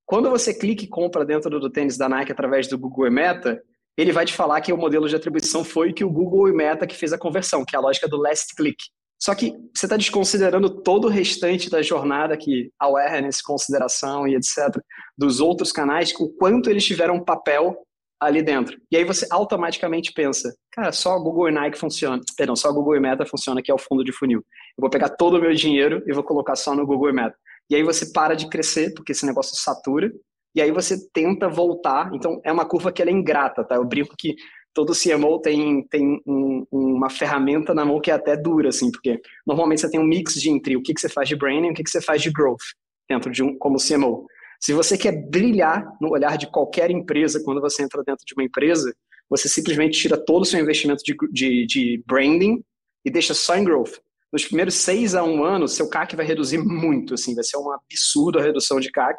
Quando 0.07 0.31
você 0.31 0.55
clica 0.55 0.85
e 0.85 0.89
compra 0.89 1.25
dentro 1.25 1.59
do 1.59 1.69
tênis 1.69 1.99
da 1.99 2.09
Nike 2.09 2.31
através 2.31 2.69
do 2.69 2.79
Google 2.79 3.09
e 3.09 3.11
Meta, 3.11 3.61
ele 3.97 4.13
vai 4.13 4.25
te 4.25 4.33
falar 4.33 4.61
que 4.61 4.73
o 4.73 4.77
modelo 4.77 5.09
de 5.09 5.17
atribuição 5.17 5.65
foi 5.65 5.93
que 5.93 6.05
o 6.05 6.11
Google 6.11 6.49
e 6.49 6.53
Meta 6.53 6.87
que 6.87 6.95
fez 6.95 7.13
a 7.13 7.19
conversão, 7.19 7.65
que 7.65 7.75
é 7.75 7.79
a 7.79 7.83
lógica 7.83 8.07
do 8.07 8.17
last 8.17 8.55
click. 8.55 8.77
Só 9.21 9.35
que 9.35 9.53
você 9.75 9.87
está 9.87 9.97
desconsiderando 9.97 10.71
todo 10.83 11.07
o 11.07 11.11
restante 11.11 11.69
da 11.69 11.83
jornada 11.83 12.37
que 12.37 12.71
awareness, 12.79 13.43
consideração 13.43 14.29
e 14.29 14.37
etc. 14.37 14.79
dos 15.19 15.41
outros 15.41 15.73
canais, 15.73 16.15
o 16.21 16.29
quanto 16.37 16.71
eles 16.71 16.85
tiveram 16.85 17.25
papel 17.25 17.77
ali 18.21 18.43
dentro. 18.43 18.79
E 18.91 18.97
aí 18.97 19.05
você 19.05 19.27
automaticamente 19.31 20.13
pensa, 20.13 20.55
cara, 20.71 20.93
só 20.93 21.19
Google 21.19 21.49
e 21.49 21.53
Nike 21.53 21.79
funciona. 21.79 22.21
Perdão, 22.37 22.55
só 22.55 22.73
Google 22.73 22.97
e 22.97 23.01
Meta 23.01 23.27
funciona, 23.27 23.63
que 23.63 23.71
é 23.71 23.75
o 23.75 23.79
fundo 23.79 24.05
de 24.05 24.13
funil. 24.13 24.39
Eu 24.39 24.83
vou 24.83 24.91
pegar 24.91 25.09
todo 25.09 25.37
o 25.37 25.41
meu 25.41 25.55
dinheiro 25.55 26.03
e 26.07 26.13
vou 26.13 26.23
colocar 26.23 26.55
só 26.55 26.75
no 26.75 26.87
Google 26.87 27.11
e 27.11 27.13
Meta. 27.13 27.37
E 27.71 27.77
aí 27.77 27.83
você 27.83 28.13
para 28.13 28.35
de 28.35 28.49
crescer, 28.49 28.93
porque 28.95 29.13
esse 29.13 29.27
negócio 29.27 29.57
satura, 29.57 30.13
e 30.55 30.61
aí 30.61 30.71
você 30.71 30.97
tenta 31.13 31.49
voltar. 31.49 32.11
Então, 32.15 32.41
é 32.45 32.51
uma 32.51 32.65
curva 32.65 32.91
que 32.91 33.03
é 33.03 33.11
ingrata, 33.11 33.63
tá? 33.63 33.75
Eu 33.75 33.85
brinco 33.85 34.15
que 34.17 34.35
todo 34.73 34.93
CMO 34.93 35.41
tem, 35.41 35.87
tem 35.89 36.21
um, 36.27 36.67
uma 36.71 37.11
ferramenta 37.11 37.75
na 37.75 37.85
mão 37.85 38.01
que 38.01 38.11
é 38.11 38.15
até 38.15 38.37
dura, 38.37 38.69
assim, 38.69 38.91
porque 38.91 39.21
normalmente 39.47 39.81
você 39.81 39.91
tem 39.91 40.01
um 40.01 40.07
mix 40.07 40.35
de 40.35 40.51
entre 40.51 40.77
o 40.77 40.83
que, 40.83 40.95
que 40.95 41.01
você 41.01 41.09
faz 41.09 41.29
de 41.29 41.37
branding 41.37 41.69
e 41.69 41.71
o 41.71 41.75
que, 41.75 41.83
que 41.83 41.91
você 41.91 42.01
faz 42.01 42.23
de 42.23 42.31
growth 42.31 42.63
dentro 43.09 43.31
de 43.31 43.43
um, 43.43 43.57
como 43.59 43.79
CMO. 43.79 44.27
Se 44.61 44.73
você 44.73 44.97
quer 44.97 45.13
brilhar 45.13 45.85
no 46.01 46.11
olhar 46.11 46.37
de 46.37 46.51
qualquer 46.51 46.91
empresa 46.91 47.43
quando 47.45 47.61
você 47.61 47.83
entra 47.83 48.03
dentro 48.05 48.25
de 48.27 48.35
uma 48.35 48.45
empresa, 48.45 48.95
você 49.29 49.49
simplesmente 49.49 49.99
tira 49.99 50.17
todo 50.17 50.43
o 50.43 50.47
seu 50.47 50.61
investimento 50.61 51.03
de, 51.03 51.15
de, 51.33 51.67
de 51.67 52.05
branding 52.07 52.63
e 53.05 53.11
deixa 53.11 53.35
só 53.35 53.57
em 53.57 53.65
growth. 53.65 53.99
Nos 54.33 54.45
primeiros 54.45 54.75
seis 54.75 55.15
a 55.15 55.23
um 55.23 55.45
ano, 55.45 55.69
seu 55.69 55.89
CAC 55.89 56.17
vai 56.17 56.27
reduzir 56.27 56.59
muito, 56.59 57.15
assim, 57.15 57.35
vai 57.35 57.45
ser 57.45 57.57
um 57.57 57.71
absurdo 57.73 58.39
a 58.39 58.43
redução 58.43 58.81
de 58.81 58.91
CAC, 58.91 59.17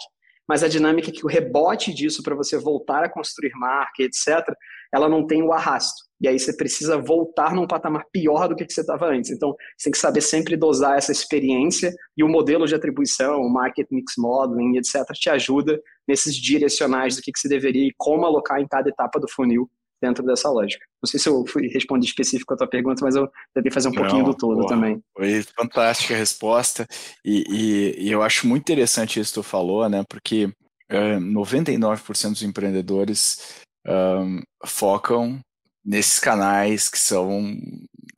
mas 0.48 0.64
a 0.64 0.68
dinâmica 0.68 1.10
é 1.10 1.14
que 1.14 1.26
o 1.26 1.30
rebote 1.30 1.94
disso 1.94 2.24
para 2.24 2.36
você 2.36 2.58
voltar 2.58 3.04
a 3.04 3.10
construir 3.10 3.52
marca, 3.56 4.02
etc., 4.02 4.54
ela 4.94 5.10
não 5.10 5.28
tem 5.28 5.44
o 5.44 5.52
arrasto. 5.52 6.08
E 6.22 6.28
aí 6.28 6.40
você 6.40 6.56
precisa 6.56 6.98
voltar 6.98 7.54
num 7.54 7.68
patamar 7.68 8.06
pior 8.12 8.48
do 8.48 8.56
que, 8.56 8.66
você 8.68 8.82
estava 8.82 9.08
antes. 9.08 9.30
Então, 9.30 9.54
você 9.78 9.86
tem 9.86 9.92
que 9.92 9.98
saber 9.98 10.22
sempre 10.22 10.56
dosar 10.56 10.98
essa 10.98 11.12
experiência 11.12 11.92
e 12.16 12.24
o 12.24 12.30
modelo 12.30 12.66
de 12.66 12.74
atribuição, 12.74 13.42
o 13.42 13.52
market 13.52 13.88
mix 13.92 14.14
modeling, 14.18 14.78
etc., 14.78 15.04
te 15.14 15.30
ajuda 15.30 15.80
nesses 16.08 16.36
direcionais 16.36 17.18
do 17.18 17.22
que, 17.22 17.32
que 17.32 17.40
você 17.40 17.50
deveria 17.50 17.88
e 17.88 17.94
como 17.98 18.26
alocar 18.26 18.60
em 18.60 18.68
cada 18.68 18.90
etapa 18.90 19.20
do 19.20 19.28
funil 19.30 19.70
dentro 20.02 20.24
dessa 20.26 20.50
lógica. 20.50 20.86
Não 21.02 21.10
sei 21.10 21.20
se 21.20 21.30
eu 21.30 21.46
fui 21.46 21.68
respondi 21.68 22.08
específico 22.08 22.54
a 22.54 22.58
tua 22.58 22.68
pergunta, 22.68 23.04
mas 23.04 23.16
eu 23.16 23.30
tentei 23.54 23.72
fazer 23.72 23.90
um 23.90 23.92
Não, 23.92 24.02
pouquinho 24.02 24.26
do 24.26 24.36
todo 24.36 24.58
boa. 24.58 24.68
também. 24.68 25.02
Foi 25.16 25.44
fantástica 25.44 26.14
a 26.14 26.18
resposta 26.18 26.88
e, 27.24 27.44
e, 27.50 28.08
e, 28.08 28.12
eu 28.12 28.22
acho 28.22 28.48
muito 28.48 28.64
interessante 28.64 29.20
isso 29.20 29.32
que 29.32 29.40
tu 29.40 29.44
falou, 29.44 29.88
né? 29.90 30.04
Porque 30.08 30.46
uh, 30.92 31.20
99% 31.20 32.30
dos 32.30 32.44
empreendedores 32.44 33.64
um, 33.88 34.42
focam 34.66 35.40
nesses 35.84 36.20
canais 36.20 36.90
que 36.90 37.00
são 37.00 37.56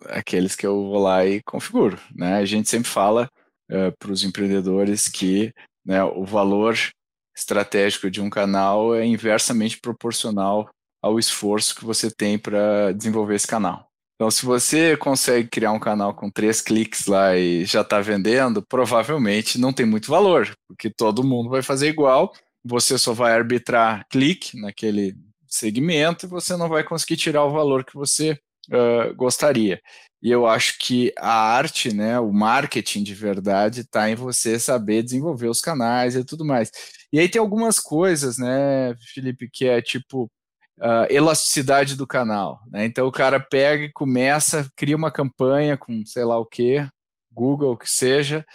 aqueles 0.05 0.55
que 0.55 0.65
eu 0.65 0.75
vou 0.75 0.99
lá 0.99 1.25
e 1.25 1.41
configuro, 1.43 1.99
né? 2.15 2.37
A 2.37 2.45
gente 2.45 2.69
sempre 2.69 2.89
fala 2.89 3.29
uh, 3.71 3.91
para 3.97 4.11
os 4.11 4.23
empreendedores 4.23 5.07
que 5.07 5.53
né, 5.85 6.03
o 6.03 6.25
valor 6.25 6.75
estratégico 7.35 8.11
de 8.11 8.21
um 8.21 8.29
canal 8.29 8.93
é 8.93 9.05
inversamente 9.05 9.79
proporcional 9.79 10.69
ao 11.01 11.19
esforço 11.19 11.75
que 11.75 11.85
você 11.85 12.11
tem 12.11 12.37
para 12.37 12.91
desenvolver 12.93 13.35
esse 13.35 13.47
canal. 13.47 13.89
Então, 14.15 14.29
se 14.29 14.45
você 14.45 14.97
consegue 14.97 15.47
criar 15.47 15.71
um 15.71 15.79
canal 15.79 16.13
com 16.13 16.29
três 16.29 16.59
cliques 16.61 17.05
lá 17.05 17.37
e 17.37 17.63
já 17.63 17.81
está 17.81 18.01
vendendo, 18.01 18.61
provavelmente 18.61 19.57
não 19.57 19.71
tem 19.71 19.85
muito 19.85 20.11
valor, 20.11 20.53
porque 20.67 20.89
todo 20.89 21.23
mundo 21.23 21.49
vai 21.49 21.61
fazer 21.61 21.87
igual, 21.87 22.33
você 22.61 22.97
só 22.97 23.13
vai 23.13 23.31
arbitrar 23.31 24.05
clique 24.09 24.59
naquele 24.59 25.15
segmento 25.47 26.25
e 26.25 26.29
você 26.29 26.57
não 26.57 26.67
vai 26.67 26.83
conseguir 26.83 27.15
tirar 27.15 27.45
o 27.45 27.51
valor 27.51 27.85
que 27.85 27.95
você 27.95 28.37
uh, 28.69 29.15
gostaria. 29.15 29.81
E 30.21 30.29
eu 30.29 30.45
acho 30.45 30.77
que 30.79 31.13
a 31.17 31.31
arte, 31.31 31.93
né, 31.93 32.19
o 32.19 32.33
marketing 32.33 33.03
de 33.03 33.15
verdade, 33.15 33.81
está 33.81 34.09
em 34.09 34.15
você 34.15 34.59
saber 34.59 35.01
desenvolver 35.01 35.47
os 35.47 35.61
canais 35.61 36.15
e 36.15 36.25
tudo 36.25 36.43
mais. 36.43 36.69
E 37.11 37.19
aí 37.19 37.29
tem 37.29 37.39
algumas 37.39 37.79
coisas, 37.79 38.37
né, 38.37 38.95
Felipe, 39.13 39.49
que 39.49 39.65
é 39.65 39.81
tipo 39.81 40.29
uh, 40.79 41.05
elasticidade 41.09 41.95
do 41.95 42.07
canal. 42.07 42.59
Né? 42.71 42.85
Então 42.85 43.07
o 43.07 43.11
cara 43.11 43.39
pega 43.39 43.83
e 43.83 43.91
começa, 43.91 44.69
cria 44.75 44.95
uma 44.95 45.11
campanha 45.11 45.77
com 45.77 46.05
sei 46.05 46.23
lá 46.23 46.37
o 46.37 46.45
que, 46.45 46.85
Google, 47.31 47.77
que 47.77 47.89
seja, 47.89 48.45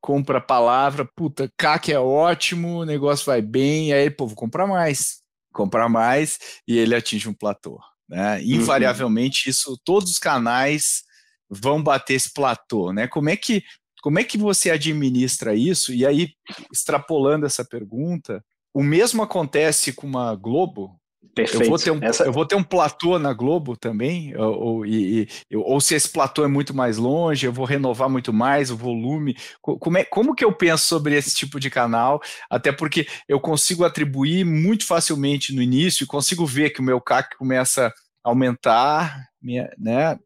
compra 0.00 0.38
a 0.38 0.42
palavra, 0.42 1.08
puta, 1.16 1.50
CAC 1.56 1.92
é 1.92 1.98
ótimo, 1.98 2.80
o 2.80 2.84
negócio 2.84 3.24
vai 3.26 3.40
bem, 3.40 3.90
e 3.90 3.92
aí, 3.92 4.10
pô, 4.10 4.26
vou 4.26 4.36
comprar 4.36 4.66
mais, 4.66 5.22
comprar 5.52 5.88
mais, 5.88 6.38
e 6.66 6.76
ele 6.76 6.94
atinge 6.94 7.28
um 7.28 7.34
platô. 7.34 7.78
Né? 8.08 8.36
Uhum. 8.38 8.42
Invariavelmente, 8.42 9.48
isso, 9.48 9.78
todos 9.84 10.10
os 10.10 10.18
canais 10.18 11.02
vão 11.48 11.82
bater 11.82 12.14
esse 12.14 12.32
platô, 12.32 12.92
né? 12.92 13.06
Como 13.06 13.28
é 13.28 13.36
que 13.36 13.62
como 14.02 14.18
é 14.18 14.24
que 14.24 14.36
você 14.36 14.68
administra 14.68 15.54
isso? 15.54 15.94
E 15.94 16.04
aí, 16.04 16.30
extrapolando 16.72 17.46
essa 17.46 17.64
pergunta, 17.64 18.44
o 18.74 18.82
mesmo 18.82 19.22
acontece 19.22 19.92
com 19.92 20.08
uma 20.08 20.34
Globo, 20.34 21.00
Perfeito. 21.34 21.64
Eu 21.64 21.68
vou 21.70 21.78
ter 21.78 21.90
um, 21.90 21.98
Essa... 22.02 22.24
eu 22.24 22.32
vou 22.32 22.46
ter 22.46 22.54
um 22.56 22.62
platô 22.62 23.18
na 23.18 23.32
Globo 23.32 23.74
também, 23.74 24.36
ou, 24.36 24.60
ou, 24.60 24.86
e, 24.86 25.26
ou 25.54 25.80
se 25.80 25.94
esse 25.94 26.08
platô 26.08 26.44
é 26.44 26.48
muito 26.48 26.74
mais 26.74 26.98
longe, 26.98 27.46
eu 27.46 27.52
vou 27.52 27.64
renovar 27.64 28.10
muito 28.10 28.32
mais 28.32 28.70
o 28.70 28.76
volume. 28.76 29.34
Como, 29.60 29.96
é, 29.96 30.04
como 30.04 30.34
que 30.34 30.44
eu 30.44 30.52
penso 30.52 30.84
sobre 30.84 31.16
esse 31.16 31.34
tipo 31.34 31.58
de 31.58 31.70
canal? 31.70 32.20
Até 32.50 32.70
porque 32.70 33.06
eu 33.26 33.40
consigo 33.40 33.84
atribuir 33.84 34.44
muito 34.44 34.86
facilmente 34.86 35.54
no 35.54 35.62
início, 35.62 36.06
consigo 36.06 36.44
ver 36.44 36.70
que 36.70 36.80
o 36.80 36.84
meu 36.84 37.00
CAC 37.00 37.36
começa 37.38 37.86
a 37.86 38.28
aumentar, 38.28 39.26
minha, 39.40 39.72
né? 39.78 40.18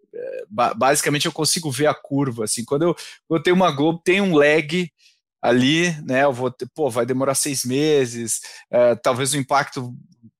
Basicamente 0.76 1.26
eu 1.26 1.32
consigo 1.32 1.70
ver 1.70 1.86
a 1.86 1.94
curva. 1.94 2.44
Assim, 2.44 2.64
quando 2.64 2.82
eu, 2.82 2.96
eu 3.30 3.40
tenho 3.40 3.54
uma 3.54 3.70
Globo, 3.70 4.00
tem 4.04 4.20
um 4.20 4.34
lag 4.34 4.90
ali, 5.40 5.90
né? 6.02 6.24
Eu 6.24 6.32
vou 6.32 6.50
ter, 6.50 6.66
pô, 6.74 6.90
vai 6.90 7.06
demorar 7.06 7.34
seis 7.34 7.64
meses, 7.64 8.40
é, 8.70 8.96
talvez 8.96 9.32
o 9.32 9.38
impacto 9.38 9.94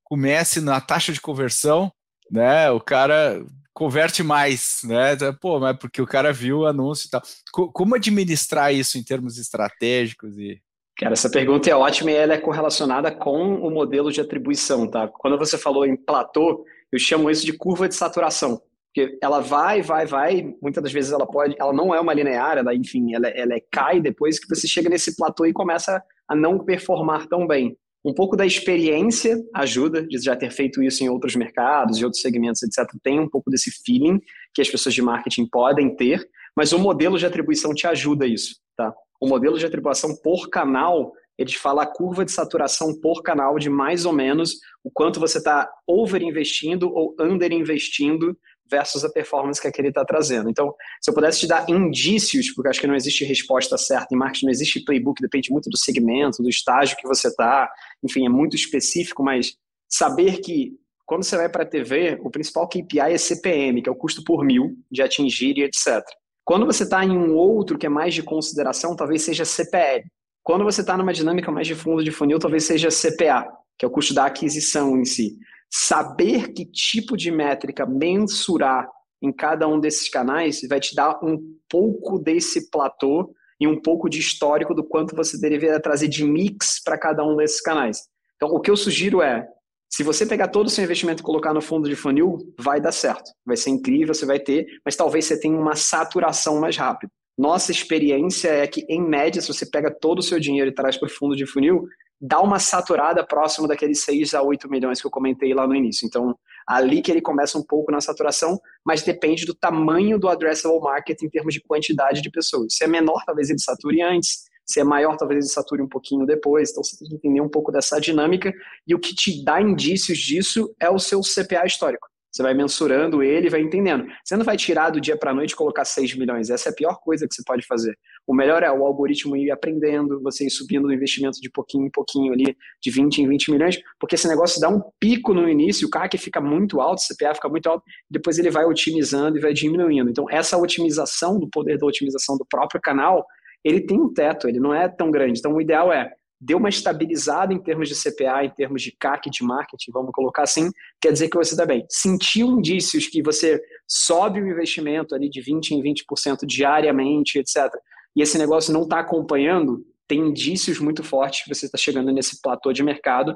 comece 0.06 0.60
na 0.60 0.80
taxa 0.80 1.12
de 1.12 1.20
conversão, 1.20 1.92
né? 2.30 2.70
O 2.70 2.80
cara 2.80 3.44
converte 3.74 4.22
mais, 4.22 4.80
né? 4.84 5.12
Então, 5.12 5.34
pô, 5.34 5.60
mas 5.60 5.76
porque 5.76 6.00
o 6.00 6.06
cara 6.06 6.32
viu 6.32 6.60
o 6.60 6.66
anúncio 6.66 7.08
e 7.08 7.10
tal. 7.10 7.22
Como 7.52 7.94
administrar 7.94 8.72
isso 8.72 8.96
em 8.96 9.02
termos 9.02 9.36
estratégicos 9.36 10.38
e 10.38 10.60
Cara, 10.98 11.12
essa 11.12 11.28
pergunta 11.28 11.68
é 11.68 11.76
ótima 11.76 12.10
e 12.10 12.14
ela 12.14 12.32
é 12.32 12.38
correlacionada 12.38 13.12
com 13.12 13.56
o 13.56 13.70
modelo 13.70 14.10
de 14.10 14.18
atribuição, 14.18 14.86
tá? 14.86 15.06
Quando 15.06 15.36
você 15.36 15.58
falou 15.58 15.84
em 15.84 15.94
platô, 15.94 16.64
eu 16.90 16.98
chamo 16.98 17.30
isso 17.30 17.44
de 17.44 17.52
curva 17.52 17.86
de 17.86 17.94
saturação, 17.94 18.62
porque 18.86 19.18
ela 19.20 19.40
vai, 19.40 19.82
vai, 19.82 20.06
vai, 20.06 20.54
muitas 20.62 20.82
das 20.82 20.90
vezes 20.90 21.12
ela 21.12 21.26
pode, 21.26 21.54
ela 21.58 21.70
não 21.70 21.94
é 21.94 22.00
uma 22.00 22.14
linear, 22.14 22.56
ela, 22.56 22.74
enfim, 22.74 23.12
ela, 23.14 23.28
ela 23.28 23.54
é, 23.54 23.62
cai 23.70 24.00
depois 24.00 24.38
que 24.38 24.48
você 24.48 24.66
chega 24.66 24.88
nesse 24.88 25.14
platô 25.14 25.44
e 25.44 25.52
começa 25.52 26.02
a 26.26 26.34
não 26.34 26.64
performar 26.64 27.26
tão 27.26 27.46
bem. 27.46 27.76
Um 28.06 28.14
pouco 28.14 28.36
da 28.36 28.46
experiência 28.46 29.36
ajuda, 29.52 30.06
de 30.06 30.16
já 30.18 30.36
ter 30.36 30.52
feito 30.52 30.80
isso 30.80 31.02
em 31.02 31.08
outros 31.08 31.34
mercados, 31.34 31.98
em 31.98 32.04
outros 32.04 32.22
segmentos, 32.22 32.62
etc. 32.62 32.88
Tem 33.02 33.18
um 33.18 33.28
pouco 33.28 33.50
desse 33.50 33.68
feeling 33.84 34.20
que 34.54 34.62
as 34.62 34.70
pessoas 34.70 34.94
de 34.94 35.02
marketing 35.02 35.48
podem 35.50 35.96
ter, 35.96 36.24
mas 36.56 36.72
o 36.72 36.78
modelo 36.78 37.18
de 37.18 37.26
atribuição 37.26 37.74
te 37.74 37.84
ajuda 37.84 38.24
isso, 38.24 38.60
tá? 38.76 38.94
O 39.20 39.26
modelo 39.26 39.58
de 39.58 39.66
atribuição 39.66 40.14
por 40.22 40.48
canal, 40.48 41.10
ele 41.36 41.50
te 41.50 41.58
fala 41.58 41.82
a 41.82 41.86
curva 41.86 42.24
de 42.24 42.30
saturação 42.30 42.94
por 43.00 43.24
canal 43.24 43.58
de 43.58 43.68
mais 43.68 44.06
ou 44.06 44.12
menos 44.12 44.52
o 44.84 44.90
quanto 44.90 45.18
você 45.18 45.38
está 45.38 45.68
overinvestindo 45.84 46.88
ou 46.88 47.12
underinvestindo 47.20 48.38
versus 48.70 49.04
a 49.04 49.10
performance 49.10 49.60
que 49.60 49.68
aquele 49.68 49.88
está 49.88 50.04
trazendo. 50.04 50.50
Então, 50.50 50.74
se 51.00 51.10
eu 51.10 51.14
pudesse 51.14 51.40
te 51.40 51.46
dar 51.46 51.68
indícios, 51.68 52.50
porque 52.52 52.68
acho 52.68 52.80
que 52.80 52.86
não 52.86 52.94
existe 52.94 53.24
resposta 53.24 53.76
certa 53.78 54.14
em 54.14 54.18
marketing, 54.18 54.46
não 54.46 54.52
existe 54.52 54.84
playbook, 54.84 55.20
depende 55.20 55.50
muito 55.50 55.70
do 55.70 55.76
segmento, 55.76 56.42
do 56.42 56.48
estágio 56.48 56.96
que 56.96 57.06
você 57.06 57.28
está, 57.28 57.70
enfim, 58.02 58.26
é 58.26 58.28
muito 58.28 58.56
específico, 58.56 59.22
mas 59.22 59.54
saber 59.88 60.38
que 60.40 60.72
quando 61.04 61.22
você 61.22 61.36
vai 61.36 61.48
para 61.48 61.62
a 61.62 61.66
TV, 61.66 62.18
o 62.22 62.30
principal 62.30 62.68
KPI 62.68 62.98
é 62.98 63.18
CPM, 63.18 63.80
que 63.80 63.88
é 63.88 63.92
o 63.92 63.96
custo 63.96 64.24
por 64.24 64.44
mil 64.44 64.76
de 64.90 65.02
atingir 65.02 65.56
e 65.56 65.62
etc. 65.62 66.02
Quando 66.44 66.66
você 66.66 66.82
está 66.82 67.04
em 67.04 67.16
um 67.16 67.34
outro 67.34 67.78
que 67.78 67.86
é 67.86 67.88
mais 67.88 68.12
de 68.12 68.22
consideração, 68.22 68.96
talvez 68.96 69.22
seja 69.22 69.44
CPL. 69.44 70.04
Quando 70.42 70.64
você 70.64 70.80
está 70.80 70.96
numa 70.96 71.12
dinâmica 71.12 71.50
mais 71.50 71.66
de 71.66 71.74
fundo 71.74 72.02
de 72.02 72.10
funil, 72.10 72.38
talvez 72.38 72.64
seja 72.64 72.88
CPA, 72.88 73.46
que 73.78 73.84
é 73.84 73.88
o 73.88 73.90
custo 73.90 74.14
da 74.14 74.26
aquisição 74.26 74.96
em 74.96 75.04
si 75.04 75.36
saber 75.70 76.52
que 76.52 76.64
tipo 76.64 77.16
de 77.16 77.30
métrica 77.30 77.86
mensurar 77.86 78.88
em 79.22 79.32
cada 79.32 79.66
um 79.66 79.80
desses 79.80 80.08
canais 80.08 80.60
vai 80.68 80.80
te 80.80 80.94
dar 80.94 81.18
um 81.22 81.38
pouco 81.68 82.18
desse 82.18 82.70
platô 82.70 83.32
e 83.60 83.66
um 83.66 83.80
pouco 83.80 84.08
de 84.08 84.18
histórico 84.18 84.74
do 84.74 84.84
quanto 84.84 85.16
você 85.16 85.38
deveria 85.40 85.80
trazer 85.80 86.08
de 86.08 86.24
mix 86.24 86.82
para 86.82 86.98
cada 86.98 87.24
um 87.24 87.36
desses 87.36 87.60
canais. 87.60 88.02
Então, 88.36 88.50
o 88.50 88.60
que 88.60 88.70
eu 88.70 88.76
sugiro 88.76 89.22
é, 89.22 89.48
se 89.88 90.02
você 90.02 90.26
pegar 90.26 90.48
todo 90.48 90.66
o 90.66 90.70
seu 90.70 90.84
investimento 90.84 91.22
e 91.22 91.24
colocar 91.24 91.54
no 91.54 91.62
fundo 91.62 91.88
de 91.88 91.96
funil, 91.96 92.38
vai 92.58 92.80
dar 92.80 92.92
certo. 92.92 93.30
Vai 93.44 93.56
ser 93.56 93.70
incrível, 93.70 94.14
você 94.14 94.26
vai 94.26 94.38
ter, 94.38 94.66
mas 94.84 94.96
talvez 94.96 95.24
você 95.24 95.40
tenha 95.40 95.58
uma 95.58 95.74
saturação 95.74 96.60
mais 96.60 96.76
rápida. 96.76 97.10
Nossa 97.38 97.70
experiência 97.70 98.48
é 98.48 98.66
que, 98.66 98.84
em 98.88 99.00
média, 99.00 99.40
se 99.40 99.48
você 99.48 99.66
pega 99.66 99.90
todo 99.90 100.18
o 100.18 100.22
seu 100.22 100.40
dinheiro 100.40 100.70
e 100.70 100.74
traz 100.74 100.96
para 100.96 101.06
o 101.06 101.10
fundo 101.10 101.36
de 101.36 101.46
funil, 101.46 101.86
dá 102.20 102.40
uma 102.40 102.58
saturada 102.58 103.24
próximo 103.24 103.68
daqueles 103.68 104.02
6 104.04 104.34
a 104.34 104.42
8 104.42 104.68
milhões 104.68 105.00
que 105.00 105.06
eu 105.06 105.10
comentei 105.10 105.52
lá 105.54 105.66
no 105.66 105.74
início. 105.74 106.06
Então, 106.06 106.36
ali 106.66 107.02
que 107.02 107.10
ele 107.10 107.20
começa 107.20 107.58
um 107.58 107.62
pouco 107.62 107.92
na 107.92 108.00
saturação, 108.00 108.58
mas 108.84 109.02
depende 109.02 109.44
do 109.44 109.54
tamanho 109.54 110.18
do 110.18 110.28
addressable 110.28 110.80
market 110.80 111.22
em 111.22 111.28
termos 111.28 111.54
de 111.54 111.60
quantidade 111.60 112.22
de 112.22 112.30
pessoas. 112.30 112.74
Se 112.74 112.84
é 112.84 112.86
menor, 112.86 113.22
talvez 113.24 113.50
ele 113.50 113.58
sature 113.58 114.02
antes. 114.02 114.44
Se 114.64 114.80
é 114.80 114.84
maior, 114.84 115.16
talvez 115.16 115.44
ele 115.44 115.52
sature 115.52 115.80
um 115.80 115.88
pouquinho 115.88 116.26
depois. 116.26 116.70
Então 116.70 116.82
você 116.82 116.96
tem 116.98 117.08
que 117.08 117.14
entender 117.14 117.40
um 117.40 117.48
pouco 117.48 117.70
dessa 117.70 118.00
dinâmica. 118.00 118.52
E 118.86 118.94
o 118.94 118.98
que 118.98 119.14
te 119.14 119.44
dá 119.44 119.60
indícios 119.60 120.18
disso 120.18 120.74
é 120.80 120.90
o 120.90 120.98
seu 120.98 121.20
CPA 121.20 121.64
histórico. 121.64 122.08
Você 122.36 122.42
vai 122.42 122.52
mensurando 122.52 123.22
ele 123.22 123.46
e 123.46 123.50
vai 123.50 123.62
entendendo. 123.62 124.06
Você 124.22 124.36
não 124.36 124.44
vai 124.44 124.58
tirar 124.58 124.90
do 124.90 125.00
dia 125.00 125.16
para 125.16 125.30
a 125.30 125.34
noite 125.34 125.52
e 125.52 125.56
colocar 125.56 125.86
6 125.86 126.16
milhões. 126.18 126.50
Essa 126.50 126.68
é 126.68 126.70
a 126.72 126.74
pior 126.74 127.00
coisa 127.00 127.26
que 127.26 127.34
você 127.34 127.42
pode 127.42 127.66
fazer. 127.66 127.98
O 128.26 128.34
melhor 128.34 128.62
é 128.62 128.70
o 128.70 128.84
algoritmo 128.84 129.34
ir 129.34 129.50
aprendendo, 129.50 130.20
você 130.22 130.44
ir 130.44 130.50
subindo 130.50 130.86
o 130.86 130.92
investimento 130.92 131.40
de 131.40 131.48
pouquinho 131.48 131.86
em 131.86 131.90
pouquinho 131.90 132.34
ali, 132.34 132.54
de 132.82 132.90
20 132.90 133.22
em 133.22 133.28
20 133.28 133.52
milhões, 133.52 133.80
porque 133.98 134.16
esse 134.16 134.28
negócio 134.28 134.60
dá 134.60 134.68
um 134.68 134.82
pico 135.00 135.32
no 135.32 135.48
início, 135.48 135.88
o 135.88 135.90
CAC 135.90 136.18
fica 136.18 136.38
muito 136.38 136.78
alto, 136.78 136.98
o 136.98 137.14
CPA 137.14 137.34
fica 137.34 137.48
muito 137.48 137.70
alto, 137.70 137.82
depois 138.10 138.38
ele 138.38 138.50
vai 138.50 138.66
otimizando 138.66 139.38
e 139.38 139.40
vai 139.40 139.54
diminuindo. 139.54 140.10
Então, 140.10 140.26
essa 140.28 140.58
otimização 140.58 141.38
do 141.40 141.48
poder 141.48 141.78
da 141.78 141.86
otimização 141.86 142.36
do 142.36 142.44
próprio 142.44 142.82
canal, 142.82 143.24
ele 143.64 143.80
tem 143.80 143.98
um 143.98 144.12
teto, 144.12 144.46
ele 144.46 144.60
não 144.60 144.74
é 144.74 144.88
tão 144.88 145.10
grande. 145.10 145.38
Então, 145.38 145.54
o 145.54 145.60
ideal 145.60 145.90
é 145.90 146.12
deu 146.40 146.58
uma 146.58 146.68
estabilizada 146.68 147.52
em 147.52 147.58
termos 147.58 147.88
de 147.88 147.94
CPA, 147.94 148.44
em 148.44 148.50
termos 148.50 148.82
de 148.82 148.92
CAC, 148.92 149.30
de 149.30 149.42
marketing, 149.42 149.90
vamos 149.90 150.12
colocar 150.12 150.42
assim, 150.42 150.70
quer 151.00 151.12
dizer 151.12 151.28
que 151.28 151.36
você 151.36 151.54
está 151.54 151.64
bem. 151.64 151.84
Sentiu 151.88 152.48
indícios 152.48 153.06
que 153.06 153.22
você 153.22 153.60
sobe 153.88 154.40
o 154.40 154.48
investimento 154.48 155.14
ali 155.14 155.30
de 155.30 155.40
20% 155.40 155.70
em 155.72 155.82
20% 155.82 156.46
diariamente, 156.46 157.38
etc., 157.38 157.70
e 158.14 158.22
esse 158.22 158.38
negócio 158.38 158.72
não 158.72 158.84
está 158.84 159.00
acompanhando, 159.00 159.84
tem 160.08 160.20
indícios 160.20 160.78
muito 160.78 161.02
fortes 161.02 161.44
que 161.44 161.54
você 161.54 161.66
está 161.66 161.76
chegando 161.76 162.10
nesse 162.10 162.40
platô 162.40 162.72
de 162.72 162.82
mercado 162.82 163.34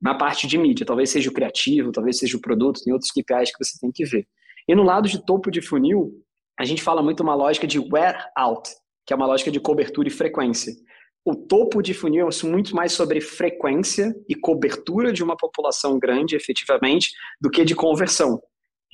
na 0.00 0.14
parte 0.14 0.46
de 0.46 0.56
mídia. 0.56 0.86
Talvez 0.86 1.10
seja 1.10 1.28
o 1.28 1.32
criativo, 1.32 1.92
talvez 1.92 2.18
seja 2.18 2.34
o 2.34 2.40
produto, 2.40 2.82
tem 2.82 2.94
outros 2.94 3.10
KPIs 3.10 3.52
que 3.54 3.62
você 3.62 3.78
tem 3.78 3.92
que 3.92 4.06
ver. 4.06 4.26
E 4.66 4.74
no 4.74 4.82
lado 4.82 5.06
de 5.06 5.22
topo 5.22 5.50
de 5.50 5.60
funil, 5.60 6.12
a 6.58 6.64
gente 6.64 6.82
fala 6.82 7.02
muito 7.02 7.22
uma 7.22 7.34
lógica 7.34 7.66
de 7.66 7.78
wear 7.78 8.30
out, 8.34 8.70
que 9.04 9.12
é 9.12 9.16
uma 9.16 9.26
lógica 9.26 9.50
de 9.50 9.60
cobertura 9.60 10.08
e 10.08 10.10
frequência 10.10 10.72
o 11.26 11.34
topo 11.34 11.82
de 11.82 11.92
funil 11.92 12.28
é 12.28 12.46
muito 12.46 12.74
mais 12.76 12.92
sobre 12.92 13.20
frequência 13.20 14.14
e 14.28 14.34
cobertura 14.36 15.12
de 15.12 15.24
uma 15.24 15.36
população 15.36 15.98
grande, 15.98 16.36
efetivamente, 16.36 17.10
do 17.40 17.50
que 17.50 17.64
de 17.64 17.74
conversão. 17.74 18.40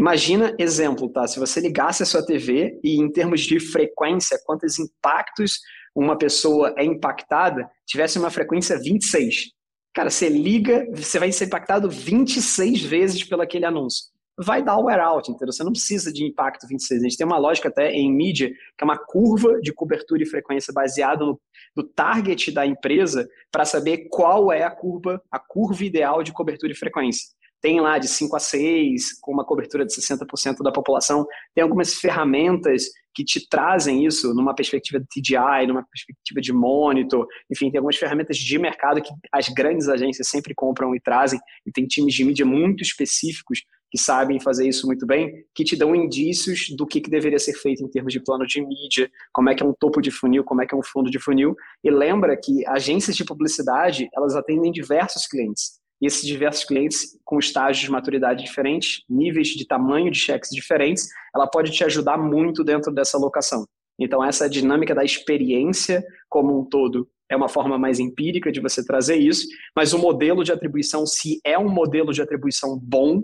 Imagina, 0.01 0.57
exemplo, 0.59 1.11
tá? 1.11 1.27
Se 1.27 1.39
você 1.39 1.61
ligasse 1.61 2.03
a 2.03 2.07
sua 2.07 2.25
TV 2.25 2.81
e, 2.83 2.99
em 2.99 3.13
termos 3.13 3.43
de 3.43 3.61
frequência, 3.61 4.41
quantos 4.47 4.79
impactos 4.79 5.61
uma 5.95 6.17
pessoa 6.17 6.75
é 6.79 6.85
impactada, 6.87 7.69
tivesse 7.87 8.19
uma 8.19 8.31
frequência 8.31 8.81
26. 8.81 9.51
Cara, 9.95 10.09
você 10.09 10.31
liga, 10.31 10.87
você 10.91 11.19
vai 11.19 11.31
ser 11.33 11.45
impactado 11.45 11.91
26 11.91 12.83
vezes 12.83 13.23
pelo 13.25 13.43
aquele 13.43 13.67
anúncio 13.67 14.12
vai 14.39 14.63
dar 14.63 14.79
o 14.79 14.85
wear 14.85 15.01
out, 15.01 15.31
entendeu? 15.31 15.53
Você 15.53 15.65
não 15.65 15.73
precisa 15.73 16.13
de 16.13 16.25
impacto 16.25 16.67
26. 16.67 17.01
A 17.01 17.05
gente 17.05 17.17
tem 17.17 17.27
uma 17.27 17.39
lógica 17.39 17.69
até 17.69 17.93
em 17.93 18.11
mídia, 18.13 18.49
que 18.49 18.83
é 18.83 18.85
uma 18.85 18.99
curva 18.99 19.61
de 19.61 19.73
cobertura 19.73 20.23
e 20.23 20.27
frequência 20.27 20.73
baseada 20.73 21.25
no, 21.25 21.41
no 21.77 21.83
target 21.83 22.51
da 22.51 22.67
empresa 22.67 23.29
para 23.51 23.65
saber 23.65 24.09
qual 24.11 24.53
é 24.53 24.63
a 24.63 24.71
curva, 24.71 25.23
a 25.31 25.39
curva 25.39 25.85
ideal 25.85 26.23
de 26.23 26.33
cobertura 26.33 26.73
e 26.73 26.77
frequência. 26.77 27.29
Tem 27.61 27.81
lá 27.81 27.97
de 27.97 28.09
5 28.09 28.35
a 28.35 28.41
6, 28.41 29.21
com 29.21 29.33
uma 29.33 29.45
cobertura 29.45 29.87
de 29.87 29.95
60% 29.95 30.65
da 30.65 30.73
população. 30.73 31.25
Tem 31.55 31.63
algumas 31.63 31.95
ferramentas 31.95 32.87
que 33.15 33.23
te 33.23 33.47
trazem 33.49 34.05
isso 34.05 34.35
numa 34.35 34.55
perspectiva 34.55 34.99
de 34.99 35.07
TDI, 35.07 35.67
numa 35.69 35.85
perspectiva 35.87 36.41
de 36.41 36.53
monitor, 36.53 37.27
enfim, 37.51 37.71
tem 37.71 37.79
algumas 37.79 37.97
ferramentas 37.97 38.37
de 38.37 38.59
mercado 38.59 39.03
que 39.03 39.13
as 39.31 39.49
grandes 39.49 39.89
agências 39.89 40.29
sempre 40.29 40.55
compram 40.55 40.95
e 40.95 41.01
trazem, 41.01 41.39
e 41.67 41.71
tem 41.71 41.87
times 41.87 42.15
de 42.15 42.25
mídia 42.25 42.47
muito 42.47 42.83
específicos 42.83 43.61
que 43.93 43.99
sabem 43.99 44.41
fazer 44.41 44.67
isso 44.67 44.87
muito 44.87 45.07
bem, 45.07 45.45
que 45.55 45.65
te 45.65 45.77
dão 45.77 45.95
indícios 45.95 46.75
do 46.75 46.87
que, 46.87 46.99
que 46.99 47.11
deveria 47.11 47.39
ser 47.39 47.53
feito 47.53 47.85
em 47.85 47.89
termos 47.89 48.11
de 48.11 48.21
plano 48.21 48.47
de 48.47 48.65
mídia, 48.65 49.11
como 49.35 49.51
é 49.51 49.55
que 49.55 49.63
é 49.63 49.67
um 49.67 49.75
topo 49.79 50.01
de 50.01 50.11
funil, 50.11 50.43
como 50.43 50.63
é 50.63 50.67
que 50.67 50.75
é 50.75 50.79
um 50.79 50.83
fundo 50.83 51.11
de 51.11 51.19
funil. 51.19 51.55
E 51.85 51.91
lembra 51.91 52.35
que 52.35 52.67
agências 52.67 53.15
de 53.15 53.23
publicidade, 53.23 54.09
elas 54.17 54.35
atendem 54.35 54.73
diversos 54.73 55.27
clientes. 55.27 55.79
E 56.01 56.07
esses 56.07 56.27
diversos 56.27 56.65
clientes 56.65 57.19
com 57.23 57.39
estágios 57.39 57.85
de 57.85 57.91
maturidade 57.91 58.43
diferentes, 58.43 59.03
níveis 59.07 59.49
de 59.49 59.67
tamanho 59.67 60.11
de 60.11 60.19
cheques 60.19 60.49
diferentes, 60.51 61.07
ela 61.37 61.47
pode 61.47 61.71
te 61.71 61.85
ajudar 61.85 62.17
muito 62.17 62.65
dentro 62.65 62.91
dessa 62.91 63.19
alocação. 63.19 63.67
Então, 64.01 64.25
essa 64.25 64.49
dinâmica 64.49 64.95
da 64.95 65.05
experiência 65.05 66.03
como 66.31 66.59
um 66.59 66.65
todo 66.65 67.07
é 67.31 67.37
uma 67.37 67.49
forma 67.49 67.79
mais 67.79 68.01
empírica 68.01 68.51
de 68.51 68.59
você 68.59 68.83
trazer 68.83 69.17
isso, 69.17 69.47
mas 69.77 69.93
o 69.93 69.99
modelo 69.99 70.43
de 70.43 70.51
atribuição, 70.51 71.07
se 71.07 71.41
é 71.45 71.59
um 71.59 71.69
modelo 71.69 72.11
de 72.11 72.23
atribuição 72.23 72.79
bom, 72.83 73.23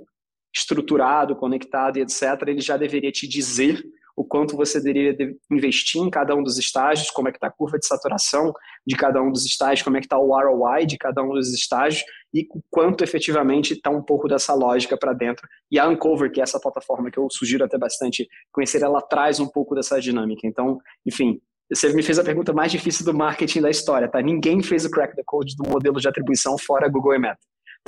estruturado, 0.55 1.36
conectado 1.36 1.99
e 1.99 2.03
etc., 2.03 2.22
ele 2.46 2.61
já 2.61 2.76
deveria 2.76 3.12
te 3.12 3.26
dizer 3.28 3.82
o 4.18 4.24
quanto 4.24 4.57
você 4.57 4.82
deveria 4.82 5.16
investir 5.49 6.03
em 6.03 6.11
cada 6.11 6.34
um 6.34 6.42
dos 6.42 6.59
estágios, 6.59 7.09
como 7.09 7.28
é 7.28 7.30
que 7.30 7.36
está 7.36 7.46
a 7.46 7.53
curva 7.53 7.78
de 7.78 7.86
saturação 7.86 8.53
de 8.84 8.96
cada 8.96 9.22
um 9.22 9.30
dos 9.30 9.46
estágios, 9.46 9.82
como 9.84 9.96
é 9.96 10.01
que 10.01 10.07
está 10.07 10.18
o 10.18 10.36
ROI 10.36 10.86
de 10.86 10.99
cada 10.99 11.22
um 11.22 11.28
dos 11.28 11.55
estágios 11.55 12.03
e 12.34 12.44
o 12.53 12.61
quanto 12.68 13.05
efetivamente 13.05 13.74
está 13.74 13.90
um 13.90 14.03
pouco 14.03 14.26
dessa 14.26 14.53
lógica 14.55 14.99
para 14.99 15.12
dentro. 15.12 15.46
E 15.70 15.78
a 15.78 15.88
Uncover, 15.88 16.32
que 16.32 16.40
é 16.40 16.42
essa 16.42 16.59
plataforma 16.59 17.12
que 17.12 17.18
eu 17.18 17.28
sugiro 17.30 17.64
até 17.64 17.78
bastante 17.78 18.26
conhecer, 18.51 18.82
ela 18.82 19.01
traz 19.01 19.38
um 19.38 19.46
pouco 19.46 19.72
dessa 19.76 20.01
dinâmica. 20.01 20.49
Então, 20.49 20.78
enfim, 21.07 21.40
você 21.72 21.92
me 21.92 22.03
fez 22.03 22.18
a 22.18 22.24
pergunta 22.24 22.53
mais 22.53 22.72
difícil 22.72 23.05
do 23.05 23.14
marketing 23.14 23.61
da 23.61 23.70
história, 23.70 24.09
tá? 24.09 24.20
Ninguém 24.20 24.61
fez 24.64 24.84
o 24.84 24.90
crack 24.90 25.14
the 25.14 25.22
code 25.24 25.55
do 25.55 25.68
modelo 25.68 26.01
de 26.01 26.09
atribuição 26.09 26.59
fora 26.59 26.88
Google 26.88 27.14
e 27.14 27.18
Meta 27.20 27.38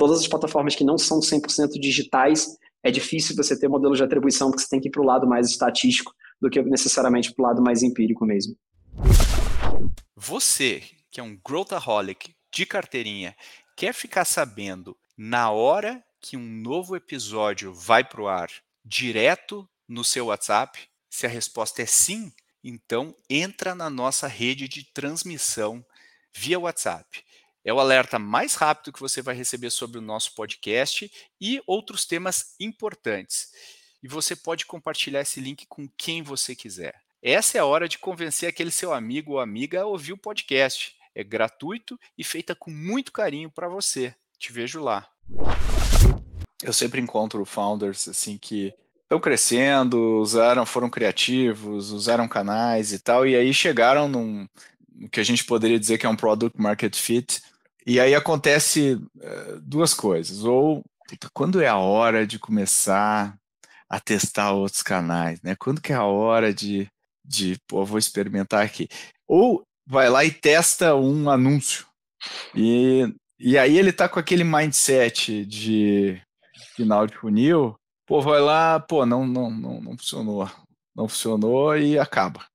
todas 0.01 0.19
as 0.19 0.27
plataformas 0.27 0.75
que 0.75 0.83
não 0.83 0.97
são 0.97 1.19
100% 1.19 1.79
digitais, 1.79 2.57
é 2.81 2.89
difícil 2.89 3.35
você 3.35 3.55
ter 3.55 3.67
modelo 3.67 3.95
de 3.95 4.03
atribuição, 4.03 4.49
porque 4.49 4.63
você 4.63 4.69
tem 4.69 4.79
que 4.79 4.87
ir 4.87 4.91
para 4.91 5.03
o 5.03 5.05
lado 5.05 5.27
mais 5.27 5.47
estatístico 5.47 6.11
do 6.41 6.49
que 6.49 6.59
necessariamente 6.63 7.31
para 7.31 7.43
o 7.43 7.47
lado 7.47 7.61
mais 7.61 7.83
empírico 7.83 8.25
mesmo. 8.25 8.57
Você, 10.15 10.81
que 11.11 11.19
é 11.19 11.23
um 11.23 11.37
growthaholic 11.45 12.33
de 12.51 12.65
carteirinha, 12.65 13.35
quer 13.77 13.93
ficar 13.93 14.25
sabendo 14.25 14.97
na 15.15 15.51
hora 15.51 16.03
que 16.19 16.35
um 16.35 16.49
novo 16.49 16.95
episódio 16.95 17.71
vai 17.71 18.03
para 18.03 18.21
o 18.23 18.27
ar, 18.27 18.49
direto 18.83 19.69
no 19.87 20.03
seu 20.03 20.25
WhatsApp? 20.25 20.79
Se 21.11 21.27
a 21.27 21.29
resposta 21.29 21.83
é 21.83 21.85
sim, 21.85 22.33
então 22.63 23.15
entra 23.29 23.75
na 23.75 23.87
nossa 23.87 24.25
rede 24.25 24.67
de 24.67 24.83
transmissão 24.83 25.85
via 26.33 26.59
WhatsApp. 26.59 27.23
É 27.63 27.71
o 27.71 27.79
alerta 27.79 28.17
mais 28.17 28.55
rápido 28.55 28.91
que 28.91 28.99
você 28.99 29.21
vai 29.21 29.35
receber 29.35 29.69
sobre 29.69 29.99
o 29.99 30.01
nosso 30.01 30.33
podcast 30.33 31.11
e 31.39 31.61
outros 31.67 32.05
temas 32.05 32.55
importantes. 32.59 33.51
E 34.01 34.07
você 34.07 34.35
pode 34.35 34.65
compartilhar 34.65 35.21
esse 35.21 35.39
link 35.39 35.67
com 35.67 35.87
quem 35.95 36.23
você 36.23 36.55
quiser. 36.55 36.95
Essa 37.21 37.59
é 37.59 37.61
a 37.61 37.65
hora 37.65 37.87
de 37.87 37.99
convencer 37.99 38.49
aquele 38.49 38.71
seu 38.71 38.91
amigo 38.91 39.33
ou 39.33 39.39
amiga 39.39 39.81
a 39.81 39.85
ouvir 39.85 40.11
o 40.11 40.17
podcast. 40.17 40.95
É 41.13 41.23
gratuito 41.23 41.99
e 42.17 42.23
feita 42.23 42.55
com 42.55 42.71
muito 42.71 43.11
carinho 43.11 43.51
para 43.51 43.69
você. 43.69 44.15
Te 44.39 44.51
vejo 44.51 44.81
lá. 44.81 45.07
Eu 46.63 46.73
sempre 46.73 46.99
encontro 46.99 47.45
founders 47.45 48.07
assim 48.07 48.39
que 48.39 48.73
estão 49.03 49.19
crescendo, 49.19 50.19
usaram, 50.19 50.65
foram 50.65 50.89
criativos, 50.89 51.91
usaram 51.91 52.27
canais 52.27 52.91
e 52.91 52.97
tal, 52.97 53.27
e 53.27 53.35
aí 53.35 53.53
chegaram 53.53 54.07
num 54.07 54.47
que 55.11 55.19
a 55.19 55.23
gente 55.23 55.43
poderia 55.43 55.79
dizer 55.79 55.97
que 55.97 56.05
é 56.05 56.09
um 56.09 56.15
product 56.15 56.59
market 56.59 56.95
fit 56.95 57.41
e 57.85 57.99
aí 57.99 58.13
acontece 58.13 58.93
uh, 58.93 59.61
duas 59.61 59.93
coisas. 59.93 60.43
Ou 60.43 60.83
quando 61.33 61.61
é 61.61 61.67
a 61.67 61.77
hora 61.77 62.25
de 62.25 62.39
começar 62.39 63.35
a 63.89 63.99
testar 63.99 64.51
outros 64.53 64.81
canais, 64.81 65.41
né? 65.41 65.55
Quando 65.55 65.81
que 65.81 65.91
é 65.91 65.95
a 65.95 66.05
hora 66.05 66.53
de, 66.53 66.87
de 67.25 67.57
pô, 67.67 67.83
vou 67.83 67.97
experimentar 67.99 68.63
aqui. 68.63 68.87
Ou 69.27 69.63
vai 69.85 70.09
lá 70.09 70.23
e 70.23 70.31
testa 70.31 70.95
um 70.95 71.29
anúncio. 71.29 71.85
E, 72.55 73.13
e 73.39 73.57
aí 73.57 73.77
ele 73.77 73.91
tá 73.91 74.07
com 74.07 74.19
aquele 74.19 74.43
mindset 74.43 75.45
de 75.45 76.21
final 76.75 77.05
de 77.05 77.17
funil, 77.17 77.75
pô, 78.05 78.21
vai 78.21 78.39
lá, 78.39 78.79
pô, 78.79 79.05
não, 79.05 79.27
não, 79.27 79.51
não, 79.51 79.81
não 79.81 79.97
funcionou. 79.97 80.49
Não 80.95 81.07
funcionou 81.07 81.77
e 81.77 81.97
acaba. 81.97 82.45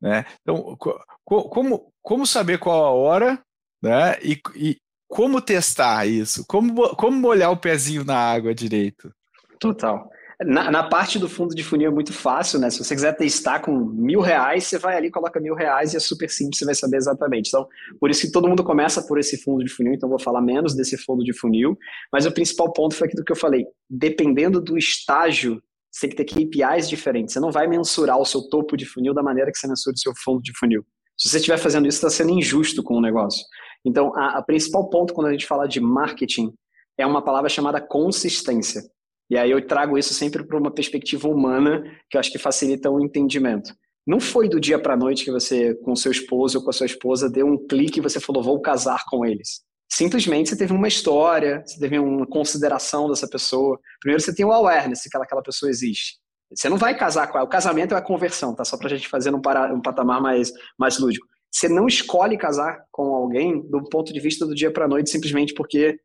Né? 0.00 0.24
Então, 0.42 0.76
como, 1.24 1.92
como 2.02 2.26
saber 2.26 2.58
qual 2.58 2.84
a 2.84 2.90
hora 2.90 3.40
né? 3.82 4.16
E, 4.22 4.40
e 4.54 4.76
como 5.08 5.40
testar 5.40 6.06
isso? 6.06 6.44
Como, 6.46 6.94
como 6.96 7.16
molhar 7.16 7.50
o 7.52 7.56
pezinho 7.56 8.04
na 8.04 8.16
água 8.16 8.54
direito? 8.54 9.12
Total. 9.58 10.10
Na, 10.44 10.70
na, 10.70 10.82
parte 10.82 11.18
do 11.18 11.30
fundo 11.30 11.54
de 11.54 11.64
funil 11.64 11.88
é 11.88 11.94
muito 11.94 12.12
fácil, 12.12 12.58
né? 12.58 12.68
Se 12.68 12.78
você 12.78 12.94
quiser 12.94 13.16
testar 13.16 13.60
com 13.60 13.72
mil 13.74 14.20
reais, 14.20 14.64
você 14.64 14.78
vai 14.78 14.94
ali, 14.94 15.10
coloca 15.10 15.40
mil 15.40 15.54
reais 15.54 15.94
e 15.94 15.96
é 15.96 16.00
super 16.00 16.28
simples, 16.28 16.58
você 16.58 16.66
vai 16.66 16.74
saber 16.74 16.98
exatamente. 16.98 17.48
Então, 17.48 17.66
por 17.98 18.10
isso 18.10 18.20
que 18.20 18.30
todo 18.30 18.46
mundo 18.46 18.62
começa 18.62 19.00
por 19.06 19.18
esse 19.18 19.42
fundo 19.42 19.64
de 19.64 19.70
funil, 19.70 19.94
então 19.94 20.10
vou 20.10 20.18
falar 20.18 20.42
menos 20.42 20.74
desse 20.74 20.98
fundo 20.98 21.24
de 21.24 21.32
funil. 21.32 21.78
Mas 22.12 22.26
o 22.26 22.32
principal 22.32 22.70
ponto 22.70 22.94
foi 22.94 23.06
aquilo 23.06 23.24
que 23.24 23.32
eu 23.32 23.36
falei. 23.36 23.64
Dependendo 23.88 24.60
do 24.60 24.76
estágio, 24.76 25.62
você 25.90 26.06
tem 26.06 26.10
que 26.10 26.16
ter 26.16 26.24
KPIs 26.24 26.86
diferentes. 26.86 27.32
Você 27.32 27.40
não 27.40 27.50
vai 27.50 27.66
mensurar 27.66 28.18
o 28.18 28.26
seu 28.26 28.42
topo 28.42 28.76
de 28.76 28.84
funil 28.84 29.14
da 29.14 29.22
maneira 29.22 29.50
que 29.50 29.56
você 29.56 29.66
mensura 29.66 29.94
o 29.94 29.98
seu 29.98 30.12
fundo 30.22 30.42
de 30.42 30.52
funil. 30.58 30.84
Se 31.16 31.30
você 31.30 31.38
estiver 31.38 31.56
fazendo 31.56 31.88
isso, 31.88 31.96
está 31.96 32.10
sendo 32.10 32.32
injusto 32.32 32.82
com 32.82 32.98
o 32.98 33.00
negócio. 33.00 33.42
Então, 33.86 34.12
a, 34.16 34.38
a 34.38 34.42
principal 34.42 34.88
ponto 34.90 35.14
quando 35.14 35.28
a 35.28 35.32
gente 35.32 35.46
fala 35.46 35.68
de 35.68 35.80
marketing 35.80 36.52
é 36.98 37.06
uma 37.06 37.22
palavra 37.22 37.48
chamada 37.48 37.80
consistência. 37.80 38.82
E 39.30 39.36
aí 39.36 39.50
eu 39.50 39.64
trago 39.64 39.96
isso 39.96 40.12
sempre 40.12 40.44
para 40.44 40.58
uma 40.58 40.70
perspectiva 40.70 41.28
humana, 41.28 41.82
que 42.10 42.16
eu 42.16 42.20
acho 42.20 42.32
que 42.32 42.38
facilita 42.38 42.90
o 42.90 43.00
entendimento. 43.00 43.72
Não 44.06 44.20
foi 44.20 44.48
do 44.48 44.60
dia 44.60 44.78
para 44.78 44.94
a 44.94 44.96
noite 44.96 45.24
que 45.24 45.32
você, 45.32 45.74
com 45.76 45.96
seu 45.96 46.12
esposo 46.12 46.58
ou 46.58 46.64
com 46.64 46.70
a 46.70 46.72
sua 46.72 46.86
esposa, 46.86 47.28
deu 47.28 47.46
um 47.46 47.58
clique 47.66 47.98
e 47.98 48.02
você 48.02 48.20
falou, 48.20 48.42
vou 48.42 48.60
casar 48.60 49.02
com 49.08 49.24
eles. 49.24 49.64
Simplesmente 49.88 50.50
você 50.50 50.56
teve 50.56 50.72
uma 50.72 50.88
história, 50.88 51.62
você 51.64 51.78
teve 51.78 51.98
uma 51.98 52.26
consideração 52.26 53.08
dessa 53.08 53.28
pessoa. 53.28 53.78
Primeiro 54.00 54.22
você 54.22 54.34
tem 54.34 54.44
o 54.44 54.52
awareness 54.52 55.02
que 55.02 55.16
aquela, 55.16 55.42
pessoa 55.42 55.70
existe. 55.70 56.18
Você 56.54 56.68
não 56.68 56.76
vai 56.76 56.96
casar 56.96 57.26
com 57.28 57.38
ela. 57.38 57.46
O 57.46 57.50
casamento 57.50 57.94
é 57.94 57.98
a 57.98 58.02
conversão, 58.02 58.54
tá? 58.54 58.64
Só 58.64 58.76
para 58.76 58.86
a 58.86 58.90
gente 58.90 59.08
fazer 59.08 59.34
um, 59.34 59.40
para, 59.40 59.74
um 59.74 59.80
patamar 59.80 60.20
mais, 60.20 60.52
mais 60.78 60.98
lúdico. 60.98 61.26
Você 61.56 61.70
não 61.70 61.86
escolhe 61.86 62.36
casar 62.36 62.84
com 62.92 63.14
alguém 63.14 63.62
do 63.62 63.82
ponto 63.88 64.12
de 64.12 64.20
vista 64.20 64.44
do 64.44 64.54
dia 64.54 64.70
para 64.70 64.86
noite 64.86 65.08
simplesmente 65.08 65.54
porque 65.54 65.98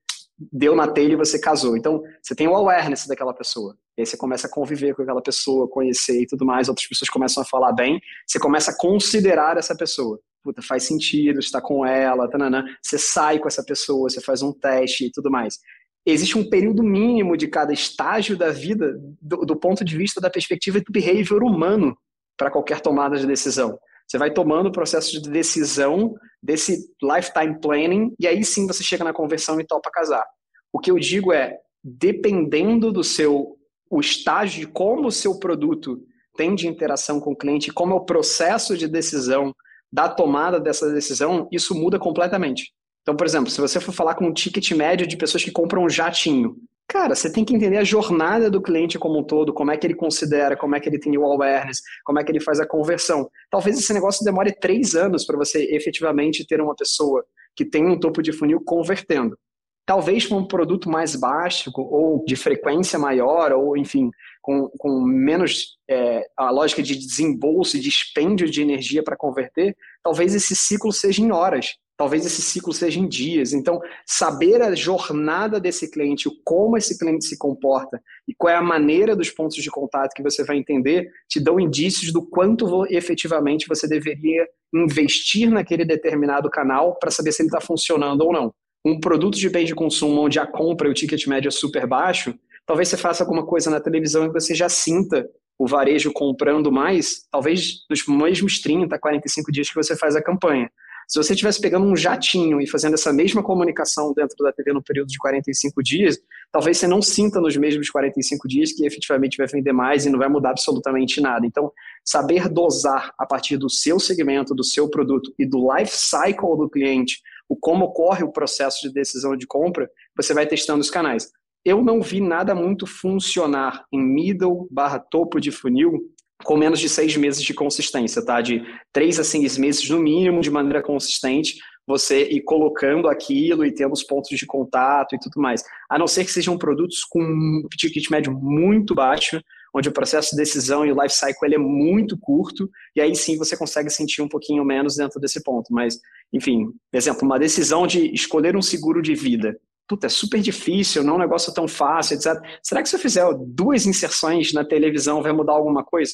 deu 0.49 0.74
na 0.74 0.88
telha 0.88 1.12
e 1.12 1.18
você 1.18 1.38
casou. 1.38 1.76
Então, 1.76 2.02
você 2.22 2.34
tem 2.34 2.47
o 2.47 2.56
awareness 2.56 3.06
daquela 3.06 3.34
pessoa. 3.34 3.76
E 3.97 4.02
aí 4.02 4.06
você 4.06 4.16
começa 4.16 4.47
a 4.47 4.49
conviver 4.49 4.95
com 4.95 5.02
aquela 5.02 5.22
pessoa, 5.22 5.68
conhecer 5.68 6.22
e 6.22 6.26
tudo 6.26 6.45
mais, 6.45 6.70
outras 6.70 6.88
pessoas 6.88 7.10
começam 7.10 7.43
a 7.43 7.45
falar 7.45 7.74
bem, 7.74 7.99
você 8.26 8.39
começa 8.39 8.72
a 8.72 8.78
considerar 8.78 9.58
essa 9.58 9.76
pessoa. 9.76 10.22
Puta, 10.41 10.62
faz 10.62 10.84
sentido 10.84 11.41
estar 11.41 11.60
com 11.60 11.86
ela, 11.86 12.30
tanana. 12.30 12.64
você 12.82 12.97
sai 12.97 13.38
com 13.38 13.49
essa 13.49 13.62
pessoa, 13.62 14.10
você 14.10 14.22
faz 14.22 14.41
um 14.41 14.54
teste 14.54 15.08
e 15.08 15.12
tudo 15.12 15.30
mais. 15.30 15.60
Existe 16.06 16.38
um 16.38 16.49
período 16.49 16.82
mínimo 16.82 17.36
de 17.36 17.49
cada 17.49 17.74
estágio 17.74 18.38
da 18.38 18.52
vida 18.52 18.97
do, 19.22 19.45
do 19.45 19.58
ponto 19.58 19.84
de 19.84 19.97
vista 19.97 20.22
da 20.22 20.30
perspectiva 20.30 20.80
do 20.80 20.93
behavior 20.93 21.43
humano 21.43 21.93
para 22.38 22.49
qualquer 22.49 22.80
tomada 22.80 23.18
de 23.18 23.28
decisão. 23.28 23.78
Você 24.12 24.18
vai 24.18 24.30
tomando 24.30 24.68
o 24.68 24.72
processo 24.74 25.09
de 25.09 25.30
decisão 25.30 26.14
desse 26.43 26.86
lifetime 27.01 27.62
planning 27.62 28.14
e 28.20 28.28
aí 28.28 28.43
sim 28.43 28.68
você 28.68 28.84
chega 28.84 29.05
na 29.05 29.14
conversão 29.14 29.57
e 29.57 29.66
topa 29.66 29.89
casar. 29.89 30.26
O 30.74 30.80
que 30.80 30.91
eu 30.91 30.99
digo 30.99 31.32
é, 31.32 31.57
dependendo 31.82 32.91
do 32.91 33.05
seu 33.05 33.57
o 33.89 34.01
estágio 34.01 34.59
de 34.59 34.68
como 34.68 35.07
o 35.07 35.12
seu 35.12 35.39
produto 35.39 35.97
tem 36.36 36.53
de 36.53 36.68
interação 36.68 37.22
com 37.22 37.32
o 37.32 37.36
cliente, 37.36 37.72
como 37.72 37.93
é 37.93 37.95
o 37.95 38.03
processo 38.03 38.78
de 38.78 38.86
decisão 38.86 39.55
da 39.89 40.09
tomada 40.09 40.59
dessa 40.59 40.91
decisão, 40.91 41.47
isso 41.49 41.74
muda 41.74 41.97
completamente. 41.97 42.74
Então, 43.03 43.16
por 43.16 43.26
exemplo, 43.26 43.49
se 43.49 43.62
você 43.62 43.80
for 43.80 43.93
falar 43.93 44.16
com 44.16 44.26
um 44.26 44.34
ticket 44.34 44.72
médio 44.72 45.07
de 45.07 45.16
pessoas 45.16 45.41
que 45.41 45.51
compram 45.51 45.86
um 45.86 45.89
jatinho, 45.89 46.57
cara, 46.91 47.15
você 47.15 47.31
tem 47.31 47.45
que 47.45 47.55
entender 47.55 47.77
a 47.77 47.85
jornada 47.85 48.51
do 48.51 48.61
cliente 48.61 48.99
como 48.99 49.17
um 49.17 49.23
todo, 49.23 49.53
como 49.53 49.71
é 49.71 49.77
que 49.77 49.87
ele 49.87 49.95
considera, 49.95 50.57
como 50.57 50.75
é 50.75 50.79
que 50.79 50.89
ele 50.89 50.99
tem 50.99 51.17
o 51.17 51.23
awareness, 51.23 51.81
como 52.03 52.19
é 52.19 52.23
que 52.23 52.29
ele 52.29 52.41
faz 52.41 52.59
a 52.59 52.67
conversão. 52.67 53.29
Talvez 53.49 53.79
esse 53.79 53.93
negócio 53.93 54.25
demore 54.25 54.51
três 54.51 54.93
anos 54.93 55.23
para 55.25 55.37
você 55.37 55.63
efetivamente 55.73 56.45
ter 56.45 56.59
uma 56.59 56.75
pessoa 56.75 57.23
que 57.55 57.63
tem 57.63 57.87
um 57.87 57.97
topo 57.97 58.21
de 58.21 58.33
funil 58.33 58.61
convertendo. 58.65 59.39
Talvez 59.85 60.27
com 60.27 60.39
um 60.39 60.45
produto 60.45 60.89
mais 60.89 61.15
baixo 61.15 61.71
ou 61.77 62.25
de 62.25 62.35
frequência 62.35 62.99
maior, 62.99 63.53
ou 63.53 63.77
enfim, 63.77 64.11
com, 64.41 64.69
com 64.77 65.01
menos 65.01 65.77
é, 65.89 66.25
a 66.35 66.51
lógica 66.51 66.83
de 66.83 66.97
desembolso 66.97 67.77
e 67.77 67.79
dispêndio 67.79 68.49
de 68.49 68.61
energia 68.61 69.01
para 69.01 69.15
converter, 69.15 69.77
talvez 70.03 70.35
esse 70.35 70.57
ciclo 70.57 70.91
seja 70.91 71.21
em 71.21 71.31
horas, 71.31 71.77
talvez 72.02 72.26
esse 72.26 72.41
ciclo 72.41 72.74
seja 72.74 72.99
em 72.99 73.08
dias. 73.08 73.54
Então, 73.54 73.80
saber 74.08 74.60
a 74.64 74.74
jornada 74.74 75.60
desse 75.60 75.91
cliente, 75.91 76.28
como 76.43 76.76
esse 76.76 76.97
cliente 76.97 77.26
se 77.26 77.38
comporta 77.38 78.02
e 78.28 78.34
qual 78.34 78.52
é 78.52 78.58
a 78.58 78.62
maneira 78.62 79.16
dos 79.16 79.30
pontos 79.30 79.58
de 79.58 79.70
contato 79.70 80.16
que 80.16 80.24
você 80.24 80.43
vai 80.43 80.58
entender, 80.58 81.12
te 81.30 81.39
dão 81.39 81.60
indícios 81.60 82.12
do 82.12 82.28
quanto 82.28 82.88
efetivamente 82.89 83.68
você 83.68 83.88
deveria 83.88 84.47
investir 84.74 85.47
naquele 85.52 85.86
determinado 85.86 86.49
canal 86.49 86.97
para 86.97 87.12
saber 87.12 87.32
se 87.34 87.43
ele 87.43 87.49
está 87.49 87.62
funcionando 87.62 88.22
ou 88.22 88.34
não. 88.34 88.52
Um 88.84 88.99
produto 88.99 89.38
de 89.38 89.47
bem 89.47 89.64
de 89.64 89.76
consumo 89.76 90.22
onde 90.22 90.39
a 90.39 90.47
compra 90.47 90.88
e 90.88 90.91
o 90.91 90.95
ticket 90.95 91.28
médio 91.28 91.49
é 91.49 91.52
super 91.52 91.86
baixo, 91.86 92.34
Talvez 92.64 92.89
você 92.89 92.95
faça 92.95 93.24
alguma 93.24 93.45
coisa 93.45 93.72
na 93.72 93.82
televisão 93.82 94.26
e 94.26 94.30
você 94.30 94.54
já 94.54 94.70
sinta 94.70 95.28
o 95.58 95.68
varejo 95.68 96.12
comprando 96.14 96.72
mais, 96.72 97.28
talvez 97.32 97.86
nos 97.89 98.08
mesmos 98.08 98.62
30, 98.62 98.97
45 98.97 99.52
dias 99.52 99.68
que 99.68 99.76
você 99.76 99.97
faz 99.97 100.16
a 100.16 100.22
campanha. 100.22 100.70
Se 101.12 101.22
você 101.22 101.34
estivesse 101.34 101.59
pegando 101.59 101.86
um 101.86 101.93
jatinho 101.93 102.62
e 102.62 102.66
fazendo 102.66 102.93
essa 102.93 103.12
mesma 103.12 103.43
comunicação 103.43 104.14
dentro 104.14 104.38
da 104.45 104.53
TV 104.53 104.72
no 104.72 104.82
período 104.82 105.09
de 105.09 105.18
45 105.18 105.84
dias, 105.84 106.18
talvez 106.49 106.78
você 106.78 106.88
não 106.88 107.01
sinta 107.01 107.41
nos 107.41 107.57
mesmos 107.57 107.89
45 107.89 108.47
dias 108.47 108.72
que 108.72 108.86
efetivamente 108.86 109.36
vai 109.36 109.45
vender 109.45 109.74
mais 109.74 110.05
e 110.05 110.09
não 110.09 110.18
vai 110.18 110.30
mudar 110.30 110.51
absolutamente 110.51 111.20
nada. 111.20 111.45
Então, 111.45 111.70
saber 112.05 112.47
dosar 112.47 113.14
a 113.20 113.26
partir 113.26 113.57
do 113.57 113.70
seu 113.70 113.99
segmento, 113.99 114.55
do 114.55 114.64
seu 114.64 114.89
produto 114.89 115.34
e 115.38 115.45
do 115.45 115.68
life 115.76 115.91
cycle 115.93 116.57
do 116.57 116.70
cliente, 116.70 117.20
o 117.49 117.57
como 117.57 117.84
ocorre 117.84 118.24
o 118.24 118.32
processo 118.32 118.80
de 118.82 118.93
decisão 118.93 119.36
de 119.36 119.45
compra, 119.45 119.89
você 120.16 120.34
vai 120.34 120.47
testando 120.47 120.80
os 120.80 120.89
canais 120.89 121.30
eu 121.64 121.84
não 121.84 122.01
vi 122.01 122.20
nada 122.20 122.55
muito 122.55 122.88
funcionar 122.88 123.86
em 123.91 124.01
middle 124.01 124.68
barra 124.72 124.97
topo 124.97 125.39
de 125.39 125.51
funil 125.51 126.11
com 126.43 126.57
menos 126.57 126.79
de 126.79 126.89
seis 126.89 127.15
meses 127.15 127.43
de 127.43 127.53
consistência, 127.53 128.23
tá? 128.23 128.41
De 128.41 128.63
três 128.91 129.19
a 129.19 129.23
seis 129.23 129.57
meses 129.57 129.89
no 129.89 129.99
mínimo 129.99 130.41
de 130.41 130.51
maneira 130.51 130.81
consistente, 130.81 131.57
você 131.85 132.23
ir 132.29 132.41
colocando 132.41 133.07
aquilo 133.07 133.65
e 133.65 133.73
tendo 133.73 133.93
os 133.93 134.03
pontos 134.03 134.37
de 134.37 134.45
contato 134.45 135.15
e 135.15 135.19
tudo 135.19 135.41
mais. 135.41 135.63
A 135.89 135.97
não 135.97 136.07
ser 136.07 136.23
que 136.23 136.31
sejam 136.31 136.57
produtos 136.57 137.03
com 137.03 137.21
um 137.21 137.67
ticket 137.77 138.09
médio 138.09 138.33
muito 138.33 138.93
baixo, 138.93 139.41
onde 139.73 139.89
o 139.89 139.93
processo 139.93 140.31
de 140.31 140.37
decisão 140.37 140.85
e 140.85 140.91
o 140.91 141.01
life 141.01 141.15
cycle 141.15 141.47
ele 141.47 141.55
é 141.55 141.57
muito 141.57 142.17
curto, 142.17 142.69
e 142.95 143.01
aí 143.01 143.15
sim 143.15 143.37
você 143.37 143.55
consegue 143.55 143.89
sentir 143.89 144.21
um 144.21 144.27
pouquinho 144.27 144.63
menos 144.65 144.95
dentro 144.95 145.19
desse 145.19 145.41
ponto. 145.43 145.73
Mas, 145.73 145.99
enfim, 146.31 146.67
exemplo, 146.93 147.23
uma 147.23 147.39
decisão 147.39 147.87
de 147.87 148.13
escolher 148.13 148.55
um 148.55 148.61
seguro 148.61 149.01
de 149.01 149.15
vida 149.15 149.57
puta, 149.91 150.07
é 150.07 150.09
super 150.09 150.39
difícil, 150.39 151.03
não 151.03 151.13
é 151.13 151.15
um 151.17 151.19
negócio 151.19 151.53
tão 151.53 151.67
fácil, 151.67 152.15
etc. 152.15 152.41
Será 152.63 152.81
que 152.81 152.87
se 152.87 152.95
eu 152.95 152.99
fizer 152.99 153.25
duas 153.45 153.85
inserções 153.85 154.53
na 154.53 154.63
televisão 154.63 155.21
vai 155.21 155.33
mudar 155.33 155.51
alguma 155.51 155.83
coisa? 155.83 156.13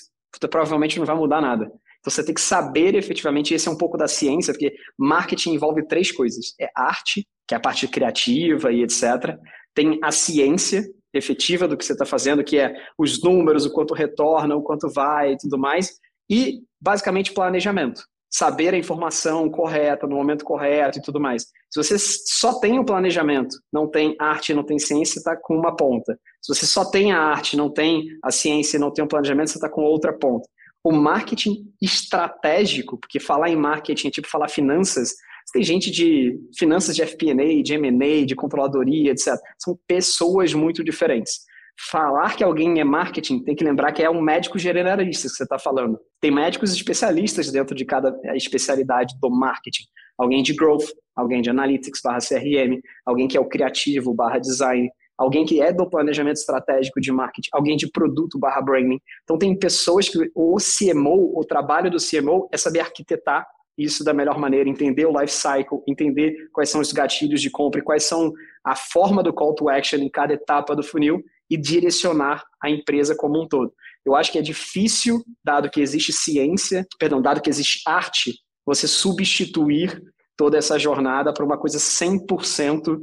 Provavelmente 0.49 0.99
não 0.99 1.05
vai 1.05 1.15
mudar 1.15 1.41
nada. 1.41 1.65
Então 1.65 2.11
você 2.11 2.23
tem 2.23 2.33
que 2.33 2.41
saber 2.41 2.95
efetivamente, 2.95 3.53
esse 3.53 3.67
é 3.67 3.71
um 3.71 3.77
pouco 3.77 3.97
da 3.97 4.07
ciência, 4.07 4.53
porque 4.53 4.73
marketing 4.97 5.53
envolve 5.53 5.87
três 5.87 6.11
coisas. 6.11 6.53
É 6.59 6.69
arte, 6.75 7.27
que 7.47 7.53
é 7.53 7.57
a 7.57 7.61
parte 7.61 7.87
criativa 7.87 8.71
e 8.71 8.83
etc. 8.83 9.37
Tem 9.73 9.99
a 10.03 10.11
ciência 10.11 10.83
efetiva 11.13 11.67
do 11.67 11.75
que 11.75 11.85
você 11.85 11.93
está 11.93 12.05
fazendo, 12.05 12.43
que 12.43 12.57
é 12.57 12.73
os 12.97 13.21
números, 13.21 13.65
o 13.65 13.73
quanto 13.73 13.93
retorna, 13.93 14.55
o 14.55 14.63
quanto 14.63 14.89
vai 14.89 15.33
e 15.33 15.37
tudo 15.37 15.57
mais. 15.57 15.97
E, 16.29 16.59
basicamente, 16.79 17.33
planejamento 17.33 18.03
saber 18.29 18.73
a 18.73 18.77
informação 18.77 19.49
correta, 19.49 20.05
no 20.05 20.15
momento 20.15 20.43
correto 20.43 20.99
e 20.99 21.01
tudo 21.01 21.19
mais. 21.19 21.43
Se 21.69 21.81
você 21.81 21.97
só 21.97 22.59
tem 22.59 22.79
o 22.79 22.85
planejamento, 22.85 23.57
não 23.71 23.87
tem 23.87 24.15
arte, 24.19 24.53
não 24.53 24.63
tem 24.63 24.79
ciência, 24.79 25.19
está 25.19 25.35
com 25.35 25.55
uma 25.55 25.75
ponta. 25.75 26.17
Se 26.41 26.53
você 26.53 26.65
só 26.65 26.85
tem 26.85 27.11
a 27.11 27.19
arte, 27.19 27.57
não 27.57 27.69
tem 27.71 28.05
a 28.23 28.31
ciência, 28.31 28.79
não 28.79 28.91
tem 28.91 29.03
o 29.03 29.07
planejamento, 29.07 29.51
você 29.51 29.57
está 29.57 29.69
com 29.69 29.81
outra 29.81 30.13
ponta. 30.13 30.47
O 30.83 30.91
marketing 30.91 31.65
estratégico, 31.81 32.97
porque 32.97 33.19
falar 33.19 33.49
em 33.49 33.55
marketing 33.55 34.07
é 34.07 34.11
tipo 34.11 34.29
falar 34.29 34.49
finanças, 34.49 35.15
tem 35.53 35.63
gente 35.63 35.89
de 35.89 36.37
finanças 36.57 36.95
de 36.95 37.05
FP&A, 37.05 37.63
de 37.63 37.73
M&A, 37.73 38.25
de 38.25 38.35
controladoria, 38.35 39.11
etc. 39.11 39.35
São 39.57 39.77
pessoas 39.87 40.53
muito 40.53 40.83
diferentes 40.83 41.46
falar 41.77 42.35
que 42.35 42.43
alguém 42.43 42.79
é 42.79 42.83
marketing, 42.83 43.43
tem 43.43 43.55
que 43.55 43.63
lembrar 43.63 43.91
que 43.91 44.01
é 44.01 44.09
um 44.09 44.21
médico 44.21 44.57
generalista 44.57 45.27
que 45.27 45.35
você 45.35 45.43
está 45.43 45.59
falando. 45.59 45.99
Tem 46.19 46.31
médicos 46.31 46.73
especialistas 46.73 47.51
dentro 47.51 47.75
de 47.75 47.85
cada 47.85 48.17
especialidade 48.35 49.15
do 49.21 49.29
marketing. 49.29 49.83
Alguém 50.17 50.41
de 50.41 50.53
growth, 50.53 50.85
alguém 51.15 51.41
de 51.41 51.49
analytics 51.49 52.01
barra 52.03 52.17
CRM, 52.19 52.81
alguém 53.05 53.27
que 53.27 53.37
é 53.37 53.39
o 53.39 53.47
criativo 53.47 54.13
barra 54.13 54.39
design, 54.39 54.89
alguém 55.15 55.45
que 55.45 55.61
é 55.61 55.71
do 55.71 55.87
planejamento 55.87 56.37
estratégico 56.37 56.99
de 56.99 57.11
marketing, 57.11 57.49
alguém 57.51 57.77
de 57.77 57.89
produto 57.91 58.39
barra 58.39 58.61
branding. 58.61 58.99
Então 59.23 59.37
tem 59.37 59.57
pessoas 59.57 60.09
que 60.09 60.17
o 60.33 60.57
CMO, 60.57 61.39
o 61.39 61.45
trabalho 61.45 61.91
do 61.91 61.97
CMO 61.97 62.49
é 62.51 62.57
saber 62.57 62.79
arquitetar 62.79 63.47
isso 63.77 64.03
da 64.03 64.11
melhor 64.11 64.39
maneira, 64.39 64.67
entender 64.67 65.05
o 65.05 65.19
life 65.19 65.31
cycle, 65.31 65.83
entender 65.87 66.49
quais 66.51 66.69
são 66.69 66.81
os 66.81 66.91
gatilhos 66.91 67.39
de 67.39 67.51
compra 67.51 67.79
e 67.79 67.83
quais 67.83 68.03
são 68.03 68.33
a 68.63 68.75
forma 68.75 69.21
do 69.21 69.31
call 69.31 69.53
to 69.53 69.69
action 69.69 69.99
em 69.99 70.09
cada 70.09 70.33
etapa 70.33 70.75
do 70.75 70.81
funil 70.81 71.23
e 71.49 71.57
direcionar 71.57 72.43
a 72.61 72.69
empresa 72.69 73.15
como 73.15 73.41
um 73.41 73.47
todo. 73.47 73.73
Eu 74.05 74.15
acho 74.15 74.31
que 74.31 74.39
é 74.39 74.41
difícil, 74.41 75.23
dado 75.43 75.69
que 75.69 75.81
existe 75.81 76.13
ciência, 76.13 76.85
perdão, 76.97 77.21
dado 77.21 77.41
que 77.41 77.49
existe 77.49 77.81
arte, 77.85 78.33
você 78.65 78.87
substituir 78.87 80.01
toda 80.35 80.57
essa 80.57 80.77
jornada 80.77 81.33
para 81.33 81.43
uma 81.43 81.57
coisa 81.57 81.77
100% 81.77 82.99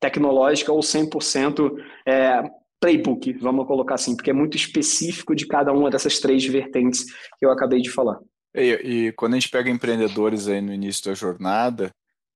tecnológica 0.00 0.72
ou 0.72 0.80
100% 0.80 1.70
é, 2.06 2.42
playbook, 2.80 3.32
vamos 3.34 3.66
colocar 3.66 3.94
assim, 3.94 4.16
porque 4.16 4.30
é 4.30 4.34
muito 4.34 4.56
específico 4.56 5.36
de 5.36 5.46
cada 5.46 5.72
uma 5.72 5.88
dessas 5.88 6.18
três 6.18 6.44
vertentes 6.44 7.04
que 7.38 7.46
eu 7.46 7.52
acabei 7.52 7.80
de 7.80 7.90
falar. 7.90 8.18
E, 8.54 9.06
e 9.06 9.12
quando 9.12 9.34
a 9.34 9.36
gente 9.38 9.48
pega 9.48 9.70
empreendedores 9.70 10.48
aí 10.48 10.60
no 10.60 10.74
início 10.74 11.04
da 11.04 11.14
jornada, 11.14 11.90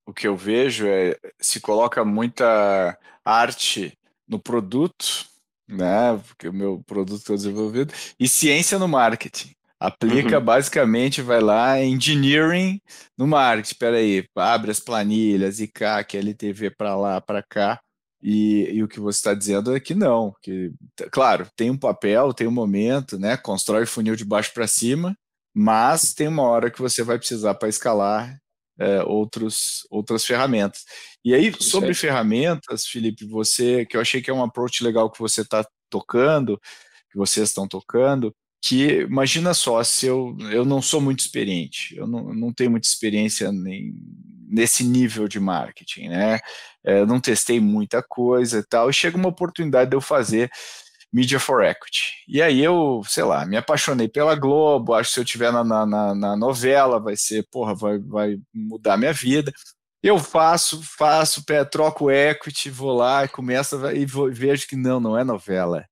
o 0.07 0.13
que 0.13 0.27
eu 0.27 0.37
vejo 0.37 0.87
é 0.87 1.17
se 1.39 1.59
coloca 1.59 2.05
muita 2.05 2.97
arte 3.25 3.93
no 4.27 4.39
produto, 4.39 5.25
né? 5.67 6.21
Porque 6.27 6.47
o 6.47 6.53
meu 6.53 6.83
produto 6.85 7.19
está 7.19 7.33
desenvolvido, 7.33 7.93
e 8.19 8.27
ciência 8.27 8.79
no 8.79 8.87
marketing. 8.87 9.51
Aplica 9.79 10.39
uhum. 10.39 10.45
basicamente, 10.45 11.21
vai 11.21 11.39
lá, 11.39 11.79
engineering 11.83 12.81
no 13.17 13.27
marketing. 13.27 13.73
Espera 13.73 13.97
aí, 13.97 14.25
abre 14.35 14.71
as 14.71 14.79
planilhas, 14.79 15.59
ICAC, 15.59 16.17
LTV 16.17 16.71
para 16.71 16.95
lá, 16.95 17.21
para 17.21 17.43
cá, 17.43 17.79
E, 18.21 18.71
e, 18.73 18.83
o 18.83 18.87
que 18.87 18.99
você 18.99 19.19
está 19.19 19.33
dizendo 19.35 19.75
é 19.75 19.79
que 19.79 19.93
não, 19.93 20.33
que, 20.41 20.71
claro, 21.11 21.47
tem 21.55 21.69
um 21.69 21.77
papel, 21.77 22.33
tem 22.33 22.47
um 22.47 22.51
momento, 22.51 23.19
né? 23.19 23.37
Constrói 23.37 23.85
funil 23.85 24.15
de 24.15 24.25
baixo 24.25 24.51
para 24.53 24.67
cima, 24.67 25.15
mas 25.55 26.13
tem 26.13 26.27
uma 26.27 26.43
hora 26.43 26.71
que 26.71 26.81
você 26.81 27.03
vai 27.03 27.17
precisar 27.19 27.53
para 27.55 27.69
escalar 27.69 28.37
é, 28.79 29.03
outros, 29.03 29.87
outras 29.89 30.25
ferramentas. 30.25 30.85
E 31.23 31.33
aí, 31.33 31.53
sobre 31.59 31.93
ferramentas, 31.93 32.85
Felipe, 32.85 33.25
você, 33.25 33.85
que 33.85 33.97
eu 33.97 34.01
achei 34.01 34.21
que 34.21 34.29
é 34.29 34.33
um 34.33 34.43
approach 34.43 34.83
legal 34.83 35.11
que 35.11 35.19
você 35.19 35.41
está 35.41 35.65
tocando, 35.89 36.59
que 37.11 37.17
vocês 37.17 37.49
estão 37.49 37.67
tocando, 37.67 38.33
que 38.61 39.01
imagina 39.01 39.53
só, 39.53 39.83
se 39.83 40.07
eu, 40.07 40.35
eu 40.51 40.65
não 40.65 40.81
sou 40.81 40.99
muito 40.99 41.19
experiente, 41.19 41.95
eu 41.95 42.07
não, 42.07 42.33
não 42.33 42.53
tenho 42.53 42.71
muita 42.71 42.87
experiência 42.87 43.51
nem, 43.51 43.93
nesse 44.47 44.83
nível 44.83 45.27
de 45.27 45.39
marketing, 45.39 46.09
né? 46.09 46.39
É, 46.83 47.05
não 47.05 47.19
testei 47.19 47.59
muita 47.59 48.01
coisa 48.01 48.59
e 48.59 48.63
tal, 48.63 48.89
e 48.89 48.93
chega 48.93 49.17
uma 49.17 49.29
oportunidade 49.29 49.89
de 49.89 49.95
eu 49.95 50.01
fazer 50.01 50.49
Media 51.11 51.39
for 51.39 51.63
Equity. 51.63 52.13
E 52.27 52.41
aí 52.41 52.63
eu, 52.63 53.01
sei 53.07 53.23
lá, 53.23 53.45
me 53.45 53.57
apaixonei 53.57 54.07
pela 54.07 54.35
Globo, 54.35 54.93
acho 54.93 55.09
que 55.09 55.13
se 55.15 55.19
eu 55.19 55.25
tiver 55.25 55.51
na, 55.51 55.63
na, 55.63 56.15
na 56.15 56.37
novela 56.37 56.99
vai 56.99 57.15
ser, 57.15 57.47
porra, 57.51 57.73
vai, 57.73 57.97
vai 57.99 58.37
mudar 58.53 58.97
minha 58.97 59.13
vida. 59.13 59.51
Eu 60.03 60.19
faço, 60.19 60.81
faço, 60.83 61.43
troco 61.71 62.11
equity, 62.11 62.69
vou 62.69 62.95
lá 62.95 63.25
e 63.25 63.27
começo 63.27 63.75
e 63.91 64.05
vejo 64.31 64.67
que 64.67 64.75
não, 64.75 64.99
não 64.99 65.17
é 65.17 65.23
novela. 65.23 65.85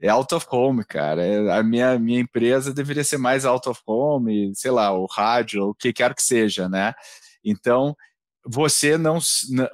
É 0.00 0.08
out 0.08 0.34
of 0.34 0.46
home, 0.50 0.84
cara. 0.84 1.24
É, 1.24 1.50
a 1.52 1.62
minha, 1.62 1.98
minha 1.98 2.20
empresa 2.20 2.72
deveria 2.72 3.04
ser 3.04 3.18
mais 3.18 3.44
out 3.44 3.68
of 3.68 3.80
home, 3.86 4.52
sei 4.54 4.70
lá, 4.70 4.92
o 4.92 5.06
rádio, 5.06 5.68
o 5.68 5.74
que 5.74 5.92
quer 5.92 6.14
que 6.14 6.22
seja, 6.22 6.68
né? 6.68 6.94
Então, 7.44 7.96
você 8.44 8.96
não, 8.96 9.18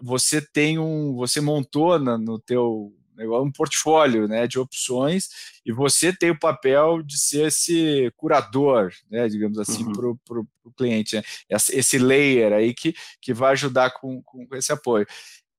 você 0.03 0.41
tem 0.41 0.79
um, 0.79 1.14
você 1.14 1.41
montou 1.41 1.99
no 1.99 2.39
teu 2.41 2.93
um 3.19 3.51
portfólio 3.51 4.29
né, 4.29 4.47
de 4.47 4.59
opções 4.59 5.29
e 5.64 5.73
você 5.73 6.12
tem 6.12 6.31
o 6.31 6.39
papel 6.39 7.03
de 7.03 7.19
ser 7.19 7.47
esse 7.47 8.12
curador, 8.17 8.93
né, 9.11 9.29
digamos 9.29 9.59
assim, 9.59 9.85
uhum. 9.85 10.17
para 10.25 10.41
o 10.41 10.73
cliente. 10.77 11.17
Né? 11.17 11.23
Esse 11.51 11.99
layer 11.99 12.53
aí 12.53 12.75
que, 12.75 12.95
que 13.21 13.33
vai 13.33 13.53
ajudar 13.53 13.91
com, 13.91 14.23
com 14.23 14.47
esse 14.55 14.73
apoio. 14.73 15.07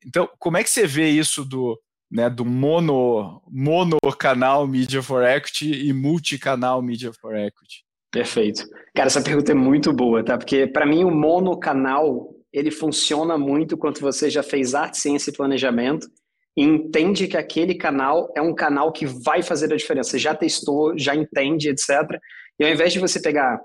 Então, 0.05 0.29
como 0.37 0.57
é 0.57 0.63
que 0.63 0.69
você 0.69 0.85
vê 0.85 1.09
isso 1.09 1.43
do, 1.43 1.79
né, 2.09 2.29
do 2.29 2.45
mono, 2.45 3.41
mono 3.49 3.97
canal 4.17 4.67
Media 4.67 5.01
for 5.01 5.23
Equity 5.23 5.87
e 5.87 5.93
multicanal 5.93 6.81
Media 6.81 7.11
for 7.13 7.35
Equity? 7.35 7.85
Perfeito. 8.11 8.65
Cara, 8.95 9.07
essa 9.07 9.21
pergunta 9.21 9.51
é 9.51 9.55
muito 9.55 9.91
boa, 9.91 10.23
tá? 10.23 10.37
Porque 10.37 10.65
para 10.65 10.85
mim 10.85 11.03
o 11.03 11.11
monocanal 11.11 12.33
ele 12.51 12.71
funciona 12.71 13.37
muito 13.37 13.77
quando 13.77 13.99
você 13.99 14.29
já 14.29 14.41
fez 14.41 14.73
arte, 14.73 14.97
ciência 14.97 15.29
e 15.29 15.33
planejamento 15.33 16.07
entende 16.57 17.27
que 17.27 17.37
aquele 17.37 17.75
canal 17.75 18.31
é 18.35 18.41
um 18.41 18.53
canal 18.53 18.91
que 18.91 19.05
vai 19.05 19.43
fazer 19.43 19.71
a 19.71 19.77
diferença. 19.77 20.17
Já 20.17 20.33
testou, 20.33 20.97
já 20.97 21.15
entende, 21.15 21.69
etc. 21.69 21.89
E 22.59 22.65
ao 22.65 22.71
invés 22.71 22.91
de 22.91 22.99
você 22.99 23.21
pegar 23.21 23.59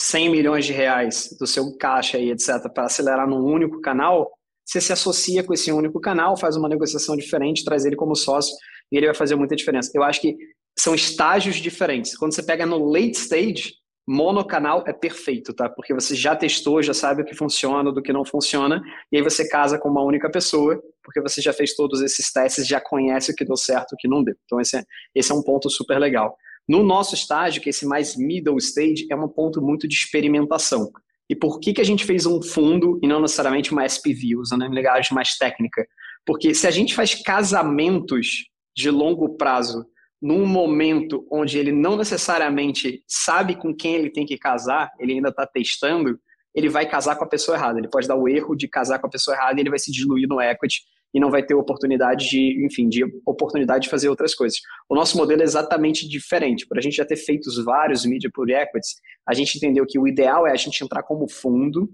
100 0.00 0.30
milhões 0.30 0.64
de 0.64 0.72
reais 0.72 1.36
do 1.38 1.46
seu 1.46 1.76
caixa 1.76 2.18
e 2.18 2.30
etc. 2.30 2.70
para 2.72 2.84
acelerar 2.84 3.28
num 3.28 3.44
único 3.44 3.80
canal, 3.80 4.30
você 4.64 4.80
se 4.80 4.92
associa 4.92 5.44
com 5.44 5.52
esse 5.52 5.70
único 5.70 6.00
canal, 6.00 6.36
faz 6.36 6.56
uma 6.56 6.68
negociação 6.68 7.16
diferente, 7.16 7.64
traz 7.64 7.84
ele 7.84 7.96
como 7.96 8.14
sócio 8.14 8.54
e 8.90 8.96
ele 8.96 9.06
vai 9.06 9.14
fazer 9.14 9.34
muita 9.34 9.54
diferença. 9.54 9.90
Eu 9.94 10.02
acho 10.02 10.20
que 10.20 10.36
são 10.78 10.94
estágios 10.94 11.56
diferentes. 11.56 12.16
Quando 12.16 12.34
você 12.34 12.42
pega 12.42 12.64
no 12.64 12.78
late 12.78 13.16
stage, 13.16 13.74
monocanal 14.08 14.82
é 14.86 14.92
perfeito, 14.92 15.52
tá? 15.52 15.68
Porque 15.68 15.92
você 15.92 16.16
já 16.16 16.34
testou, 16.34 16.82
já 16.82 16.94
sabe 16.94 17.20
o 17.20 17.24
que 17.26 17.34
funciona, 17.34 17.92
do 17.92 18.00
que 18.00 18.10
não 18.10 18.24
funciona, 18.24 18.82
e 19.12 19.18
aí 19.18 19.22
você 19.22 19.46
casa 19.46 19.78
com 19.78 19.90
uma 19.90 20.02
única 20.02 20.30
pessoa, 20.30 20.82
porque 21.04 21.20
você 21.20 21.42
já 21.42 21.52
fez 21.52 21.74
todos 21.74 22.00
esses 22.00 22.32
testes, 22.32 22.66
já 22.66 22.80
conhece 22.80 23.30
o 23.30 23.34
que 23.34 23.44
deu 23.44 23.56
certo 23.56 23.92
o 23.92 23.96
que 23.98 24.08
não 24.08 24.24
deu. 24.24 24.34
Então 24.46 24.58
esse 24.58 24.78
é, 24.78 24.84
esse 25.14 25.30
é 25.30 25.34
um 25.34 25.42
ponto 25.42 25.68
super 25.68 25.98
legal. 25.98 26.34
No 26.66 26.82
nosso 26.82 27.14
estágio, 27.14 27.60
que 27.60 27.68
é 27.68 27.70
esse 27.70 27.84
mais 27.84 28.16
middle 28.16 28.56
stage, 28.56 29.06
é 29.10 29.14
um 29.14 29.28
ponto 29.28 29.60
muito 29.60 29.86
de 29.86 29.94
experimentação. 29.94 30.90
E 31.28 31.36
por 31.36 31.60
que, 31.60 31.74
que 31.74 31.80
a 31.82 31.84
gente 31.84 32.06
fez 32.06 32.24
um 32.24 32.40
fundo 32.40 32.98
e 33.02 33.06
não 33.06 33.20
necessariamente 33.20 33.72
uma 33.72 33.84
SPV, 33.84 34.36
usando 34.36 34.64
a 34.64 34.68
linguagem 34.68 35.14
mais 35.14 35.36
técnica? 35.36 35.86
Porque 36.24 36.54
se 36.54 36.66
a 36.66 36.70
gente 36.70 36.94
faz 36.94 37.14
casamentos 37.14 38.46
de 38.74 38.90
longo 38.90 39.36
prazo 39.36 39.84
num 40.20 40.44
momento 40.46 41.26
onde 41.30 41.58
ele 41.58 41.72
não 41.72 41.96
necessariamente 41.96 43.02
sabe 43.06 43.54
com 43.54 43.74
quem 43.74 43.94
ele 43.94 44.10
tem 44.10 44.26
que 44.26 44.36
casar, 44.36 44.90
ele 44.98 45.12
ainda 45.12 45.28
está 45.28 45.46
testando, 45.46 46.18
ele 46.54 46.68
vai 46.68 46.88
casar 46.88 47.16
com 47.16 47.24
a 47.24 47.28
pessoa 47.28 47.56
errada. 47.56 47.78
Ele 47.78 47.88
pode 47.88 48.08
dar 48.08 48.16
o 48.16 48.28
erro 48.28 48.56
de 48.56 48.66
casar 48.66 48.98
com 48.98 49.06
a 49.06 49.10
pessoa 49.10 49.36
errada 49.36 49.58
e 49.58 49.62
ele 49.62 49.70
vai 49.70 49.78
se 49.78 49.92
diluir 49.92 50.28
no 50.28 50.40
equity 50.40 50.80
e 51.14 51.20
não 51.20 51.30
vai 51.30 51.42
ter 51.42 51.54
oportunidade 51.54 52.28
de, 52.28 52.64
enfim, 52.66 52.88
de 52.88 53.04
oportunidade 53.24 53.84
de 53.84 53.90
fazer 53.90 54.08
outras 54.08 54.34
coisas. 54.34 54.58
O 54.88 54.94
nosso 54.94 55.16
modelo 55.16 55.40
é 55.40 55.44
exatamente 55.44 56.06
diferente. 56.08 56.66
Por 56.66 56.78
a 56.78 56.80
gente 56.80 56.96
já 56.96 57.04
ter 57.04 57.16
feito 57.16 57.48
vários 57.64 58.04
media 58.04 58.30
por 58.32 58.50
equities, 58.50 58.96
a 59.26 59.34
gente 59.34 59.56
entendeu 59.56 59.86
que 59.86 59.98
o 59.98 60.06
ideal 60.06 60.46
é 60.46 60.52
a 60.52 60.56
gente 60.56 60.82
entrar 60.82 61.02
como 61.02 61.28
fundo, 61.28 61.88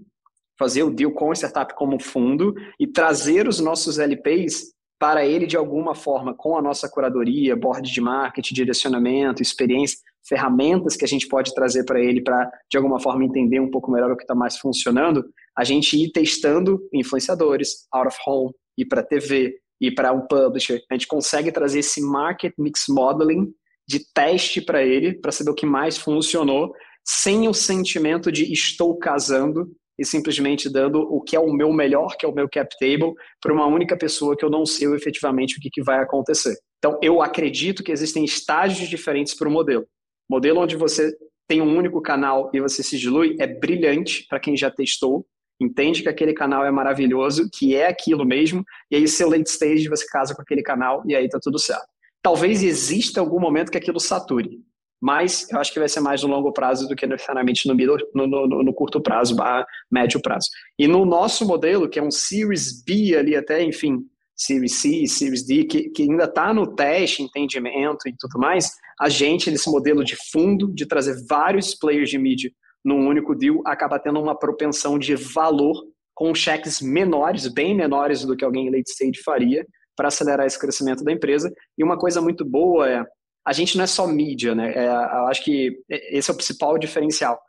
fazer 0.57 0.83
o 0.83 0.89
deal 0.89 1.11
com 1.11 1.31
a 1.31 1.35
startup 1.35 1.73
como 1.75 2.01
fundo 2.01 2.53
e 2.79 2.87
trazer 2.87 3.47
os 3.47 3.59
nossos 3.59 3.99
LPs 3.99 4.73
para 5.05 5.23
ele 5.23 5.45
de 5.45 5.55
alguma 5.55 5.93
forma 5.93 6.33
com 6.33 6.57
a 6.57 6.61
nossa 6.63 6.89
curadoria, 6.89 7.55
board 7.55 7.93
de 7.93 8.01
marketing, 8.01 8.55
direcionamento, 8.55 9.39
experiência, 9.39 9.99
ferramentas 10.27 10.97
que 10.97 11.05
a 11.05 11.07
gente 11.07 11.27
pode 11.27 11.53
trazer 11.53 11.83
para 11.83 11.99
ele 11.99 12.23
para 12.23 12.49
de 12.67 12.75
alguma 12.75 12.99
forma 12.99 13.23
entender 13.23 13.59
um 13.59 13.69
pouco 13.69 13.91
melhor 13.91 14.11
o 14.11 14.17
que 14.17 14.23
está 14.23 14.33
mais 14.33 14.57
funcionando, 14.57 15.23
a 15.55 15.63
gente 15.63 15.95
ir 15.95 16.11
testando 16.11 16.81
influenciadores, 16.91 17.85
out 17.93 18.07
of 18.07 18.17
home, 18.25 18.51
ir 18.75 18.85
para 18.85 19.03
TV, 19.03 19.53
ir 19.79 19.91
para 19.91 20.11
um 20.11 20.25
publisher, 20.25 20.81
a 20.89 20.95
gente 20.95 21.05
consegue 21.05 21.51
trazer 21.51 21.81
esse 21.81 22.01
market 22.01 22.55
mix 22.57 22.85
modeling 22.89 23.53
de 23.87 23.99
teste 24.11 24.59
para 24.59 24.81
ele, 24.81 25.13
para 25.13 25.31
saber 25.31 25.51
o 25.51 25.55
que 25.55 25.67
mais 25.67 25.99
funcionou, 25.99 26.73
sem 27.05 27.47
o 27.47 27.53
sentimento 27.53 28.31
de 28.31 28.51
estou 28.51 28.97
casando 28.97 29.69
e 29.97 30.05
simplesmente 30.05 30.69
dando 30.69 30.99
o 30.99 31.21
que 31.21 31.35
é 31.35 31.39
o 31.39 31.51
meu 31.51 31.71
melhor, 31.71 32.15
que 32.17 32.25
é 32.25 32.29
o 32.29 32.33
meu 32.33 32.49
cap 32.49 32.69
table, 32.79 33.13
para 33.41 33.53
uma 33.53 33.65
única 33.65 33.97
pessoa 33.97 34.35
que 34.35 34.43
eu 34.43 34.49
não 34.49 34.65
sei 34.65 34.93
efetivamente 34.93 35.57
o 35.57 35.61
que, 35.61 35.69
que 35.69 35.83
vai 35.83 35.99
acontecer. 35.99 36.55
Então, 36.77 36.99
eu 37.01 37.21
acredito 37.21 37.83
que 37.83 37.91
existem 37.91 38.23
estágios 38.23 38.89
diferentes 38.89 39.33
para 39.33 39.47
o 39.47 39.51
modelo. 39.51 39.87
Modelo 40.29 40.61
onde 40.61 40.75
você 40.75 41.15
tem 41.47 41.61
um 41.61 41.77
único 41.77 42.01
canal 42.01 42.49
e 42.53 42.59
você 42.59 42.83
se 42.83 42.97
dilui 42.97 43.35
é 43.39 43.47
brilhante 43.47 44.25
para 44.27 44.39
quem 44.39 44.57
já 44.57 44.69
testou, 44.69 45.25
entende 45.61 46.03
que 46.03 46.09
aquele 46.09 46.33
canal 46.33 46.65
é 46.65 46.71
maravilhoso, 46.71 47.49
que 47.53 47.75
é 47.75 47.87
aquilo 47.87 48.25
mesmo, 48.25 48.63
e 48.91 48.95
aí 48.95 49.07
seu 49.07 49.29
late 49.29 49.49
stage 49.49 49.87
você 49.87 50.05
casa 50.07 50.35
com 50.35 50.41
aquele 50.41 50.61
canal 50.61 51.03
e 51.07 51.15
aí 51.15 51.29
tá 51.29 51.39
tudo 51.41 51.57
certo. 51.57 51.87
Talvez 52.21 52.63
exista 52.63 53.19
algum 53.19 53.39
momento 53.39 53.71
que 53.71 53.77
aquilo 53.77 53.99
sature 53.99 54.59
mas 55.01 55.49
eu 55.51 55.59
acho 55.59 55.71
que 55.71 55.79
vai 55.79 55.89
ser 55.89 55.99
mais 55.99 56.23
no 56.23 56.29
longo 56.29 56.51
prazo 56.51 56.87
do 56.87 56.95
que 56.95 57.05
necessariamente 57.05 57.67
no, 57.67 57.75
middle, 57.75 57.97
no, 58.13 58.27
no, 58.27 58.63
no 58.63 58.73
curto 58.73 59.01
prazo, 59.01 59.35
barra 59.35 59.65
médio 59.91 60.21
prazo. 60.21 60.49
E 60.79 60.87
no 60.87 61.05
nosso 61.05 61.45
modelo, 61.45 61.89
que 61.89 61.99
é 61.99 62.03
um 62.03 62.11
Series 62.11 62.83
B 62.83 63.15
ali 63.15 63.35
até, 63.35 63.63
enfim, 63.63 63.99
Series 64.35 64.75
C, 64.75 65.07
Series 65.07 65.45
D, 65.45 65.63
que, 65.63 65.89
que 65.89 66.03
ainda 66.03 66.25
está 66.25 66.53
no 66.53 66.75
teste, 66.75 67.23
entendimento 67.23 68.07
e 68.07 68.15
tudo 68.17 68.39
mais, 68.39 68.71
a 68.99 69.09
gente, 69.09 69.49
nesse 69.51 69.69
modelo 69.69 70.03
de 70.03 70.15
fundo, 70.31 70.73
de 70.73 70.85
trazer 70.85 71.15
vários 71.27 71.75
players 71.75 72.09
de 72.09 72.17
mídia 72.17 72.51
num 72.83 73.07
único 73.07 73.33
deal, 73.35 73.61
acaba 73.65 73.99
tendo 73.99 74.21
uma 74.21 74.37
propensão 74.37 74.99
de 74.99 75.15
valor 75.15 75.75
com 76.13 76.33
cheques 76.33 76.81
menores, 76.81 77.47
bem 77.47 77.75
menores 77.75 78.23
do 78.23 78.35
que 78.37 78.45
alguém 78.45 78.67
em 78.67 78.71
late 78.71 78.89
stage 78.89 79.21
faria, 79.23 79.65
para 79.95 80.09
acelerar 80.09 80.45
esse 80.45 80.59
crescimento 80.59 81.03
da 81.03 81.11
empresa. 81.11 81.51
E 81.77 81.83
uma 81.83 81.97
coisa 81.97 82.21
muito 82.21 82.45
boa 82.45 82.89
é, 82.89 83.03
a 83.45 83.53
gente 83.53 83.77
não 83.77 83.83
é 83.83 83.87
só 83.87 84.07
mídia, 84.07 84.55
né? 84.55 84.73
É, 84.73 84.87
eu 84.87 85.27
acho 85.27 85.43
que 85.43 85.77
esse 85.89 86.29
é 86.29 86.33
o 86.33 86.35
principal 86.35 86.77
diferencial. 86.77 87.39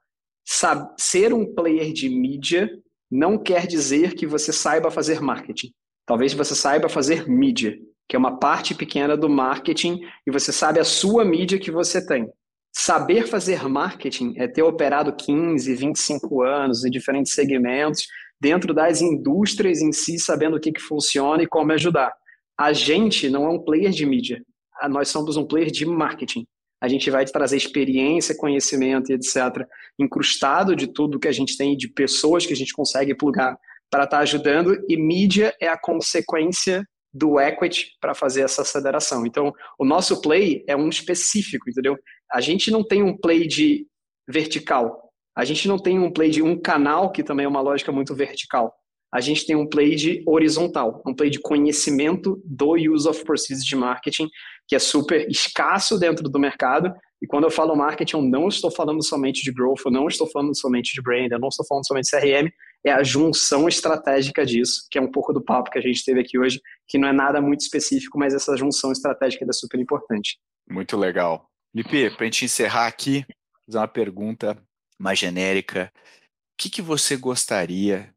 Sabe, 0.44 0.88
ser 0.98 1.32
um 1.32 1.54
player 1.54 1.92
de 1.92 2.08
mídia 2.08 2.70
não 3.10 3.38
quer 3.38 3.66
dizer 3.66 4.14
que 4.14 4.26
você 4.26 4.52
saiba 4.52 4.90
fazer 4.90 5.20
marketing. 5.20 5.72
Talvez 6.04 6.34
você 6.34 6.54
saiba 6.54 6.88
fazer 6.88 7.28
mídia, 7.28 7.76
que 8.08 8.14
é 8.14 8.18
uma 8.18 8.38
parte 8.38 8.74
pequena 8.74 9.16
do 9.16 9.28
marketing, 9.28 10.00
e 10.26 10.30
você 10.30 10.52
sabe 10.52 10.78
a 10.78 10.84
sua 10.84 11.24
mídia 11.24 11.58
que 11.58 11.70
você 11.70 12.04
tem. 12.04 12.30
Saber 12.72 13.26
fazer 13.26 13.66
marketing 13.68 14.34
é 14.36 14.46
ter 14.46 14.62
operado 14.62 15.16
15, 15.16 15.74
25 15.74 16.42
anos 16.42 16.84
em 16.84 16.90
diferentes 16.90 17.32
segmentos, 17.32 18.06
dentro 18.38 18.74
das 18.74 19.00
indústrias 19.00 19.80
em 19.80 19.92
si, 19.92 20.18
sabendo 20.18 20.56
o 20.56 20.60
que, 20.60 20.70
que 20.70 20.80
funciona 20.80 21.42
e 21.42 21.46
como 21.46 21.72
ajudar. 21.72 22.12
A 22.58 22.72
gente 22.72 23.30
não 23.30 23.46
é 23.46 23.48
um 23.48 23.64
player 23.64 23.90
de 23.90 24.04
mídia, 24.04 24.42
nós 24.88 25.08
somos 25.08 25.36
um 25.36 25.46
player 25.46 25.70
de 25.70 25.84
marketing. 25.86 26.46
A 26.80 26.88
gente 26.88 27.10
vai 27.10 27.24
trazer 27.24 27.56
experiência, 27.56 28.36
conhecimento 28.36 29.10
e 29.10 29.14
etc. 29.14 29.66
incrustado 29.98 30.76
de 30.76 30.86
tudo 30.86 31.18
que 31.18 31.28
a 31.28 31.32
gente 31.32 31.56
tem, 31.56 31.76
de 31.76 31.88
pessoas 31.88 32.44
que 32.44 32.52
a 32.52 32.56
gente 32.56 32.72
consegue 32.72 33.14
plugar 33.14 33.56
para 33.90 34.04
estar 34.04 34.18
tá 34.18 34.22
ajudando, 34.22 34.76
e 34.88 34.96
mídia 34.96 35.54
é 35.60 35.68
a 35.68 35.78
consequência 35.78 36.84
do 37.12 37.40
equity 37.40 37.92
para 38.00 38.14
fazer 38.14 38.42
essa 38.42 38.62
aceleração. 38.62 39.24
Então, 39.24 39.52
o 39.78 39.84
nosso 39.84 40.20
play 40.20 40.64
é 40.68 40.76
um 40.76 40.88
específico, 40.88 41.70
entendeu? 41.70 41.96
A 42.30 42.40
gente 42.40 42.70
não 42.70 42.84
tem 42.84 43.02
um 43.02 43.16
play 43.16 43.46
de 43.46 43.86
vertical. 44.28 45.10
A 45.34 45.44
gente 45.44 45.66
não 45.68 45.78
tem 45.78 45.98
um 45.98 46.12
play 46.12 46.30
de 46.30 46.42
um 46.42 46.60
canal, 46.60 47.10
que 47.10 47.22
também 47.22 47.46
é 47.46 47.48
uma 47.48 47.60
lógica 47.60 47.90
muito 47.90 48.14
vertical. 48.14 48.74
A 49.12 49.20
gente 49.20 49.46
tem 49.46 49.56
um 49.56 49.68
play 49.68 49.94
de 49.94 50.22
horizontal, 50.26 51.02
um 51.06 51.14
play 51.14 51.30
de 51.30 51.40
conhecimento 51.40 52.40
do 52.44 52.74
use 52.74 53.08
of 53.08 53.24
proceeds 53.24 53.64
de 53.64 53.76
marketing, 53.76 54.28
que 54.66 54.74
é 54.74 54.78
super 54.78 55.28
escasso 55.30 55.98
dentro 55.98 56.28
do 56.28 56.38
mercado. 56.38 56.92
E 57.22 57.26
quando 57.26 57.44
eu 57.44 57.50
falo 57.50 57.74
marketing, 57.74 58.16
eu 58.16 58.22
não 58.22 58.48
estou 58.48 58.70
falando 58.70 59.02
somente 59.02 59.42
de 59.42 59.52
growth, 59.52 59.80
eu 59.86 59.92
não 59.92 60.08
estou 60.08 60.28
falando 60.28 60.54
somente 60.56 60.92
de 60.92 61.00
brand, 61.00 61.30
eu 61.30 61.38
não 61.38 61.48
estou 61.48 61.64
falando 61.66 61.86
somente 61.86 62.04
de 62.04 62.10
CRM, 62.10 62.50
é 62.84 62.92
a 62.92 63.02
junção 63.02 63.68
estratégica 63.68 64.44
disso, 64.44 64.86
que 64.90 64.98
é 64.98 65.00
um 65.00 65.10
pouco 65.10 65.32
do 65.32 65.42
papo 65.42 65.70
que 65.70 65.78
a 65.78 65.82
gente 65.82 66.04
teve 66.04 66.20
aqui 66.20 66.38
hoje, 66.38 66.60
que 66.86 66.98
não 66.98 67.08
é 67.08 67.12
nada 67.12 67.40
muito 67.40 67.60
específico, 67.60 68.18
mas 68.18 68.34
essa 68.34 68.56
junção 68.56 68.92
estratégica 68.92 69.46
é 69.48 69.52
super 69.52 69.80
importante. 69.80 70.38
Muito 70.70 70.96
legal. 70.96 71.48
Lipe, 71.74 72.10
para 72.10 72.22
a 72.22 72.24
gente 72.26 72.44
encerrar 72.44 72.86
aqui, 72.86 73.24
fazer 73.66 73.78
uma 73.78 73.88
pergunta 73.88 74.56
mais 74.98 75.18
genérica. 75.18 75.90
O 75.94 76.56
que, 76.58 76.70
que 76.70 76.82
você 76.82 77.16
gostaria 77.16 78.14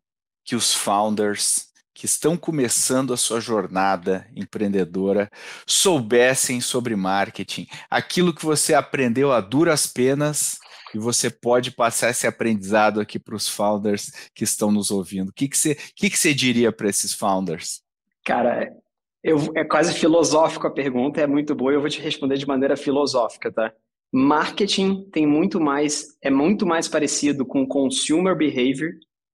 que 0.49 0.55
os 0.55 0.73
founders 0.73 1.67
que 1.93 2.07
estão 2.07 2.35
começando 2.35 3.13
a 3.13 3.17
sua 3.17 3.39
jornada 3.39 4.27
empreendedora 4.35 5.29
soubessem 5.67 6.59
sobre 6.59 6.95
marketing, 6.95 7.67
aquilo 7.87 8.33
que 8.33 8.43
você 8.43 8.73
aprendeu 8.73 9.31
a 9.31 9.41
duras 9.41 9.85
penas 9.85 10.57
e 10.91 10.97
você 10.97 11.29
pode 11.29 11.69
passar 11.69 12.09
esse 12.09 12.25
aprendizado 12.25 12.99
aqui 12.99 13.19
para 13.19 13.35
os 13.35 13.47
founders 13.47 14.11
que 14.33 14.43
estão 14.43 14.71
nos 14.71 14.89
ouvindo. 14.89 15.29
O 15.29 15.33
que, 15.33 15.47
que, 15.47 15.55
você, 15.55 15.75
que, 15.95 16.09
que 16.09 16.17
você 16.17 16.33
diria 16.33 16.71
para 16.71 16.89
esses 16.89 17.13
founders? 17.13 17.83
Cara, 18.25 18.75
eu, 19.23 19.37
é 19.55 19.63
quase 19.63 19.93
filosófico 19.93 20.65
a 20.65 20.71
pergunta, 20.73 21.21
é 21.21 21.27
muito 21.27 21.53
boa, 21.53 21.73
eu 21.73 21.79
vou 21.79 21.91
te 21.91 22.01
responder 22.01 22.39
de 22.39 22.47
maneira 22.47 22.75
filosófica, 22.75 23.51
tá? 23.51 23.71
Marketing 24.11 25.07
tem 25.11 25.27
muito 25.27 25.61
mais, 25.61 26.17
é 26.23 26.31
muito 26.31 26.65
mais 26.65 26.87
parecido 26.87 27.45
com 27.45 27.67
consumer 27.67 28.35
behavior 28.35 28.93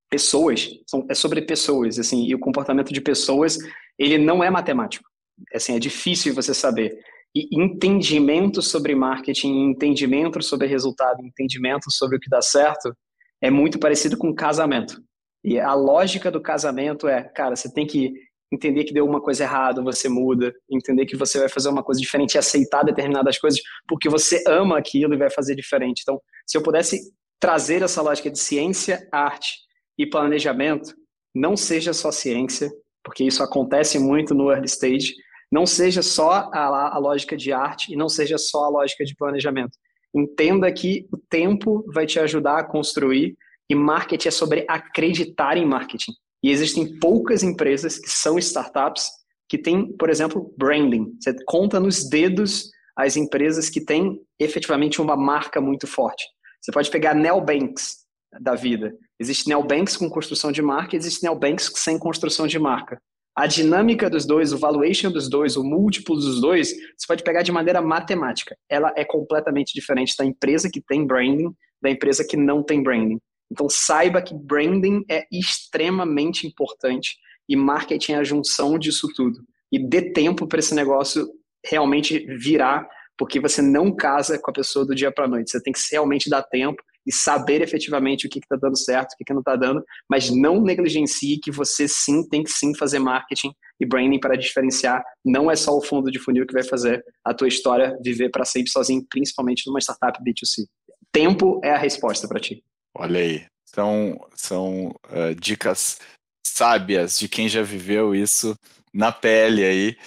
pessoas, 0.10 0.70
são, 0.88 1.06
é 1.10 1.14
sobre 1.14 1.42
pessoas, 1.42 2.00
assim, 2.00 2.26
e 2.26 2.36
o 2.36 2.40
comportamento 2.40 2.94
de 2.94 3.02
pessoas, 3.02 3.58
ele 3.98 4.18
não 4.18 4.44
é 4.44 4.50
matemático. 4.50 5.08
Assim, 5.54 5.76
é 5.76 5.80
difícil 5.80 6.34
você 6.34 6.54
saber. 6.54 6.98
E 7.36 7.48
entendimento 7.52 8.62
sobre 8.62 8.96
marketing, 8.96 9.72
entendimento 9.72 10.42
sobre 10.42 10.68
resultado, 10.68 11.22
entendimento 11.22 11.92
sobre 11.92 12.18
o 12.18 12.20
que 12.20 12.30
dá 12.30 12.42
certo, 12.42 12.96
é 13.42 13.52
muito 13.52 13.78
parecido 13.78 14.18
com 14.18 14.34
casamento. 14.34 15.02
E 15.44 15.60
a 15.60 15.74
lógica 15.74 16.32
do 16.32 16.42
casamento 16.42 17.08
é, 17.08 17.24
cara, 17.24 17.56
você 17.56 17.72
tem 17.72 17.86
que 17.86 18.14
entender 18.52 18.86
que 18.86 18.94
deu 18.94 19.06
uma 19.06 19.22
coisa 19.22 19.44
errada, 19.44 19.82
você 19.82 20.08
muda, 20.08 20.54
entender 20.72 21.06
que 21.06 21.18
você 21.18 21.38
vai 21.40 21.50
fazer 21.50 21.68
uma 21.68 21.84
coisa 21.84 22.00
diferente 22.00 22.36
e 22.36 22.38
aceitar 22.38 22.84
determinadas 22.84 23.38
coisas 23.38 23.60
porque 23.88 24.08
você 24.08 24.42
ama 24.48 24.78
aquilo 24.78 25.14
e 25.14 25.18
vai 25.18 25.30
fazer 25.30 25.56
diferente. 25.56 26.02
Então, 26.04 26.22
se 26.48 26.58
eu 26.58 26.64
pudesse 26.64 27.12
trazer 27.38 27.82
essa 27.82 28.02
lógica 28.02 28.32
de 28.32 28.40
ciência, 28.40 29.08
arte 29.12 29.65
e 29.98 30.06
planejamento 30.06 30.94
não 31.34 31.58
seja 31.58 31.94
só 31.94 32.12
ciência, 32.12 32.72
porque 33.04 33.24
isso 33.24 33.44
acontece 33.44 34.00
muito 34.00 34.34
no 34.34 34.52
early 34.52 34.68
stage, 34.68 35.14
não 35.52 35.66
seja 35.66 36.02
só 36.02 36.50
a, 36.52 36.96
a 36.96 36.98
lógica 36.98 37.38
de 37.38 37.52
arte 37.52 37.94
e 37.94 37.96
não 37.96 38.10
seja 38.10 38.38
só 38.38 38.66
a 38.66 38.70
lógica 38.70 39.04
de 39.06 39.16
planejamento. 39.16 39.78
Entenda 40.14 40.72
que 40.72 41.08
o 41.12 41.18
tempo 41.18 41.86
vai 41.94 42.06
te 42.06 42.20
ajudar 42.20 42.60
a 42.60 42.64
construir 42.64 43.38
e 43.70 43.76
marketing 43.76 44.28
é 44.28 44.32
sobre 44.32 44.66
acreditar 44.68 45.58
em 45.58 45.66
marketing. 45.66 46.14
E 46.44 46.52
existem 46.52 47.00
poucas 47.00 47.44
empresas 47.44 47.98
que 47.98 48.10
são 48.10 48.38
startups 48.38 49.10
que 49.50 49.58
têm, 49.58 49.92
por 49.98 50.10
exemplo, 50.10 50.54
branding. 50.58 51.16
Você 51.20 51.36
conta 51.46 51.80
nos 51.80 52.08
dedos 52.08 52.70
as 52.96 53.18
empresas 53.18 53.70
que 53.70 53.82
têm 53.82 54.20
efetivamente 54.40 55.02
uma 55.02 55.16
marca 55.16 55.60
muito 55.60 55.88
forte. 55.88 56.24
Você 56.62 56.72
pode 56.72 56.90
pegar 56.90 57.14
Neobanks 57.14 58.06
da 58.40 58.56
vida. 58.56 58.96
Existe 59.20 59.48
neobanks 59.48 59.96
com 59.96 60.10
construção 60.10 60.52
de 60.52 60.62
marca, 60.62 60.96
existe 60.96 61.24
neobanks 61.24 61.72
sem 61.76 61.98
construção 61.98 62.48
de 62.48 62.60
marca. 62.60 63.02
A 63.36 63.48
dinâmica 63.48 64.10
dos 64.10 64.26
dois, 64.26 64.54
o 64.54 64.58
valuation 64.58 65.12
dos 65.12 65.30
dois, 65.30 65.58
o 65.58 65.64
múltiplo 65.64 66.16
dos 66.16 66.40
dois, 66.40 66.70
você 66.70 67.06
pode 67.08 67.24
pegar 67.24 67.42
de 67.42 67.52
maneira 67.52 67.82
matemática. 67.82 68.56
Ela 68.70 68.94
é 68.96 69.04
completamente 69.04 69.74
diferente 69.74 70.16
da 70.18 70.24
empresa 70.24 70.70
que 70.72 70.82
tem 70.82 71.06
branding, 71.06 71.54
da 71.82 71.90
empresa 71.90 72.26
que 72.26 72.38
não 72.38 72.64
tem 72.64 72.82
branding. 72.82 73.20
Então 73.52 73.68
saiba 73.70 74.22
que 74.22 74.34
branding 74.34 75.04
é 75.10 75.26
extremamente 75.32 76.48
importante 76.48 77.18
e 77.48 77.56
marketing 77.56 78.14
é 78.14 78.18
a 78.18 78.24
junção 78.24 78.80
disso 78.80 79.08
tudo. 79.16 79.40
E 79.72 79.80
dê 79.80 80.14
tempo 80.14 80.48
para 80.48 80.60
esse 80.60 80.74
negócio 80.74 81.28
realmente 81.66 82.26
virar, 82.38 82.88
porque 83.18 83.40
você 83.40 83.62
não 83.62 83.94
casa 83.94 84.40
com 84.40 84.50
a 84.50 84.54
pessoa 84.54 84.86
do 84.86 84.96
dia 84.96 85.12
para 85.12 85.26
a 85.26 85.28
noite. 85.28 85.52
Você 85.52 85.62
tem 85.62 85.74
que 85.74 85.80
realmente 85.92 86.30
dar 86.30 86.44
tempo 86.44 86.82
e 87.06 87.12
saber 87.12 87.62
efetivamente 87.62 88.26
o 88.26 88.30
que 88.30 88.40
está 88.40 88.56
dando 88.56 88.78
certo, 88.78 89.14
o 89.14 89.18
que, 89.18 89.24
que 89.24 89.34
não 89.34 89.42
está 89.42 89.56
dando, 89.56 89.84
mas 90.10 90.30
não 90.30 90.62
negligencie 90.62 91.40
que 91.40 91.52
você 91.52 91.88
sim 91.88 92.28
tem 92.28 92.44
que 92.44 92.52
sim 92.52 92.76
fazer 92.76 93.00
marketing 93.00 93.52
e 93.80 93.86
branding 93.86 94.20
para 94.20 94.36
diferenciar. 94.36 95.04
Não 95.24 95.52
é 95.52 95.56
só 95.56 95.76
o 95.76 95.82
fundo 95.82 96.10
de 96.12 96.20
funil 96.20 96.46
que 96.46 96.54
vai 96.54 96.64
fazer 96.64 97.04
a 97.24 97.34
tua 97.34 97.48
história 97.48 97.98
viver 98.04 98.30
para 98.30 98.46
sempre 98.46 98.72
sozinho, 98.72 99.06
principalmente 99.10 99.64
numa 99.68 99.80
startup 99.80 100.18
B2C. 100.24 100.66
Tempo 101.12 101.62
é 101.64 101.72
a 101.72 101.78
resposta 101.78 102.28
para 102.28 102.40
ti. 102.40 102.64
Olha 102.98 103.20
aí, 103.20 103.46
são, 103.66 104.18
são 104.36 104.88
uh, 104.88 105.36
dicas 105.40 106.00
sábias 106.46 107.20
de 107.20 107.28
quem 107.28 107.50
já 107.50 107.62
viveu 107.62 108.16
isso 108.16 108.58
na 108.94 109.12
pele 109.12 109.64
aí. 109.64 109.98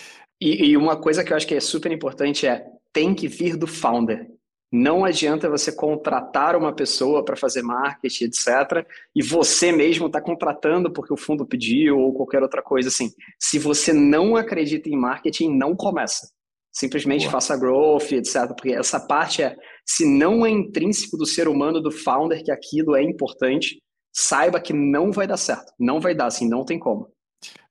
E, 0.41 0.71
e 0.71 0.77
uma 0.77 0.97
coisa 0.97 1.23
que 1.23 1.33
eu 1.33 1.37
acho 1.37 1.47
que 1.47 1.55
é 1.55 1.61
super 1.61 1.93
importante 1.93 2.47
é 2.47 2.65
tem 2.93 3.15
que 3.15 3.29
vir 3.29 3.57
do 3.57 3.67
founder. 3.67 4.27
Não 4.71 5.05
adianta 5.05 5.49
você 5.49 5.73
contratar 5.73 6.55
uma 6.55 6.75
pessoa 6.75 7.25
para 7.25 7.37
fazer 7.37 7.63
marketing, 7.63 8.25
etc., 8.25 8.87
e 9.17 9.23
você 9.23 9.73
mesmo 9.73 10.07
está 10.07 10.21
contratando 10.21 10.93
porque 10.93 11.13
o 11.13 11.17
fundo 11.17 11.47
pediu 11.47 11.99
ou 11.99 12.13
qualquer 12.13 12.43
outra 12.43 12.63
coisa 12.63 12.89
assim. 12.89 13.11
Se 13.41 13.59
você 13.59 13.93
não 13.93 14.37
acredita 14.37 14.89
em 14.91 14.97
marketing, 14.97 15.57
não 15.57 15.75
começa. 15.75 16.29
Simplesmente 16.71 17.23
Boa. 17.23 17.33
faça 17.33 17.57
growth, 17.57 18.13
etc. 18.13 18.49
Porque 18.49 18.73
essa 18.73 19.01
parte 19.01 19.43
é, 19.43 19.57
se 19.87 20.05
não 20.05 20.45
é 20.45 20.51
intrínseco 20.51 21.17
do 21.17 21.27
ser 21.27 21.49
humano, 21.49 21.81
do 21.81 21.91
founder, 21.91 22.45
que 22.45 22.51
aquilo 22.51 22.95
é 22.95 23.03
importante, 23.03 23.79
saiba 24.15 24.61
que 24.61 24.75
não 24.75 25.11
vai 25.11 25.27
dar 25.27 25.39
certo. 25.39 25.73
Não 25.79 25.99
vai 25.99 26.15
dar, 26.15 26.27
assim, 26.27 26.47
não 26.47 26.65
tem 26.65 26.79
como. 26.79 27.11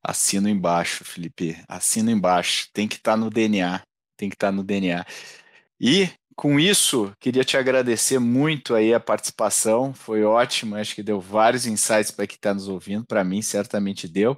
Assino 0.03 0.49
embaixo, 0.49 1.05
Felipe. 1.05 1.57
Assino 1.67 2.09
embaixo. 2.09 2.69
Tem 2.73 2.87
que 2.87 2.95
estar 2.95 3.11
tá 3.11 3.17
no 3.17 3.29
DNA. 3.29 3.81
Tem 4.17 4.29
que 4.29 4.35
estar 4.35 4.47
tá 4.47 4.51
no 4.51 4.63
DNA. 4.63 5.05
E 5.79 6.09
com 6.37 6.59
isso, 6.59 7.11
queria 7.19 7.43
te 7.43 7.57
agradecer 7.57 8.19
muito 8.19 8.75
aí 8.75 8.93
a 8.93 8.99
participação, 8.99 9.91
foi 9.91 10.23
ótimo, 10.23 10.75
acho 10.75 10.93
que 10.93 11.01
deu 11.01 11.19
vários 11.19 11.65
insights 11.65 12.11
para 12.11 12.27
quem 12.27 12.35
está 12.35 12.53
nos 12.53 12.67
ouvindo, 12.67 13.07
para 13.07 13.23
mim 13.23 13.41
certamente 13.41 14.07
deu. 14.07 14.37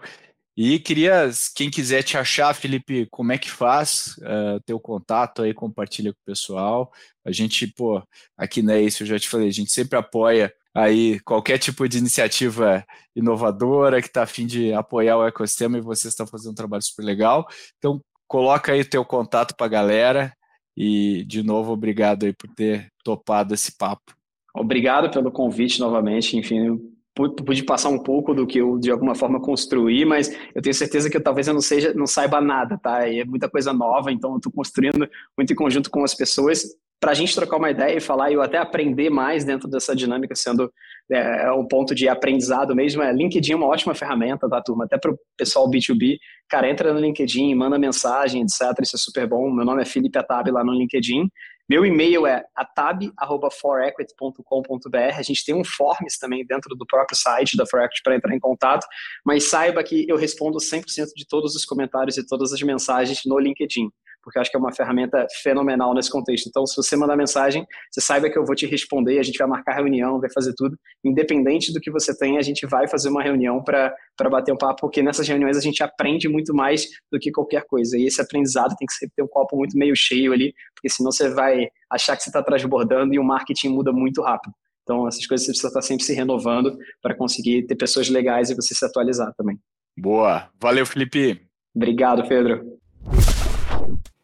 E 0.56 0.80
queria, 0.80 1.30
quem 1.54 1.70
quiser 1.70 2.02
te 2.04 2.18
achar, 2.18 2.54
Felipe, 2.56 3.06
como 3.12 3.34
é 3.34 3.38
que 3.38 3.52
faz? 3.52 4.16
Uh, 4.20 4.62
teu 4.66 4.80
contato 4.80 5.42
aí, 5.42 5.54
compartilha 5.54 6.14
com 6.14 6.20
o 6.22 6.26
pessoal. 6.26 6.92
A 7.26 7.32
gente, 7.34 7.68
pô, 7.68 8.02
aqui 8.38 8.62
não 8.62 8.74
é 8.74 8.82
isso, 8.82 9.04
eu 9.04 9.08
já 9.08 9.20
te 9.20 9.28
falei, 9.28 9.50
a 9.50 9.52
gente 9.52 9.72
sempre 9.72 10.00
apoia 10.00 10.54
aí 10.74 11.20
qualquer 11.22 11.58
tipo 11.58 11.88
de 11.88 11.98
iniciativa 11.98 12.86
inovadora 13.16 14.02
que 14.02 14.08
está 14.08 14.24
a 14.24 14.28
fim 14.28 14.46
de 14.48 14.72
apoiar 14.74 15.18
o 15.18 15.28
ecossistema 15.28 15.78
e 15.78 15.82
vocês 15.82 16.14
estão 16.14 16.26
fazendo 16.26 16.52
um 16.52 16.56
trabalho 16.56 16.84
super 16.84 17.04
legal. 17.04 17.46
Então, 17.78 18.02
coloca 18.28 18.72
aí 18.72 18.86
teu 18.86 19.04
contato 19.04 19.56
para 19.56 19.66
a 19.66 19.70
galera 19.70 20.34
e, 20.80 21.26
de 21.26 21.44
novo, 21.44 21.74
obrigado 21.74 22.26
aí 22.26 22.32
por 22.32 22.50
ter 22.52 22.88
topado 23.04 23.54
esse 23.54 23.78
papo. 23.78 24.16
Obrigado 24.56 25.12
pelo 25.12 25.30
convite 25.30 25.78
novamente. 25.78 26.38
Enfim, 26.38 26.80
pude 27.14 27.64
passar 27.64 27.90
um 27.90 28.02
pouco 28.02 28.34
do 28.34 28.48
que 28.48 28.60
eu 28.60 28.80
de 28.80 28.90
alguma 28.90 29.14
forma 29.14 29.42
construí, 29.42 30.06
mas 30.06 30.32
eu 30.56 30.62
tenho 30.62 30.74
certeza 30.74 31.10
que 31.10 31.18
eu, 31.18 31.22
talvez 31.22 31.50
eu 31.50 31.54
não 31.54 31.60
seja, 31.60 31.94
não 31.94 32.08
saiba 32.08 32.40
nada, 32.40 32.78
tá? 32.78 33.06
E 33.10 33.20
é 33.20 33.26
muita 33.26 33.50
coisa 33.50 33.74
nova, 33.74 34.10
então 34.10 34.32
eu 34.32 34.38
estou 34.38 34.54
construindo 34.54 35.06
muito 35.38 35.52
em 35.52 35.56
conjunto 35.56 35.92
com 35.92 36.02
as 36.02 36.16
pessoas 36.16 36.64
para 36.98 37.12
a 37.12 37.14
gente 37.14 37.36
trocar 37.36 37.58
uma 37.58 37.72
ideia 37.72 37.98
e 37.98 38.02
falar 38.02 38.32
e 38.32 38.36
eu 38.36 38.42
até 38.42 38.58
aprender 38.58 39.10
mais 39.10 39.44
dentro 39.44 39.70
dessa 39.70 39.94
dinâmica, 39.94 40.34
sendo 40.34 40.72
é, 41.12 41.46
é, 41.46 41.52
um 41.52 41.68
ponto 41.68 41.96
de 41.96 42.08
aprendizado 42.08 42.76
mesmo. 42.76 43.02
É, 43.02 43.12
LinkedIn 43.12 43.54
é 43.54 43.56
uma 43.56 43.68
ótima 43.68 43.96
ferramenta, 43.96 44.48
tá, 44.50 44.62
turma? 44.62 44.86
Até 44.86 44.98
para 44.98 45.12
o 45.12 45.18
pessoal 45.38 45.70
B2B. 45.70 46.18
Cara, 46.48 46.70
entra 46.70 46.94
no 46.94 47.00
LinkedIn, 47.00 47.54
manda 47.56 47.80
mensagem, 47.80 48.42
etc. 48.42 48.62
Isso 48.82 48.96
é 48.96 49.00
super 49.00 49.28
bom. 49.28 49.52
Meu 49.52 49.66
nome 49.66 49.82
é 49.82 49.86
Felipe 49.86 50.20
Atab 50.20 50.50
lá 50.50 50.64
no 50.64 50.74
LinkedIn. 50.74 51.28
Meu 51.70 51.86
e-mail 51.86 52.26
é 52.26 52.44
atab.forequity.com.br. 52.56 55.16
A 55.16 55.22
gente 55.22 55.46
tem 55.46 55.54
um 55.54 55.64
forms 55.64 56.18
também 56.20 56.44
dentro 56.44 56.76
do 56.76 56.84
próprio 56.86 57.16
site 57.16 57.56
da 57.56 57.68
Forequity 57.68 58.02
para 58.04 58.16
entrar 58.16 58.36
em 58.36 58.40
contato, 58.40 58.88
mas 59.24 59.50
saiba 59.50 59.84
que 59.84 60.04
eu 60.10 60.18
respondo 60.18 60.58
100% 60.58 61.10
de 61.16 61.28
todos 61.28 61.56
os 61.56 61.64
comentários 61.66 62.18
e 62.18 62.26
todas 62.26 62.52
as 62.54 62.62
mensagens 62.64 63.22
no 63.26 63.38
LinkedIn 63.38 63.92
porque 64.30 64.38
eu 64.38 64.42
acho 64.42 64.52
que 64.52 64.58
é 64.58 64.60
uma 64.60 64.72
ferramenta 64.72 65.26
fenomenal 65.42 65.92
nesse 65.96 66.12
contexto. 66.12 66.48
Então, 66.48 66.64
se 66.68 66.76
você 66.76 66.96
mandar 66.96 67.18
mensagem, 67.18 67.66
você 67.92 68.00
saiba 68.00 68.30
que 68.30 68.38
eu 68.38 68.46
vou 68.46 68.56
te 68.56 68.68
responder, 68.68 69.18
a 69.18 69.24
gente 69.24 69.40
vai 69.40 69.48
marcar 69.48 69.74
reunião, 69.74 70.20
vai 70.20 70.30
fazer 70.32 70.54
tudo. 70.56 70.78
Independente 71.04 71.74
do 71.74 71.80
que 71.80 71.90
você 71.90 72.16
tem, 72.16 72.38
a 72.38 72.42
gente 72.44 72.68
vai 72.68 72.88
fazer 72.88 73.10
uma 73.10 73.24
reunião 73.24 73.64
para 73.64 73.96
bater 74.30 74.54
um 74.54 74.58
papo, 74.58 74.82
porque 74.82 75.02
nessas 75.02 75.28
reuniões 75.28 75.58
a 75.58 75.62
gente 75.62 75.82
aprende 75.82 76.30
muito 76.30 76.54
mais 76.54 76.88
do 77.12 77.18
que 77.18 77.32
qualquer 77.32 77.66
coisa. 77.66 77.98
E 77.98 78.06
esse 78.06 78.22
aprendizado 78.22 78.76
tem 78.78 78.86
que 78.86 78.94
sempre 78.94 79.16
ter 79.16 79.24
um 79.24 79.28
copo 79.28 79.58
muito 79.58 79.76
meio 79.76 79.96
cheio 79.96 80.32
ali, 80.32 80.54
porque 80.76 80.90
senão 80.90 81.12
você 81.12 81.30
vai 81.30 81.68
achar 81.92 82.16
que 82.16 82.22
você 82.22 82.30
está 82.30 82.44
transbordando 82.44 83.16
e 83.16 83.20
o 83.20 83.24
marketing 83.24 83.70
muda 83.70 83.92
muito 83.92 84.22
rápido. 84.22 84.54
Então, 84.84 85.08
essas 85.08 85.26
coisas 85.26 85.46
você 85.46 85.52
precisa 85.52 85.70
estar 85.70 85.82
sempre 85.82 86.04
se 86.04 86.14
renovando 86.14 86.78
para 87.02 87.16
conseguir 87.16 87.66
ter 87.66 87.76
pessoas 87.76 88.10
legais 88.10 88.52
e 88.52 88.56
você 88.56 88.76
se 88.76 88.86
atualizar 88.86 89.34
também. 89.36 89.60
Boa. 89.98 90.50
Valeu, 90.62 90.86
Felipe. 90.86 91.42
Obrigado, 91.76 92.28
Pedro. 92.28 92.80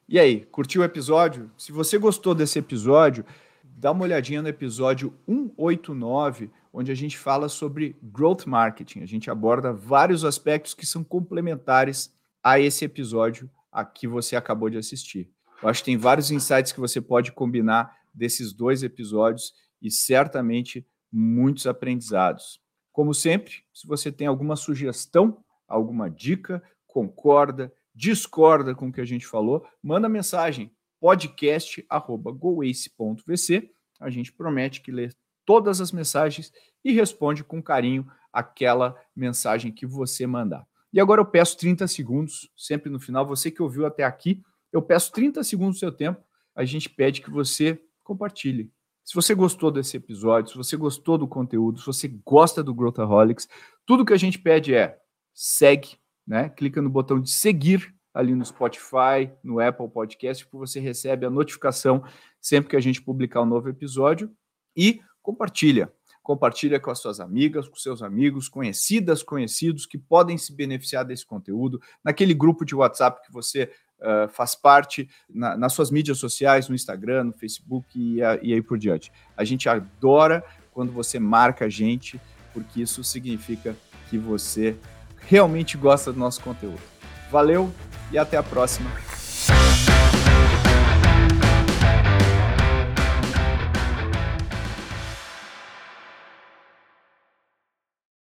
E 0.08 0.20
aí, 0.20 0.46
curtiu 0.46 0.84
o 0.84 0.86
episódio? 0.86 1.50
Se 1.58 1.72
você 1.72 1.98
gostou 1.98 2.36
desse 2.36 2.60
episódio, 2.60 3.26
dá 3.64 3.92
uma 3.92 4.04
olhadinha 4.04 4.40
no 4.40 4.48
episódio 4.48 5.12
189, 5.28 6.52
onde 6.72 6.92
a 6.92 6.96
gente 6.96 7.18
fala 7.18 7.50
sobre 7.50 7.96
growth 8.04 8.46
marketing. 8.46 9.02
A 9.02 9.08
gente 9.08 9.32
aborda 9.32 9.74
vários 9.74 10.24
aspectos 10.24 10.76
que 10.76 10.86
são 10.86 11.04
complementares 11.04 12.14
a 12.44 12.60
esse 12.60 12.86
episódio 12.86 13.50
a 13.72 13.84
que 13.84 14.08
você 14.08 14.36
acabou 14.36 14.70
de 14.70 14.78
assistir. 14.78 15.28
Eu 15.64 15.70
acho 15.70 15.82
que 15.82 15.86
tem 15.86 15.98
vários 15.98 16.30
insights 16.30 16.72
que 16.72 16.80
você 16.80 17.02
pode 17.02 17.32
combinar 17.32 17.92
desses 18.14 18.54
dois 18.54 18.84
episódios 18.84 19.54
e 19.82 19.90
certamente 19.90 20.86
muitos 21.12 21.66
aprendizados. 21.66 22.62
Como 22.92 23.12
sempre, 23.12 23.64
se 23.74 23.88
você 23.88 24.12
tem 24.12 24.28
alguma 24.28 24.56
sugestão, 24.56 25.44
alguma 25.68 26.12
dica, 26.12 26.62
concorda, 26.86 27.74
discorda 27.96 28.76
com 28.76 28.90
o 28.90 28.92
que 28.92 29.00
a 29.00 29.06
gente 29.06 29.26
falou, 29.26 29.66
manda 29.82 30.10
mensagem 30.10 30.70
podcast@goace.vc. 31.00 33.72
A 34.00 34.10
gente 34.10 34.34
promete 34.34 34.82
que 34.82 34.92
lê 34.92 35.10
todas 35.46 35.80
as 35.80 35.92
mensagens 35.92 36.52
e 36.84 36.92
responde 36.92 37.44
com 37.44 37.64
carinho 37.64 38.06
aquela 38.34 39.00
mensagem 39.16 39.72
que 39.72 39.86
você 39.86 40.28
mandar. 40.28 40.68
E 40.92 41.00
agora 41.00 41.22
eu 41.22 41.26
peço 41.26 41.58
30 41.58 41.88
segundos, 41.88 42.52
sempre 42.56 42.90
no 42.90 43.00
final, 43.00 43.26
você 43.26 43.50
que 43.50 43.62
ouviu 43.62 43.86
até 43.86 44.04
aqui, 44.04 44.44
eu 44.72 44.82
peço 44.82 45.12
30 45.12 45.44
segundos 45.44 45.78
do 45.78 45.80
seu 45.80 45.92
tempo, 45.92 46.22
a 46.54 46.66
gente 46.66 46.90
pede 46.90 47.22
que 47.22 47.30
você 47.30 47.82
compartilhe. 48.04 48.72
Se 49.04 49.14
você 49.14 49.36
gostou 49.36 49.72
desse 49.72 49.98
episódio, 49.98 50.52
se 50.52 50.58
você 50.58 50.76
gostou 50.76 51.18
do 51.18 51.28
conteúdo, 51.28 51.80
se 51.80 51.86
você 51.86 52.08
gosta 52.26 52.64
do 52.64 52.74
Growthaholics, 52.74 53.48
tudo 53.86 54.06
que 54.06 54.14
a 54.14 54.18
gente 54.18 54.40
pede 54.40 54.74
é 54.74 54.98
segue, 55.34 55.98
né? 56.26 56.50
Clica 56.50 56.82
no 56.82 56.90
botão 56.90 57.20
de 57.20 57.32
seguir 57.32 57.94
ali 58.14 58.34
no 58.34 58.46
Spotify, 58.46 59.30
no 59.44 59.60
Apple 59.60 59.90
Podcast, 59.90 60.46
que 60.48 60.56
você 60.56 60.80
recebe 60.80 61.26
a 61.26 61.30
notificação 61.30 62.04
sempre 62.40 62.70
que 62.70 62.76
a 62.76 62.80
gente 62.80 63.02
publicar 63.02 63.42
um 63.42 63.46
novo 63.46 63.68
episódio 63.68 64.32
e 64.76 65.02
compartilha. 65.22 65.92
Compartilha 66.24 66.80
com 66.80 66.90
as 66.90 67.00
suas 67.00 67.20
amigas, 67.20 67.68
com 67.68 67.76
seus 67.76 68.02
amigos, 68.02 68.48
conhecidas, 68.48 69.22
conhecidos 69.22 69.86
que 69.86 69.98
podem 69.98 70.38
se 70.38 70.56
beneficiar 70.56 71.04
desse 71.04 71.26
conteúdo, 71.26 71.80
naquele 72.04 72.34
grupo 72.34 72.66
de 72.66 72.74
WhatsApp 72.74 73.22
que 73.24 73.32
você 73.32 73.70
uh, 74.00 74.30
faz 74.30 74.56
parte, 74.56 75.10
na, 75.30 75.58
nas 75.58 75.74
suas 75.74 75.92
mídias 75.92 76.18
sociais, 76.18 76.70
no 76.70 76.74
Instagram, 76.74 77.26
no 77.26 77.34
Facebook 77.34 77.88
e, 77.94 78.24
a, 78.24 78.40
e 78.42 78.54
aí 78.54 78.62
por 78.62 78.78
diante. 78.78 79.12
A 79.36 79.44
gente 79.44 79.68
adora 79.68 80.44
quando 80.72 80.92
você 80.92 81.20
marca 81.20 81.66
a 81.66 81.70
gente, 81.70 82.20
porque 82.54 82.82
isso 82.82 83.04
significa 83.04 83.76
que 84.10 84.18
você 84.18 84.78
realmente 85.28 85.78
gosta 85.78 86.12
do 86.12 86.20
nosso 86.20 86.42
conteúdo. 86.42 86.82
Valeu 87.32 87.72
e 88.12 88.18
até 88.18 88.38
a 88.38 88.44
próxima. 88.44 88.90